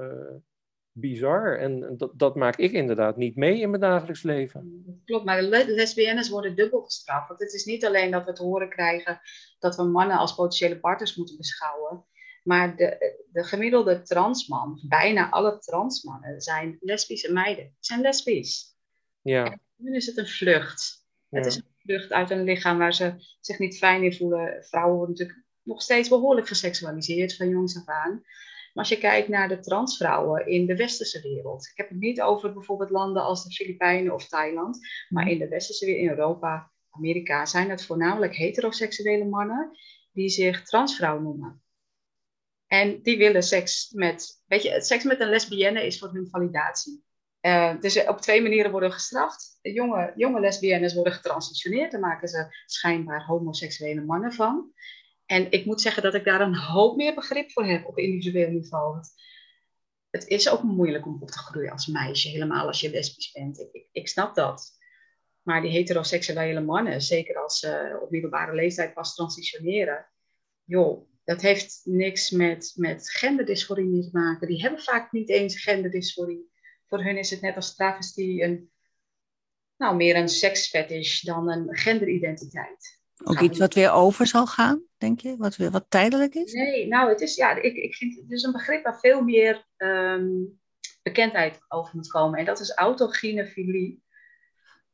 bizar. 1.01 1.59
En 1.59 1.97
dat, 1.97 2.13
dat 2.15 2.35
maak 2.35 2.57
ik 2.57 2.73
inderdaad 2.73 3.17
niet 3.17 3.37
mee 3.37 3.61
in 3.61 3.71
mijn 3.71 3.83
dagelijks 3.83 4.23
leven. 4.23 4.85
Klopt, 5.05 5.25
maar 5.25 5.41
de 5.41 5.65
lesbiennes 5.67 6.29
worden 6.29 6.57
dubbel 6.57 6.83
gestraft. 6.83 7.29
Want 7.29 7.41
het 7.41 7.53
is 7.53 7.65
niet 7.65 7.85
alleen 7.85 8.11
dat 8.11 8.25
we 8.25 8.33
te 8.33 8.43
horen 8.43 8.69
krijgen 8.69 9.21
dat 9.59 9.77
we 9.77 9.83
mannen 9.83 10.19
als 10.19 10.35
potentiële 10.35 10.81
partners 10.81 11.17
moeten 11.17 11.37
beschouwen. 11.37 12.05
Maar 12.43 12.77
de, 12.77 13.25
de 13.33 13.45
gemiddelde 13.45 14.03
transman, 14.03 14.81
bijna 14.89 15.31
alle 15.31 15.59
transmannen, 15.59 16.41
zijn 16.41 16.77
lesbische 16.81 17.33
meiden. 17.33 17.77
Zijn 17.81 18.01
lesbisch. 18.01 18.77
Ja. 19.23 19.45
En 19.45 19.61
nu 19.77 19.97
is 19.97 20.07
het 20.07 20.17
een 20.17 20.29
vlucht. 20.29 20.98
Het 21.29 21.47
is 21.47 21.57
een 21.57 21.65
vlucht 21.79 22.13
uit 22.13 22.31
een 22.31 22.45
lichaam 22.45 22.79
waar 22.79 22.95
ze 22.95 23.15
zich 23.41 23.59
niet 23.59 23.79
fijn 23.79 24.03
in 24.03 24.15
voelen. 24.15 24.65
Vrouwen 24.65 24.97
worden 24.97 25.15
natuurlijk 25.17 25.47
nog 25.63 25.83
steeds 25.83 26.09
behoorlijk 26.09 26.49
geseksualiseerd 26.49 27.37
van 27.37 27.49
jongs 27.49 27.77
af 27.77 27.87
aan. 27.87 28.13
Maar 28.73 28.87
als 28.87 28.89
je 28.89 28.99
kijkt 28.99 29.29
naar 29.29 29.49
de 29.49 29.59
transvrouwen 29.59 30.47
in 30.47 30.67
de 30.67 30.77
westerse 30.77 31.23
wereld. 31.23 31.67
Ik 31.67 31.77
heb 31.77 31.89
het 31.89 31.99
niet 31.99 32.21
over 32.21 32.53
bijvoorbeeld 32.53 32.91
landen 32.91 33.23
als 33.23 33.45
de 33.45 33.51
Filipijnen 33.51 34.15
of 34.15 34.29
Thailand. 34.29 34.79
Maar 35.09 35.29
in 35.29 35.39
de 35.39 35.49
westerse 35.49 35.85
wereld, 35.85 36.03
in 36.03 36.11
Europa, 36.11 36.73
Amerika, 36.91 37.47
zijn 37.47 37.71
het 37.71 37.85
voornamelijk 37.85 38.37
heteroseksuele 38.37 39.25
mannen 39.25 39.79
die 40.13 40.29
zich 40.29 40.63
transvrouw 40.63 41.21
noemen. 41.21 41.63
En 42.67 43.03
die 43.03 43.19
willen 43.19 43.43
seks 43.43 43.91
met, 43.91 44.43
weet 44.47 44.63
je, 44.63 44.83
seks 44.83 45.05
met 45.05 45.21
een 45.21 45.29
lesbienne 45.29 45.87
is 45.87 45.99
voor 45.99 46.13
hun 46.13 46.29
validatie. 46.29 47.05
Uh, 47.41 47.81
dus 47.81 48.07
op 48.07 48.21
twee 48.21 48.43
manieren 48.43 48.71
worden 48.71 48.93
gestraft. 48.93 49.59
Jonge, 49.63 50.13
jonge 50.17 50.41
lesbiennes 50.41 50.95
worden 50.95 51.13
getransitioneerd, 51.13 51.91
daar 51.91 52.01
maken 52.01 52.29
ze 52.29 52.47
schijnbaar 52.67 53.25
homoseksuele 53.25 54.05
mannen 54.05 54.33
van. 54.33 54.73
En 55.27 55.51
ik 55.51 55.65
moet 55.65 55.81
zeggen 55.81 56.03
dat 56.03 56.15
ik 56.15 56.25
daar 56.25 56.41
een 56.41 56.57
hoop 56.57 56.97
meer 56.97 57.15
begrip 57.15 57.53
voor 57.53 57.65
heb 57.65 57.87
op 57.87 57.99
individueel 57.99 58.51
niveau. 58.51 59.01
het 60.11 60.27
is 60.27 60.51
ook 60.51 60.63
moeilijk 60.63 61.07
om 61.07 61.23
op 61.23 61.31
te 61.31 61.39
groeien 61.39 61.73
als 61.73 61.87
meisje, 61.87 62.29
helemaal 62.29 62.67
als 62.67 62.81
je 62.81 62.91
lesbisch 62.91 63.33
bent. 63.33 63.61
Ik, 63.61 63.69
ik, 63.73 63.89
ik 63.93 64.09
snap 64.09 64.35
dat. 64.35 64.77
Maar 65.43 65.61
die 65.61 65.71
heteroseksuele 65.71 66.61
mannen, 66.61 67.03
zeker 67.03 67.37
als 67.43 67.59
ze 67.59 67.99
op 68.03 68.11
middelbare 68.11 68.55
leeftijd 68.55 68.95
pas 68.95 69.15
transitioneren, 69.15 70.07
joh, 70.65 71.09
dat 71.25 71.41
heeft 71.41 71.81
niks 71.85 72.31
met, 72.31 72.73
met 72.77 73.11
genderdysforie 73.11 74.03
te 74.03 74.09
maken. 74.13 74.49
Die 74.49 74.61
hebben 74.61 74.81
vaak 74.81 75.13
niet 75.13 75.29
eens 75.29 75.63
genderdysforie. 75.63 76.51
Voor 76.89 77.03
hun 77.05 77.19
is 77.19 77.31
het 77.31 77.41
net 77.41 77.57
als 77.57 77.75
travestie 77.75 78.43
een, 78.43 78.71
nou, 79.77 79.97
meer 79.97 80.17
een 80.17 80.29
seksfetish 80.29 81.21
dan 81.21 81.51
een 81.51 81.77
genderidentiteit. 81.77 83.01
Ook 83.25 83.41
iets 83.41 83.59
wat 83.59 83.75
weer 83.75 83.93
over 83.93 84.27
zal 84.27 84.47
gaan, 84.47 84.83
denk 84.97 85.21
je? 85.21 85.37
Wat, 85.37 85.57
weer, 85.57 85.71
wat 85.71 85.87
tijdelijk 85.89 86.35
is? 86.35 86.53
Nee, 86.53 86.87
nou, 86.87 87.09
het 87.09 87.21
is, 87.21 87.37
ja, 87.37 87.55
ik, 87.55 87.77
ik 87.77 87.95
vind 87.95 88.17
het 88.17 88.31
is 88.31 88.43
een 88.43 88.53
begrip 88.53 88.85
waar 88.85 88.99
veel 89.01 89.23
meer 89.23 89.67
um, 89.77 90.61
bekendheid 91.03 91.59
over 91.69 91.97
moet 91.97 92.11
komen. 92.11 92.39
En 92.39 92.45
dat 92.45 92.61
is 92.61 92.75
autogynefilie. 92.75 94.03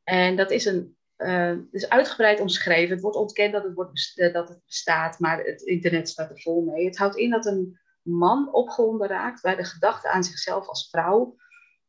En 0.03 0.35
dat 0.35 0.51
is 0.51 0.65
een 0.65 0.95
uh, 1.17 1.55
is 1.71 1.89
uitgebreid 1.89 2.39
omschreven. 2.39 2.93
Het 2.93 3.01
wordt 3.01 3.17
ontkend 3.17 3.53
dat 3.53 3.63
het, 3.63 3.73
wordt, 3.73 4.11
eh, 4.15 4.33
dat 4.33 4.49
het 4.49 4.61
bestaat, 4.65 5.19
maar 5.19 5.43
het 5.43 5.61
internet 5.61 6.09
staat 6.09 6.29
er 6.29 6.41
vol 6.41 6.61
mee. 6.61 6.85
Het 6.85 6.97
houdt 6.97 7.15
in 7.15 7.29
dat 7.29 7.45
een 7.45 7.79
man 8.01 8.53
opgewonden 8.53 9.07
raakt 9.07 9.41
bij 9.41 9.55
de 9.55 9.63
gedachte 9.63 10.09
aan 10.09 10.23
zichzelf 10.23 10.67
als 10.67 10.89
vrouw. 10.89 11.35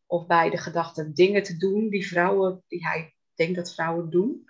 Of 0.07 0.27
bij 0.27 0.51
de 0.51 0.57
gedachte 0.57 1.13
dingen 1.13 1.43
te 1.43 1.57
doen 1.57 1.89
die 1.89 2.07
vrouwen, 2.07 2.65
die 2.69 2.87
hij 2.87 3.15
denkt 3.35 3.57
dat 3.57 3.75
vrouwen 3.75 4.11
doen. 4.11 4.45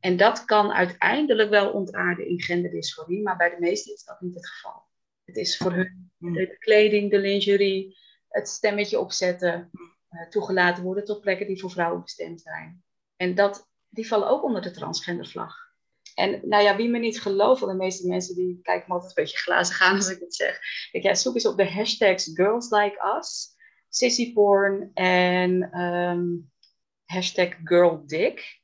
En 0.00 0.16
dat 0.16 0.44
kan 0.44 0.72
uiteindelijk 0.72 1.50
wel 1.50 1.70
ontaarden 1.70 2.26
in 2.26 2.40
genderdysforie, 2.40 3.22
maar 3.22 3.36
bij 3.36 3.50
de 3.50 3.60
meesten 3.60 3.94
is 3.94 4.04
dat 4.04 4.20
niet 4.20 4.34
het 4.34 4.48
geval. 4.48 4.82
Het 5.24 5.36
is 5.36 5.56
voor 5.56 5.72
hun 5.72 6.12
hmm. 6.18 6.32
de 6.32 6.56
kleding, 6.58 7.10
de 7.10 7.18
lingerie, 7.18 7.98
het 8.28 8.48
stemmetje 8.48 8.98
opzetten, 8.98 9.70
uh, 10.10 10.28
toegelaten 10.28 10.82
worden 10.82 11.04
tot 11.04 11.20
plekken 11.20 11.46
die 11.46 11.60
voor 11.60 11.70
vrouwen 11.70 12.02
bestemd 12.02 12.40
zijn. 12.40 12.84
En 13.16 13.34
dat, 13.34 13.68
die 13.88 14.06
vallen 14.06 14.28
ook 14.28 14.42
onder 14.42 14.62
de 14.62 14.70
transgendervlag. 14.70 15.68
En 16.14 16.40
nou 16.48 16.62
ja, 16.62 16.76
wie 16.76 16.88
me 16.88 16.98
niet 16.98 17.20
gelooft, 17.20 17.60
de 17.60 17.74
meeste 17.74 18.06
mensen 18.06 18.34
die 18.34 18.60
kijken 18.62 18.84
me 18.88 18.94
altijd 18.94 19.16
een 19.16 19.22
beetje 19.24 19.38
glazen 19.38 19.74
gaan 19.74 19.96
als 19.96 20.10
ik 20.10 20.20
het 20.20 20.34
zeg. 20.34 20.60
Ik 20.92 21.02
ja, 21.02 21.14
zoek 21.14 21.34
eens 21.34 21.46
op 21.46 21.56
de 21.56 21.70
hashtags 21.70 22.30
Girls 22.34 22.70
Like 22.70 23.16
Us, 23.18 23.54
Sissy 23.92 24.34
en 24.94 25.80
um, 25.80 26.50
hashtag 27.04 27.56
Girl 27.64 28.06
Dick. 28.06 28.60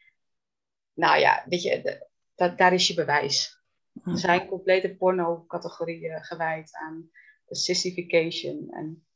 nou 0.94 1.18
ja, 1.18 1.44
weet 1.48 1.62
je, 1.62 2.06
daar 2.34 2.72
is 2.72 2.86
je 2.86 2.94
bewijs. 2.94 3.60
Er 4.04 4.18
zijn 4.18 4.46
complete 4.46 4.96
porno-categorieën 4.96 6.24
gewijd 6.24 6.74
aan 6.74 7.10
sissification. 7.48 8.70
En 8.70 9.06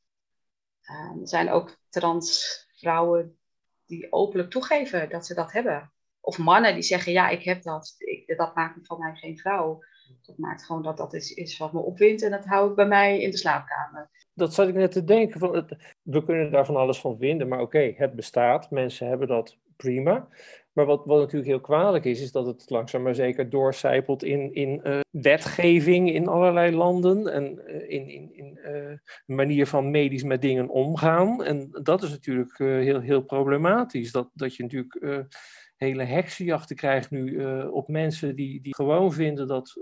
uh, 0.91 1.21
er 1.21 1.29
zijn 1.29 1.51
ook 1.51 1.77
trans 1.89 2.59
vrouwen 2.73 3.39
die 3.87 4.13
openlijk 4.13 4.51
toegeven 4.51 5.09
dat 5.09 5.27
ze 5.27 5.35
dat 5.35 5.53
hebben. 5.53 5.93
Of 6.21 6.39
mannen 6.39 6.75
die 6.75 6.83
zeggen, 6.83 7.13
ja, 7.13 7.29
ik 7.29 7.43
heb 7.43 7.63
dat. 7.63 7.95
Ik, 7.99 8.37
dat 8.37 8.55
maakt 8.55 8.87
van 8.87 8.99
mij 8.99 9.15
geen 9.15 9.39
vrouw. 9.39 9.83
Dat 10.23 10.39
maakt 10.39 10.65
gewoon 10.65 10.83
dat 10.83 10.97
dat 10.97 11.15
is, 11.15 11.35
is 11.35 11.57
wat 11.57 11.73
me 11.73 11.81
opwindt 11.81 12.23
en 12.23 12.31
dat 12.31 12.45
hou 12.45 12.71
ik 12.71 12.77
bij 12.77 12.87
mij 12.87 13.21
in 13.21 13.31
de 13.31 13.37
slaapkamer. 13.37 14.11
Dat 14.35 14.55
zat 14.55 14.69
ik 14.69 14.75
net 14.75 14.93
te 14.93 15.05
denken. 15.05 15.41
Van 15.41 15.55
het, 15.55 15.99
we 16.11 16.25
kunnen 16.25 16.51
daar 16.51 16.67
van 16.67 16.77
alles 16.77 16.99
van 16.99 17.17
vinden, 17.19 17.49
maar 17.49 17.61
oké, 17.61 17.93
het 17.97 18.15
bestaat. 18.15 18.71
Mensen 18.71 19.07
hebben 19.07 19.29
dat 19.29 19.57
prima. 19.77 20.29
Maar 20.73 20.87
wat, 20.87 21.03
wat 21.05 21.19
natuurlijk 21.19 21.51
heel 21.51 21.61
kwalijk 21.61 22.05
is, 22.05 22.21
is 22.21 22.33
dat 22.33 22.47
het 22.47 22.71
langzaam 22.71 23.03
maar 23.03 23.15
zeker 23.15 23.51
doorcijpelt 23.51 24.23
in, 24.23 24.55
in 24.55 24.81
uh, 24.85 25.01
wetgeving 25.11 26.13
in 26.13 26.29
allerlei 26.29 26.77
landen 26.77 27.33
en 27.33 27.61
uh, 27.67 27.75
in, 27.75 28.09
in, 28.09 28.31
in 28.33 28.59
uh, 28.65 28.93
manier 29.37 29.67
van 29.67 29.91
medisch 29.91 30.23
met 30.23 30.43
dingen 30.43 30.69
omgaan. 30.69 31.45
En 31.45 31.69
dat 31.83 32.03
is 32.03 32.11
natuurlijk 32.11 32.59
heel, 32.59 33.01
heel 33.01 33.23
problematisch. 33.23 34.13
Dat, 34.13 34.31
dat 34.35 34.57
je 34.57 34.63
natuurlijk 34.63 35.27
hele 35.77 36.05
heksenjachten 36.05 36.77
krijgt 36.77 37.11
nu 37.11 37.45
op 37.67 37.89
mensen 37.89 38.37
die, 38.37 38.61
die 38.61 38.75
gewoon 38.75 39.13
vinden 39.13 39.47
dat 39.47 39.79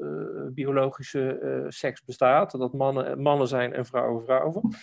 biologische 0.55 1.65
seks 1.69 2.05
bestaat. 2.05 2.51
Dat 2.51 2.73
mannen 2.73 3.23
mannen 3.23 3.49
zijn 3.49 3.73
en 3.73 3.87
vrouwen 3.87 4.25
vrouwen. 4.25 4.77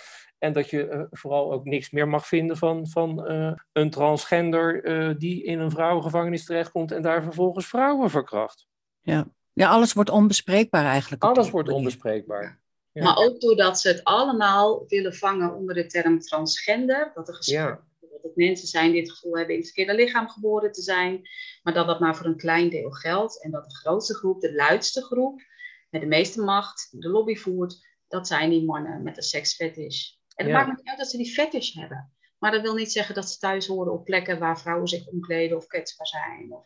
En 0.45 0.53
dat 0.53 0.69
je 0.69 0.87
uh, 0.87 1.01
vooral 1.11 1.51
ook 1.51 1.65
niks 1.65 1.89
meer 1.89 2.07
mag 2.07 2.27
vinden 2.27 2.57
van, 2.57 2.87
van 2.87 3.31
uh, 3.31 3.53
een 3.71 3.89
transgender 3.89 4.85
uh, 4.85 5.15
die 5.17 5.43
in 5.43 5.59
een 5.59 5.71
vrouwengevangenis 5.71 6.45
terechtkomt 6.45 6.91
en 6.91 7.01
daar 7.01 7.23
vervolgens 7.23 7.67
vrouwen 7.67 8.09
verkracht. 8.09 8.67
Ja, 9.01 9.27
ja 9.53 9.69
alles 9.69 9.93
wordt 9.93 10.09
onbespreekbaar 10.09 10.85
eigenlijk. 10.85 11.23
Alles 11.23 11.49
wordt 11.49 11.69
onbespreekbaar. 11.69 12.61
Ja. 12.91 13.03
Maar 13.03 13.17
ook 13.17 13.39
doordat 13.41 13.79
ze 13.79 13.87
het 13.87 14.03
allemaal 14.03 14.83
willen 14.87 15.13
vangen 15.13 15.55
onder 15.55 15.75
de 15.75 15.85
term 15.85 16.19
transgender. 16.19 17.11
Dat 17.13 17.27
er 17.27 17.37
ja. 17.39 17.83
dat 18.21 18.35
mensen 18.35 18.67
zijn 18.67 18.91
die 18.91 19.01
het 19.01 19.11
gevoel 19.11 19.37
hebben 19.37 19.53
in 19.53 19.61
het 19.61 19.71
verkeerde 19.71 20.01
lichaam 20.03 20.29
geboren 20.29 20.71
te 20.71 20.81
zijn. 20.81 21.29
Maar 21.63 21.73
dat 21.73 21.87
dat 21.87 21.99
maar 21.99 22.15
voor 22.15 22.25
een 22.25 22.37
klein 22.37 22.69
deel 22.69 22.91
geldt. 22.91 23.43
En 23.43 23.51
dat 23.51 23.63
de 23.63 23.75
grootste 23.75 24.13
groep, 24.13 24.41
de 24.41 24.53
luidste 24.53 25.01
groep, 25.01 25.41
met 25.89 26.01
de 26.01 26.07
meeste 26.07 26.41
macht, 26.41 26.87
de 26.91 27.09
lobby 27.09 27.35
voert, 27.35 27.93
dat 28.07 28.27
zijn 28.27 28.49
die 28.49 28.65
mannen 28.65 29.03
met 29.03 29.17
een 29.17 29.23
seksfetish. 29.23 30.13
En 30.35 30.45
het 30.45 30.53
maakt 30.53 30.77
niet 30.77 30.87
uit 30.87 30.97
dat 30.97 31.09
ze 31.09 31.17
die 31.17 31.33
fetish 31.33 31.73
hebben. 31.73 32.13
Maar 32.39 32.51
dat 32.51 32.61
wil 32.61 32.75
niet 32.75 32.91
zeggen 32.91 33.15
dat 33.15 33.29
ze 33.29 33.39
thuis 33.39 33.67
horen 33.67 33.93
op 33.93 34.05
plekken 34.05 34.39
waar 34.39 34.59
vrouwen 34.59 34.87
zich 34.87 35.07
omkleden 35.07 35.57
of 35.57 35.67
kwetsbaar 35.67 36.07
zijn. 36.07 36.51
Of, 36.53 36.65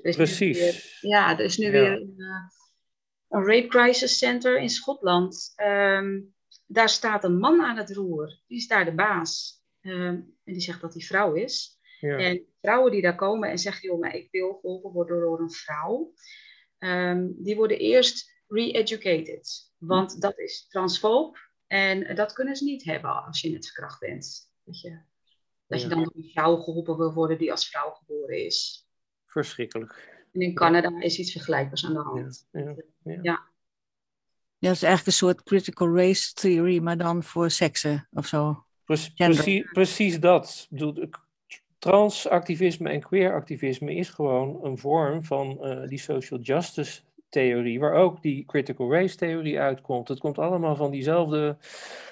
Precies. 0.00 0.98
ja, 1.00 1.38
er 1.38 1.44
is 1.44 1.56
nu 1.56 1.70
weer 1.70 1.92
een, 1.92 2.14
uh, 2.16 2.36
een, 3.28 3.44
Rape 3.44 3.66
Crisis 3.66 4.18
Center 4.18 4.60
in 4.60 4.68
Schotland. 4.68 5.52
Um, 5.56 6.34
daar 6.66 6.88
staat 6.88 7.24
een 7.24 7.38
man 7.38 7.60
aan 7.62 7.76
het 7.76 7.90
roer. 7.90 8.40
Die 8.46 8.58
is 8.58 8.66
daar 8.66 8.84
de 8.84 8.94
baas. 8.94 9.62
Um, 9.80 10.36
en 10.44 10.52
die 10.52 10.60
zegt 10.60 10.80
dat 10.80 10.94
hij 10.94 11.02
vrouw 11.02 11.34
is. 11.34 11.78
Ja. 12.00 12.16
En 12.16 12.46
vrouwen 12.60 12.92
die 12.92 13.02
daar 13.02 13.14
komen 13.14 13.50
en 13.50 13.58
zeggen, 13.58 13.88
joh, 13.88 14.00
maar 14.00 14.14
ik 14.14 14.28
wil 14.30 14.58
geholpen 14.60 14.92
worden 14.92 15.20
door 15.20 15.40
een 15.40 15.50
vrouw. 15.50 16.12
Um, 16.78 17.34
die 17.38 17.56
worden 17.56 17.78
eerst 17.78 18.42
re-educated. 18.46 19.72
Want 19.78 20.20
dat 20.20 20.38
is 20.38 20.66
transfoob. 20.68 21.49
En 21.70 22.14
dat 22.14 22.32
kunnen 22.32 22.56
ze 22.56 22.64
niet 22.64 22.84
hebben 22.84 23.24
als 23.24 23.40
je 23.40 23.50
net 23.50 23.66
verkracht 23.66 24.00
bent. 24.00 24.50
Dat 24.64 24.80
je, 24.80 24.98
dat 25.66 25.82
je 25.82 25.88
dan 25.88 26.02
door 26.02 26.12
een 26.16 26.30
vrouw 26.32 26.56
geholpen 26.56 26.96
wil 26.96 27.12
worden 27.12 27.38
die 27.38 27.50
als 27.50 27.68
vrouw 27.68 27.90
geboren 27.90 28.44
is. 28.44 28.88
Verschrikkelijk. 29.26 30.22
En 30.32 30.40
in 30.40 30.54
Canada 30.54 31.00
is 31.00 31.18
iets 31.18 31.32
vergelijkbaars 31.32 31.84
aan 31.84 31.92
de 31.92 31.98
hand. 31.98 32.48
Ja, 32.52 32.60
ja, 32.60 32.74
ja. 33.02 33.18
ja. 33.22 33.48
dat 34.58 34.72
is 34.72 34.82
eigenlijk 34.82 35.06
een 35.06 35.12
soort 35.12 35.42
critical 35.42 35.96
race 35.96 36.32
theory, 36.32 36.78
maar 36.78 36.96
dan 36.96 37.22
voor 37.22 37.50
seksen 37.50 38.08
of 38.12 38.26
zo. 38.26 38.64
precies, 38.84 39.70
precies 39.72 40.20
dat. 40.20 40.68
Transactivisme 41.78 42.90
en 42.90 43.00
queeractivisme 43.00 43.94
is 43.94 44.08
gewoon 44.08 44.64
een 44.64 44.78
vorm 44.78 45.24
van 45.24 45.58
uh, 45.60 45.86
die 45.88 45.98
social 45.98 46.40
justice 46.40 47.00
theorie, 47.30 47.80
waar 47.80 47.94
ook 47.94 48.22
die 48.22 48.44
critical 48.44 48.92
race 48.92 49.16
theorie 49.16 49.60
uitkomt. 49.60 50.08
Het 50.08 50.18
komt 50.18 50.38
allemaal 50.38 50.76
van 50.76 50.90
diezelfde 50.90 51.56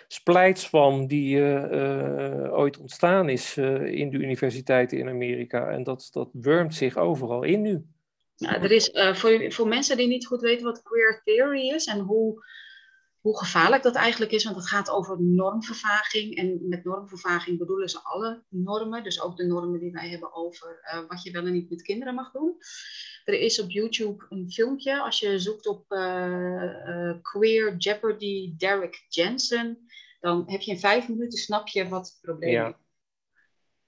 splijtswam 0.09 1.07
die 1.07 1.37
uh, 1.37 2.59
ooit 2.59 2.79
ontstaan 2.79 3.29
is 3.29 3.57
uh, 3.57 3.85
in 3.85 4.11
de 4.11 4.17
universiteiten 4.17 4.99
in 4.99 5.09
Amerika. 5.09 5.71
En 5.71 5.83
dat, 5.83 6.09
dat 6.13 6.29
wurmt 6.33 6.75
zich 6.75 6.97
overal 6.97 7.43
in 7.43 7.63
nu. 7.63 7.87
Nou, 8.37 8.63
er 8.63 8.71
is, 8.71 8.91
voor, 9.13 9.53
voor 9.53 9.69
mensen 9.69 9.97
die 9.97 10.07
niet 10.07 10.27
goed 10.27 10.41
weten 10.41 10.65
wat 10.65 10.83
queer 10.83 11.23
theory 11.25 11.69
is 11.69 11.87
en 11.87 11.99
hoe, 11.99 12.45
hoe 13.21 13.39
gevaarlijk 13.39 13.83
dat 13.83 13.95
eigenlijk 13.95 14.33
is, 14.33 14.45
want 14.45 14.57
het 14.57 14.69
gaat 14.69 14.91
over 14.91 15.23
normvervaging. 15.23 16.37
En 16.37 16.69
met 16.69 16.85
normvervaging 16.85 17.59
bedoelen 17.59 17.89
ze 17.89 18.01
alle 18.03 18.43
normen, 18.49 19.03
dus 19.03 19.23
ook 19.23 19.37
de 19.37 19.47
normen 19.47 19.81
die 19.81 19.93
wij 19.93 20.09
hebben 20.09 20.35
over 20.35 21.05
wat 21.09 21.23
je 21.23 21.31
wel 21.31 21.47
en 21.47 21.53
niet 21.53 21.71
met 21.71 21.83
kinderen 21.83 22.15
mag 22.15 22.31
doen. 22.31 22.57
Er 23.29 23.41
is 23.41 23.61
op 23.61 23.71
YouTube 23.71 24.27
een 24.29 24.51
filmpje, 24.51 25.01
als 25.01 25.19
je 25.19 25.39
zoekt 25.39 25.67
op 25.67 25.85
uh, 25.89 27.13
Queer 27.23 27.77
Jeopardy 27.77 28.55
Derek 28.57 29.07
Jensen, 29.09 29.89
dan 30.21 30.45
heb 30.47 30.61
je 30.61 30.71
in 30.71 30.79
vijf 30.79 31.09
minuten 31.09 31.39
snap 31.39 31.69
je 31.69 31.89
wat 31.89 32.07
het 32.07 32.19
probleem 32.21 32.51
ja. 32.51 32.69
is. 32.69 32.75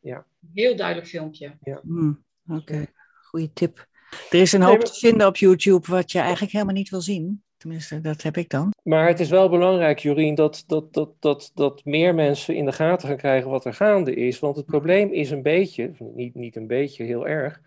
Ja. 0.01 0.26
Heel 0.55 0.76
duidelijk 0.76 1.09
filmpje. 1.09 1.57
Ja. 1.62 1.80
Mm, 1.82 2.24
Oké, 2.49 2.59
okay. 2.59 2.86
goede 3.22 3.53
tip. 3.53 3.86
Er 4.30 4.41
is 4.41 4.53
een 4.53 4.62
hoop 4.62 4.80
te 4.80 4.99
vinden 4.99 5.26
op 5.26 5.36
YouTube 5.36 5.91
wat 5.91 6.12
je 6.12 6.18
eigenlijk 6.18 6.53
helemaal 6.53 6.74
niet 6.74 6.91
wil 6.91 7.01
zien. 7.01 7.43
Tenminste, 7.57 8.01
dat 8.01 8.22
heb 8.22 8.36
ik 8.36 8.49
dan. 8.49 8.72
Maar 8.82 9.09
het 9.09 9.20
is 9.20 9.28
wel 9.28 9.49
belangrijk, 9.49 9.99
Jorien, 9.99 10.34
dat, 10.34 10.64
dat, 10.66 10.93
dat, 10.93 11.11
dat, 11.18 11.51
dat 11.55 11.84
meer 11.84 12.14
mensen 12.14 12.55
in 12.55 12.64
de 12.64 12.72
gaten 12.72 13.09
gaan 13.09 13.16
krijgen 13.16 13.51
wat 13.51 13.64
er 13.64 13.74
gaande 13.74 14.14
is. 14.14 14.38
Want 14.38 14.57
het 14.57 14.66
probleem 14.66 15.12
is 15.12 15.30
een 15.30 15.43
beetje, 15.43 15.93
niet, 15.99 16.34
niet 16.34 16.57
een 16.57 16.66
beetje, 16.66 17.05
heel 17.05 17.28
erg, 17.28 17.61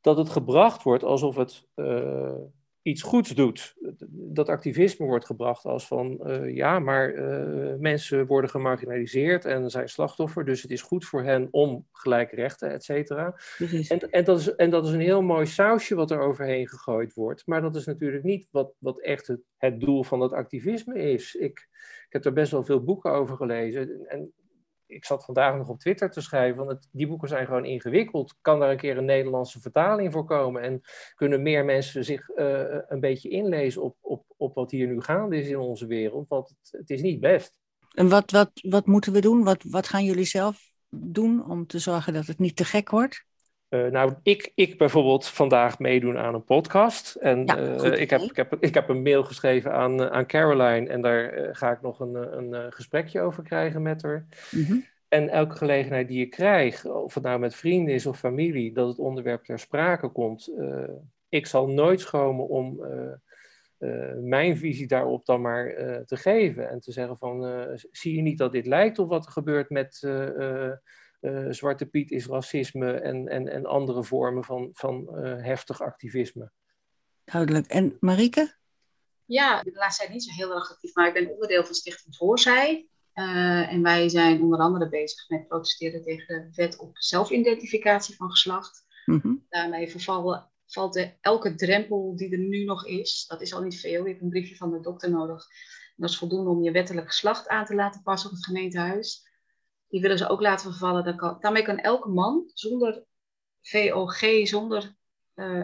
dat 0.00 0.16
het 0.16 0.28
gebracht 0.28 0.82
wordt 0.82 1.04
alsof 1.04 1.36
het 1.36 1.68
uh, 1.76 2.32
iets 2.82 3.02
goeds 3.02 3.30
doet. 3.30 3.74
Dat 4.10 4.48
activisme 4.48 5.06
wordt 5.06 5.26
gebracht 5.26 5.64
als 5.64 5.86
van 5.86 6.20
uh, 6.22 6.54
ja, 6.54 6.78
maar 6.78 7.14
uh, 7.14 7.74
mensen 7.78 8.26
worden 8.26 8.50
gemarginaliseerd 8.50 9.44
en 9.44 9.70
zijn 9.70 9.88
slachtoffer, 9.88 10.44
dus 10.44 10.62
het 10.62 10.70
is 10.70 10.82
goed 10.82 11.04
voor 11.04 11.22
hen 11.22 11.48
om 11.50 11.86
gelijke 11.92 12.34
rechten, 12.36 12.70
et 12.70 12.84
cetera. 12.84 13.34
En, 13.88 14.10
en, 14.10 14.24
dat 14.24 14.38
is, 14.38 14.54
en 14.54 14.70
dat 14.70 14.86
is 14.86 14.92
een 14.92 15.00
heel 15.00 15.22
mooi 15.22 15.46
sausje 15.46 15.94
wat 15.94 16.10
er 16.10 16.20
overheen 16.20 16.68
gegooid 16.68 17.14
wordt, 17.14 17.46
maar 17.46 17.60
dat 17.60 17.76
is 17.76 17.86
natuurlijk 17.86 18.24
niet 18.24 18.48
wat, 18.50 18.72
wat 18.78 19.00
echt 19.00 19.26
het, 19.26 19.40
het 19.56 19.80
doel 19.80 20.04
van 20.04 20.18
dat 20.18 20.32
activisme 20.32 20.94
is. 20.94 21.34
Ik, 21.34 21.68
ik 22.06 22.12
heb 22.12 22.24
er 22.24 22.32
best 22.32 22.52
wel 22.52 22.64
veel 22.64 22.84
boeken 22.84 23.12
over 23.12 23.36
gelezen 23.36 24.08
en 24.08 24.32
ik 24.90 25.04
zat 25.04 25.24
vandaag 25.24 25.56
nog 25.56 25.68
op 25.68 25.78
Twitter 25.78 26.10
te 26.10 26.20
schrijven, 26.20 26.64
want 26.64 26.88
die 26.92 27.06
boeken 27.06 27.28
zijn 27.28 27.46
gewoon 27.46 27.64
ingewikkeld. 27.64 28.34
Kan 28.40 28.60
daar 28.60 28.70
een 28.70 28.76
keer 28.76 28.96
een 28.96 29.04
Nederlandse 29.04 29.60
vertaling 29.60 30.12
voor 30.12 30.24
komen? 30.24 30.62
En 30.62 30.80
kunnen 31.14 31.42
meer 31.42 31.64
mensen 31.64 32.04
zich 32.04 32.28
uh, 32.28 32.62
een 32.88 33.00
beetje 33.00 33.28
inlezen 33.28 33.82
op, 33.82 33.96
op, 34.00 34.24
op 34.36 34.54
wat 34.54 34.70
hier 34.70 34.86
nu 34.86 35.00
gaande 35.00 35.36
is 35.36 35.48
in 35.48 35.58
onze 35.58 35.86
wereld? 35.86 36.28
Want 36.28 36.48
het, 36.48 36.80
het 36.80 36.90
is 36.90 37.02
niet 37.02 37.20
best. 37.20 37.54
En 37.94 38.08
wat, 38.08 38.30
wat, 38.30 38.50
wat 38.54 38.86
moeten 38.86 39.12
we 39.12 39.20
doen? 39.20 39.44
Wat, 39.44 39.62
wat 39.68 39.88
gaan 39.88 40.04
jullie 40.04 40.24
zelf 40.24 40.72
doen 40.88 41.50
om 41.50 41.66
te 41.66 41.78
zorgen 41.78 42.12
dat 42.12 42.26
het 42.26 42.38
niet 42.38 42.56
te 42.56 42.64
gek 42.64 42.90
wordt? 42.90 43.24
Uh, 43.70 43.86
nou, 43.86 44.14
ik, 44.22 44.52
ik 44.54 44.78
bijvoorbeeld 44.78 45.26
vandaag 45.26 45.78
meedoen 45.78 46.18
aan 46.18 46.34
een 46.34 46.44
podcast. 46.44 47.14
En 47.14 47.44
ja, 47.44 47.58
uh, 47.58 48.00
ik, 48.00 48.10
heb, 48.10 48.20
ik, 48.20 48.36
heb, 48.36 48.56
ik 48.60 48.74
heb 48.74 48.88
een 48.88 49.02
mail 49.02 49.24
geschreven 49.24 49.72
aan, 49.72 50.00
uh, 50.00 50.06
aan 50.06 50.26
Caroline. 50.26 50.88
En 50.88 51.00
daar 51.00 51.48
ga 51.56 51.70
ik 51.70 51.80
nog 51.80 52.00
een, 52.00 52.14
een 52.14 52.72
gesprekje 52.72 53.20
over 53.20 53.42
krijgen 53.42 53.82
met 53.82 54.02
haar. 54.02 54.26
Mm 54.50 54.64
-hmm. 54.64 54.84
En 55.08 55.28
elke 55.28 55.56
gelegenheid 55.56 56.08
die 56.08 56.18
je 56.18 56.26
krijgt, 56.26 56.84
of 56.84 57.14
het 57.14 57.22
nou 57.22 57.38
met 57.38 57.54
vrienden 57.54 57.94
is 57.94 58.06
of 58.06 58.18
familie, 58.18 58.72
dat 58.72 58.88
het 58.88 58.98
onderwerp 58.98 59.44
ter 59.44 59.58
sprake 59.58 60.08
komt. 60.08 60.52
ik 61.28 61.46
zal 61.46 61.68
nooit 61.68 62.00
schromen 62.00 62.48
om 62.48 62.80
mijn 64.20 64.56
visie 64.56 64.86
daarop 64.86 65.26
dan 65.26 65.40
maar 65.40 65.74
te 66.06 66.16
geven. 66.16 66.70
En 66.70 66.80
te 66.80 66.92
zeggen 66.92 67.16
van, 67.16 67.66
zie 67.90 68.16
je 68.16 68.22
niet 68.22 68.38
dat 68.38 68.52
dit 68.52 68.66
lijkt 68.66 68.98
op 68.98 69.08
wat 69.08 69.26
er 69.26 69.32
gebeurt 69.32 69.70
met 69.70 70.00
Zwarte 71.50 71.86
Piet 71.86 72.10
is 72.10 72.26
racisme 72.26 72.92
en, 72.92 73.28
en, 73.28 73.48
en 73.48 73.66
andere 73.66 74.04
vormen 74.04 74.44
van, 74.44 74.68
van 74.72 75.08
uh, 75.10 75.44
heftig 75.44 75.80
activisme. 75.80 76.50
Duidelijk. 77.24 77.66
En 77.66 77.96
Marieke? 78.00 78.54
Ja, 79.24 79.62
de 79.62 79.72
laatste 79.72 80.02
tijd 80.02 80.14
niet 80.14 80.24
zo 80.24 80.32
heel 80.32 80.54
erg 80.54 80.70
actief, 80.70 80.94
maar 80.94 81.06
ik 81.06 81.14
ben 81.14 81.30
onderdeel 81.30 81.64
van 81.64 81.74
Stichting 81.74 82.16
Voorzij. 82.16 82.88
Uh, 83.14 83.72
en 83.72 83.82
wij 83.82 84.08
zijn 84.08 84.42
onder 84.42 84.58
andere 84.58 84.88
bezig 84.88 85.28
met 85.28 85.48
protesteren 85.48 86.02
tegen 86.02 86.26
de 86.26 86.62
wet 86.62 86.78
op 86.78 86.90
zelfidentificatie 86.92 88.16
van 88.16 88.30
geslacht. 88.30 88.84
Mm 89.04 89.20
-hmm. 89.22 89.46
Daarmee 89.48 89.90
vervallen, 89.90 90.50
valt 90.66 90.92
de, 90.92 91.12
elke 91.20 91.54
drempel 91.54 92.16
die 92.16 92.30
er 92.30 92.38
nu 92.38 92.64
nog 92.64 92.86
is, 92.86 93.24
dat 93.28 93.40
is 93.40 93.54
al 93.54 93.62
niet 93.62 93.80
veel. 93.80 94.02
Je 94.02 94.08
hebt 94.08 94.22
een 94.22 94.28
briefje 94.28 94.56
van 94.56 94.70
de 94.70 94.80
dokter 94.80 95.10
nodig. 95.10 95.46
Dat 95.96 96.10
is 96.10 96.18
voldoende 96.18 96.50
om 96.50 96.62
je 96.62 96.70
wettelijk 96.70 97.06
geslacht 97.06 97.48
aan 97.48 97.64
te 97.64 97.74
laten 97.74 98.02
passen 98.02 98.30
op 98.30 98.36
het 98.36 98.44
gemeentehuis 98.44 99.28
die 99.90 100.00
willen 100.00 100.18
ze 100.18 100.28
ook 100.28 100.40
laten 100.40 100.70
vervallen. 100.70 101.16
Kan, 101.16 101.36
daarmee 101.40 101.62
kan 101.62 101.78
elke 101.78 102.08
man 102.08 102.50
zonder 102.54 103.04
VOG, 103.62 104.46
zonder 104.46 104.98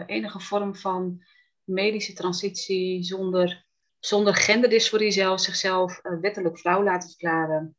enige 0.05 0.39
vorm 0.39 0.75
van 0.75 1.23
medische 1.63 2.13
transitie 2.13 3.03
zonder, 3.03 3.65
zonder 3.99 4.35
genderdysforie 4.35 5.11
zelf 5.11 5.39
zichzelf 5.39 6.01
wettelijk 6.01 6.59
vrouw 6.59 6.83
laten 6.83 7.09
verklaren 7.09 7.75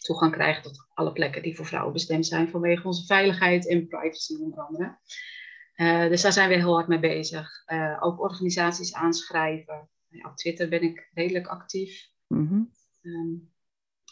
toegang 0.00 0.32
krijgen 0.32 0.62
tot 0.62 0.86
alle 0.94 1.12
plekken 1.12 1.42
die 1.42 1.56
voor 1.56 1.66
vrouwen 1.66 1.92
bestemd 1.92 2.26
zijn 2.26 2.48
vanwege 2.48 2.86
onze 2.86 3.06
veiligheid 3.06 3.68
en 3.68 3.88
privacy 3.88 4.34
onder 4.40 4.60
andere. 4.60 4.98
Uh, 5.76 6.08
dus 6.08 6.22
daar 6.22 6.32
zijn 6.32 6.48
we 6.48 6.54
heel 6.54 6.74
hard 6.74 6.88
mee 6.88 6.98
bezig. 6.98 7.50
Ook 8.00 8.20
organisaties 8.20 8.94
aanschrijven. 8.94 9.88
op 10.22 10.36
Twitter 10.36 10.68
ben 10.68 10.82
ik 10.82 11.10
redelijk 11.14 11.46
actief. 11.46 12.10
Mm 12.26 12.70
um, 13.02 13.52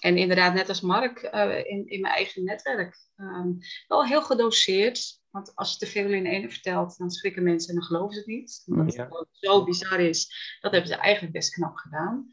en 0.06 0.16
inderdaad, 0.16 0.54
net 0.54 0.68
als 0.68 0.80
Mark, 0.80 1.30
uh, 1.34 1.58
in, 1.58 1.88
in 1.88 2.00
mijn 2.00 2.14
eigen 2.14 2.44
netwerk. 2.44 2.98
Um, 3.16 3.58
wel 3.88 4.04
heel 4.04 4.22
gedoseerd. 4.22 5.20
Want 5.30 5.54
als 5.54 5.72
je 5.72 5.78
te 5.78 5.86
veel 5.86 6.12
in 6.12 6.26
ene 6.26 6.50
vertelt, 6.50 6.98
dan 6.98 7.10
schrikken 7.10 7.42
mensen 7.42 7.68
en 7.68 7.74
dan 7.74 7.84
geloven 7.84 8.12
ze 8.12 8.18
het 8.18 8.28
niet. 8.28 8.62
Omdat 8.66 8.94
ja. 8.94 9.08
het 9.08 9.28
zo 9.30 9.64
bizar 9.64 10.00
is, 10.00 10.56
dat 10.60 10.72
hebben 10.72 10.90
ze 10.90 10.96
eigenlijk 10.96 11.32
best 11.32 11.54
knap 11.54 11.76
gedaan. 11.76 12.28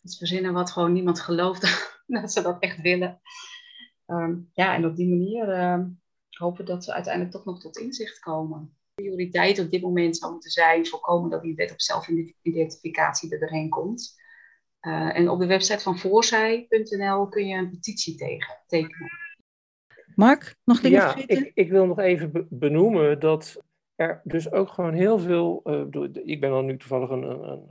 Dus 0.00 0.18
verzinnen 0.18 0.52
wat 0.52 0.70
gewoon 0.70 0.92
niemand 0.92 1.20
gelooft 1.20 1.62
dat 2.06 2.32
ze 2.32 2.42
dat 2.42 2.62
echt 2.62 2.80
willen. 2.80 3.20
Um, 4.06 4.50
ja, 4.52 4.74
en 4.74 4.86
op 4.86 4.96
die 4.96 5.08
manier 5.08 5.48
uh, 5.48 5.84
hopen 6.30 6.64
dat 6.64 6.84
ze 6.84 6.92
uiteindelijk 6.92 7.34
toch 7.34 7.44
nog 7.44 7.60
tot 7.60 7.78
inzicht 7.78 8.18
komen. 8.18 8.76
De 8.94 9.02
prioriteit 9.02 9.58
op 9.58 9.70
dit 9.70 9.82
moment 9.82 10.16
zou 10.16 10.32
moeten 10.32 10.50
zijn 10.50 10.86
voorkomen 10.86 11.30
dat 11.30 11.42
die 11.42 11.54
wet 11.54 11.72
op 11.72 11.80
zelfidentificatie 11.80 13.32
er 13.32 13.38
doorheen 13.38 13.68
komt. 13.68 14.24
Uh, 14.86 15.18
en 15.18 15.28
op 15.28 15.38
de 15.38 15.46
website 15.46 15.82
van 15.82 15.98
voorzij.nl 15.98 17.28
kun 17.28 17.46
je 17.46 17.56
een 17.56 17.70
petitie 17.70 18.14
tegen, 18.14 18.58
tekenen. 18.66 19.10
Mark, 20.14 20.56
nog 20.64 20.80
dingen 20.80 20.98
ja, 20.98 21.16
ik, 21.26 21.50
ik, 21.54 21.70
wil 21.70 21.86
nog 21.86 21.98
even 21.98 22.46
benoemen 22.50 23.20
dat 23.20 23.62
er 23.94 24.20
dus 24.24 24.52
ook 24.52 24.68
gewoon 24.68 24.92
heel 24.94 25.18
veel. 25.18 25.60
Uh, 25.64 26.08
ik 26.24 26.40
ben 26.40 26.50
dan 26.50 26.64
nu 26.64 26.76
toevallig 26.76 27.10
een, 27.10 27.22
een, 27.22 27.62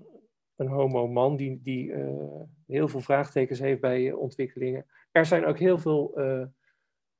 een 0.55 0.67
homo-man 0.67 1.35
die, 1.35 1.61
die 1.63 1.87
uh, 1.87 2.41
heel 2.67 2.87
veel 2.87 3.01
vraagtekens 3.01 3.59
heeft 3.59 3.81
bij 3.81 4.11
ontwikkelingen. 4.11 4.85
Er 5.11 5.25
zijn 5.25 5.45
ook 5.45 5.59
heel 5.59 5.77
veel 5.77 6.13
uh, 6.19 6.43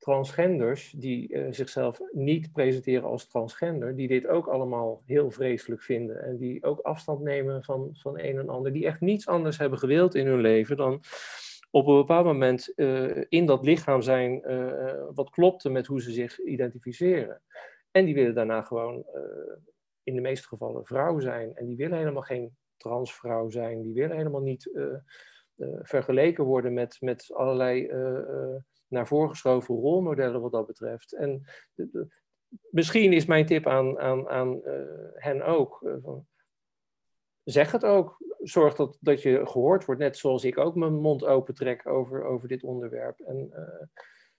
transgenders 0.06 0.92
die 0.92 1.34
uh, 1.34 1.48
zichzelf 1.50 2.00
niet 2.12 2.52
presenteren 2.52 3.04
als 3.04 3.28
transgender, 3.28 3.96
die 3.96 4.08
dit 4.08 4.28
ook 4.28 4.48
allemaal 4.48 5.02
heel 5.06 5.32
vreselijk 5.32 5.82
vinden 5.82 6.24
en 6.24 6.38
die 6.38 6.64
ook 6.64 6.80
afstand 6.80 7.22
nemen 7.22 7.64
van, 7.64 7.90
van 7.94 8.20
een 8.20 8.38
en 8.38 8.50
ander, 8.50 8.74
die 8.74 8.86
echt 8.86 9.02
niets 9.02 9.28
anders 9.28 9.58
hebben 9.58 9.80
gewild 9.80 10.16
in 10.16 10.28
hun 10.28 10.42
leven 10.42 10.78
dan 10.78 11.02
op 11.72 11.88
een 11.88 11.96
bepaald 11.96 12.26
moment 12.26 12.68
in 13.30 13.46
dat 13.46 13.66
lichaam 13.66 14.02
zijn 14.02 14.42
wat 15.14 15.30
klopte 15.30 15.70
met 15.70 15.86
hoe 15.86 16.02
ze 16.02 16.12
zich 16.12 16.40
identificeren. 16.40 17.42
En 17.92 18.06
die 18.06 18.14
willen 18.14 18.36
daarna 18.36 18.62
gewoon 18.62 19.06
in 20.04 20.16
de 20.16 20.22
meeste 20.22 20.48
gevallen 20.48 20.86
vrouw 20.86 21.20
zijn 21.20 21.56
en 21.56 21.66
die 21.66 21.78
willen 21.78 21.98
helemaal 21.98 22.22
geen 22.22 22.56
transvrouw 22.78 23.50
zijn, 23.50 23.82
die 23.82 23.94
willen 23.94 24.18
helemaal 24.18 24.42
niet 24.42 24.72
vergeleken 25.82 26.44
worden 26.44 26.74
met, 26.74 26.98
met 27.00 27.32
allerlei 27.34 27.88
naar 28.96 29.08
voren 29.08 29.30
geschoven 29.30 29.76
rolmodellen 29.76 30.42
wat 30.42 30.52
dat 30.52 30.68
betreft. 30.68 31.14
En 31.14 31.46
misschien 32.70 33.14
is 33.14 33.26
mijn 33.26 33.46
tip 33.46 33.68
aan, 33.68 34.00
aan, 34.00 34.30
aan 34.30 34.62
hen 35.14 35.42
ook. 35.42 35.80
Van, 36.02 36.26
zeg 37.44 37.72
het 37.72 37.86
ook. 37.86 38.18
Zorg 38.42 38.76
dat, 38.76 38.98
dat 39.00 39.22
je 39.22 39.46
gehoord 39.46 39.86
wordt, 39.86 40.02
net 40.02 40.18
zoals 40.18 40.44
ik 40.44 40.58
ook 40.58 40.76
mijn 40.76 40.94
mond 40.94 41.26
open 41.26 41.54
trek 41.54 41.88
over, 41.88 42.24
over 42.24 42.48
dit 42.48 42.64
onderwerp. 42.64 43.20
En 43.20 43.52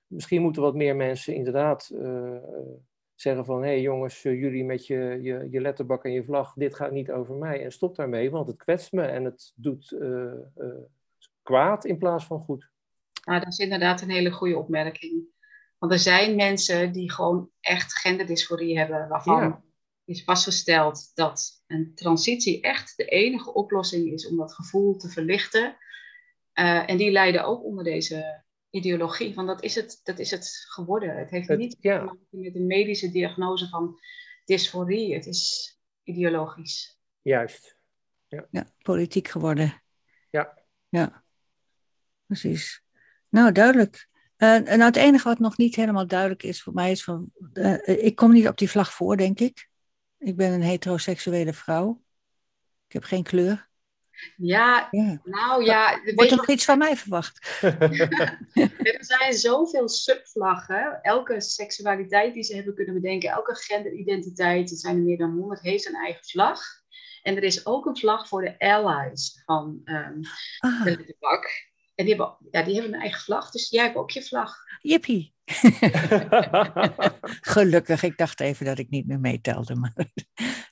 misschien 0.06 0.42
moeten 0.42 0.62
wat 0.62 0.74
meer 0.74 0.96
mensen 0.96 1.34
inderdaad 1.34 1.90
zeggen 3.16 3.44
van, 3.44 3.62
hé 3.62 3.68
hey 3.68 3.80
jongens, 3.80 4.24
eh, 4.24 4.40
jullie 4.40 4.64
met 4.64 4.86
je, 4.86 5.18
je, 5.22 5.48
je 5.50 5.60
letterbak 5.60 6.04
en 6.04 6.12
je 6.12 6.24
vlag, 6.24 6.52
dit 6.54 6.74
gaat 6.74 6.90
niet 6.90 7.10
over 7.10 7.34
mij. 7.34 7.64
En 7.64 7.72
stop 7.72 7.96
daarmee, 7.96 8.30
want 8.30 8.46
het 8.46 8.56
kwetst 8.56 8.92
me 8.92 9.02
en 9.02 9.24
het 9.24 9.52
doet 9.56 9.96
kwaad 11.42 11.84
in 11.84 11.98
plaats 11.98 12.26
van 12.26 12.40
goed. 12.40 12.70
Nou, 13.26 13.40
dat 13.40 13.52
is 13.52 13.58
inderdaad 13.58 14.02
een 14.02 14.10
hele 14.10 14.30
goede 14.30 14.58
opmerking. 14.58 15.24
Want 15.78 15.92
er 15.92 15.98
zijn 15.98 16.36
mensen 16.36 16.92
die 16.92 17.12
gewoon 17.12 17.50
echt 17.60 17.98
genderdysforie 17.98 18.78
hebben, 18.78 19.08
waarvan 19.08 19.64
is 20.04 20.24
vastgesteld 20.24 21.10
dat 21.14 21.62
een 21.66 21.92
transitie 21.94 22.60
echt 22.60 22.96
de 22.96 23.04
enige 23.04 23.54
oplossing 23.54 24.12
is 24.12 24.28
om 24.28 24.36
dat 24.36 24.54
gevoel 24.54 24.96
te 24.96 25.08
verlichten. 25.08 25.76
Uh, 26.54 26.90
en 26.90 26.96
die 26.96 27.10
lijden 27.10 27.44
ook 27.44 27.64
onder 27.64 27.84
deze 27.84 28.44
ideologie. 28.70 29.34
Want 29.34 29.48
dat 29.48 29.62
is 29.62 29.74
het, 29.74 30.00
dat 30.02 30.18
is 30.18 30.30
het 30.30 30.66
geworden. 30.68 31.16
Het 31.16 31.30
heeft 31.30 31.48
niet 31.48 31.76
ja. 31.80 31.98
te 31.98 32.04
maken 32.04 32.26
met 32.30 32.54
een 32.54 32.66
medische 32.66 33.10
diagnose 33.10 33.68
van 33.68 34.00
dysforie. 34.44 35.14
Het 35.14 35.26
is 35.26 35.74
ideologisch. 36.02 36.98
Juist. 37.22 37.78
Ja, 38.28 38.46
ja 38.50 38.66
politiek 38.82 39.28
geworden. 39.28 39.82
Ja. 40.30 40.64
Ja, 40.88 41.24
precies. 42.26 42.85
Nou, 43.28 43.52
duidelijk. 43.52 44.08
Uh, 44.38 44.70
en 44.70 44.80
het 44.80 44.96
enige 44.96 45.28
wat 45.28 45.38
nog 45.38 45.56
niet 45.56 45.74
helemaal 45.74 46.06
duidelijk 46.06 46.42
is 46.42 46.62
voor 46.62 46.72
mij 46.72 46.90
is 46.90 47.04
van, 47.04 47.30
uh, 47.52 47.88
ik 48.04 48.16
kom 48.16 48.32
niet 48.32 48.48
op 48.48 48.58
die 48.58 48.70
vlag 48.70 48.92
voor, 48.92 49.16
denk 49.16 49.40
ik. 49.40 49.68
Ik 50.18 50.36
ben 50.36 50.52
een 50.52 50.62
heteroseksuele 50.62 51.52
vrouw. 51.52 52.02
Ik 52.86 52.92
heb 52.92 53.04
geen 53.04 53.22
kleur. 53.22 53.68
Ja, 54.36 54.88
nou 55.24 55.64
ja. 55.64 56.00
Wordt 56.14 56.30
er 56.30 56.36
nog 56.36 56.48
iets 56.48 56.64
van 56.64 56.78
mij 56.78 56.96
verwacht? 56.96 57.58
er 58.78 58.96
zijn 58.98 59.32
zoveel 59.32 59.88
subvlaggen. 59.88 60.98
Elke 61.02 61.40
seksualiteit 61.40 62.34
die 62.34 62.42
ze 62.42 62.54
hebben 62.54 62.74
kunnen 62.74 62.94
bedenken, 62.94 63.30
elke 63.30 63.54
genderidentiteit, 63.54 64.70
er 64.70 64.76
zijn 64.76 64.96
er 64.96 65.02
meer 65.02 65.18
dan 65.18 65.30
100, 65.30 65.60
heeft 65.60 65.86
een 65.86 65.94
eigen 65.94 66.24
vlag. 66.24 66.60
En 67.22 67.36
er 67.36 67.42
is 67.42 67.66
ook 67.66 67.86
een 67.86 67.96
vlag 67.96 68.28
voor 68.28 68.42
de 68.42 68.58
allies 68.58 69.42
van 69.44 69.80
um, 69.84 70.20
ah. 70.58 70.84
de 70.84 71.16
bak. 71.18 71.74
En 71.96 72.04
die 72.04 72.14
hebben, 72.14 72.36
ja, 72.50 72.62
die 72.62 72.74
hebben 72.74 72.94
een 72.94 73.00
eigen 73.00 73.20
vlag, 73.20 73.50
dus 73.50 73.70
jij 73.70 73.84
hebt 73.84 73.96
ook 73.96 74.10
je 74.10 74.22
vlag. 74.22 74.56
Jippie. 74.80 75.34
Gelukkig, 77.54 78.02
ik 78.02 78.16
dacht 78.16 78.40
even 78.40 78.66
dat 78.66 78.78
ik 78.78 78.90
niet 78.90 79.06
meer 79.06 79.20
meetelde. 79.20 79.74
Maar 79.74 79.94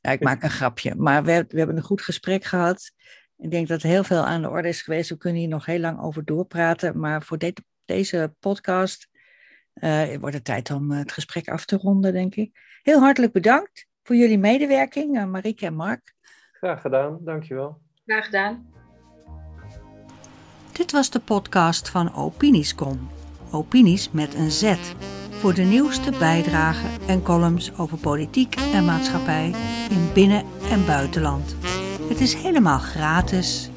ik 0.15 0.21
maak 0.21 0.43
een 0.43 0.51
grapje. 0.51 0.95
Maar 0.95 1.25
we, 1.25 1.45
we 1.49 1.59
hebben 1.59 1.77
een 1.77 1.83
goed 1.83 2.03
gesprek 2.03 2.45
gehad. 2.45 2.93
Ik 3.37 3.51
denk 3.51 3.69
dat 3.69 3.83
er 3.83 3.89
heel 3.89 4.05
veel 4.05 4.25
aan 4.25 4.43
de 4.43 4.49
orde 4.49 4.69
is 4.69 4.83
geweest. 4.83 5.11
We 5.11 5.17
kunnen 5.17 5.41
hier 5.41 5.49
nog 5.49 5.67
heel 5.67 5.79
lang 5.79 6.01
over 6.01 6.25
doorpraten. 6.25 6.99
Maar 6.99 7.23
voor 7.23 7.39
deze 7.85 8.35
podcast 8.39 9.09
uh, 9.75 10.17
wordt 10.17 10.35
het 10.35 10.45
tijd 10.45 10.71
om 10.71 10.91
het 10.91 11.13
gesprek 11.13 11.49
af 11.49 11.65
te 11.65 11.77
ronden, 11.77 12.13
denk 12.13 12.35
ik. 12.35 12.79
Heel 12.83 13.01
hartelijk 13.01 13.33
bedankt 13.33 13.87
voor 14.03 14.17
jullie 14.17 14.39
medewerking, 14.39 15.17
uh, 15.17 15.25
Marieke 15.25 15.67
en 15.67 15.75
Mark. 15.75 16.15
Graag 16.53 16.81
gedaan, 16.81 17.19
dankjewel. 17.21 17.81
Graag 18.07 18.25
gedaan. 18.25 18.74
Dit 20.75 20.93
was 20.93 21.11
de 21.11 21.21
podcast 21.21 21.89
van 21.89 22.15
Opiniescom. 22.15 23.11
Opinies 23.51 24.09
met 24.11 24.35
een 24.35 24.51
Z. 24.51 24.75
Voor 25.31 25.55
de 25.55 25.63
nieuwste 25.63 26.11
bijdragen 26.19 26.91
en 27.07 27.23
columns 27.23 27.77
over 27.77 27.99
politiek 27.99 28.57
en 28.73 28.85
maatschappij 28.85 29.55
in 29.91 30.09
binnen- 30.15 30.45
en 30.71 30.87
buitenland. 30.87 31.57
Het 32.09 32.21
is 32.21 32.35
helemaal 32.35 32.79
gratis 32.79 33.71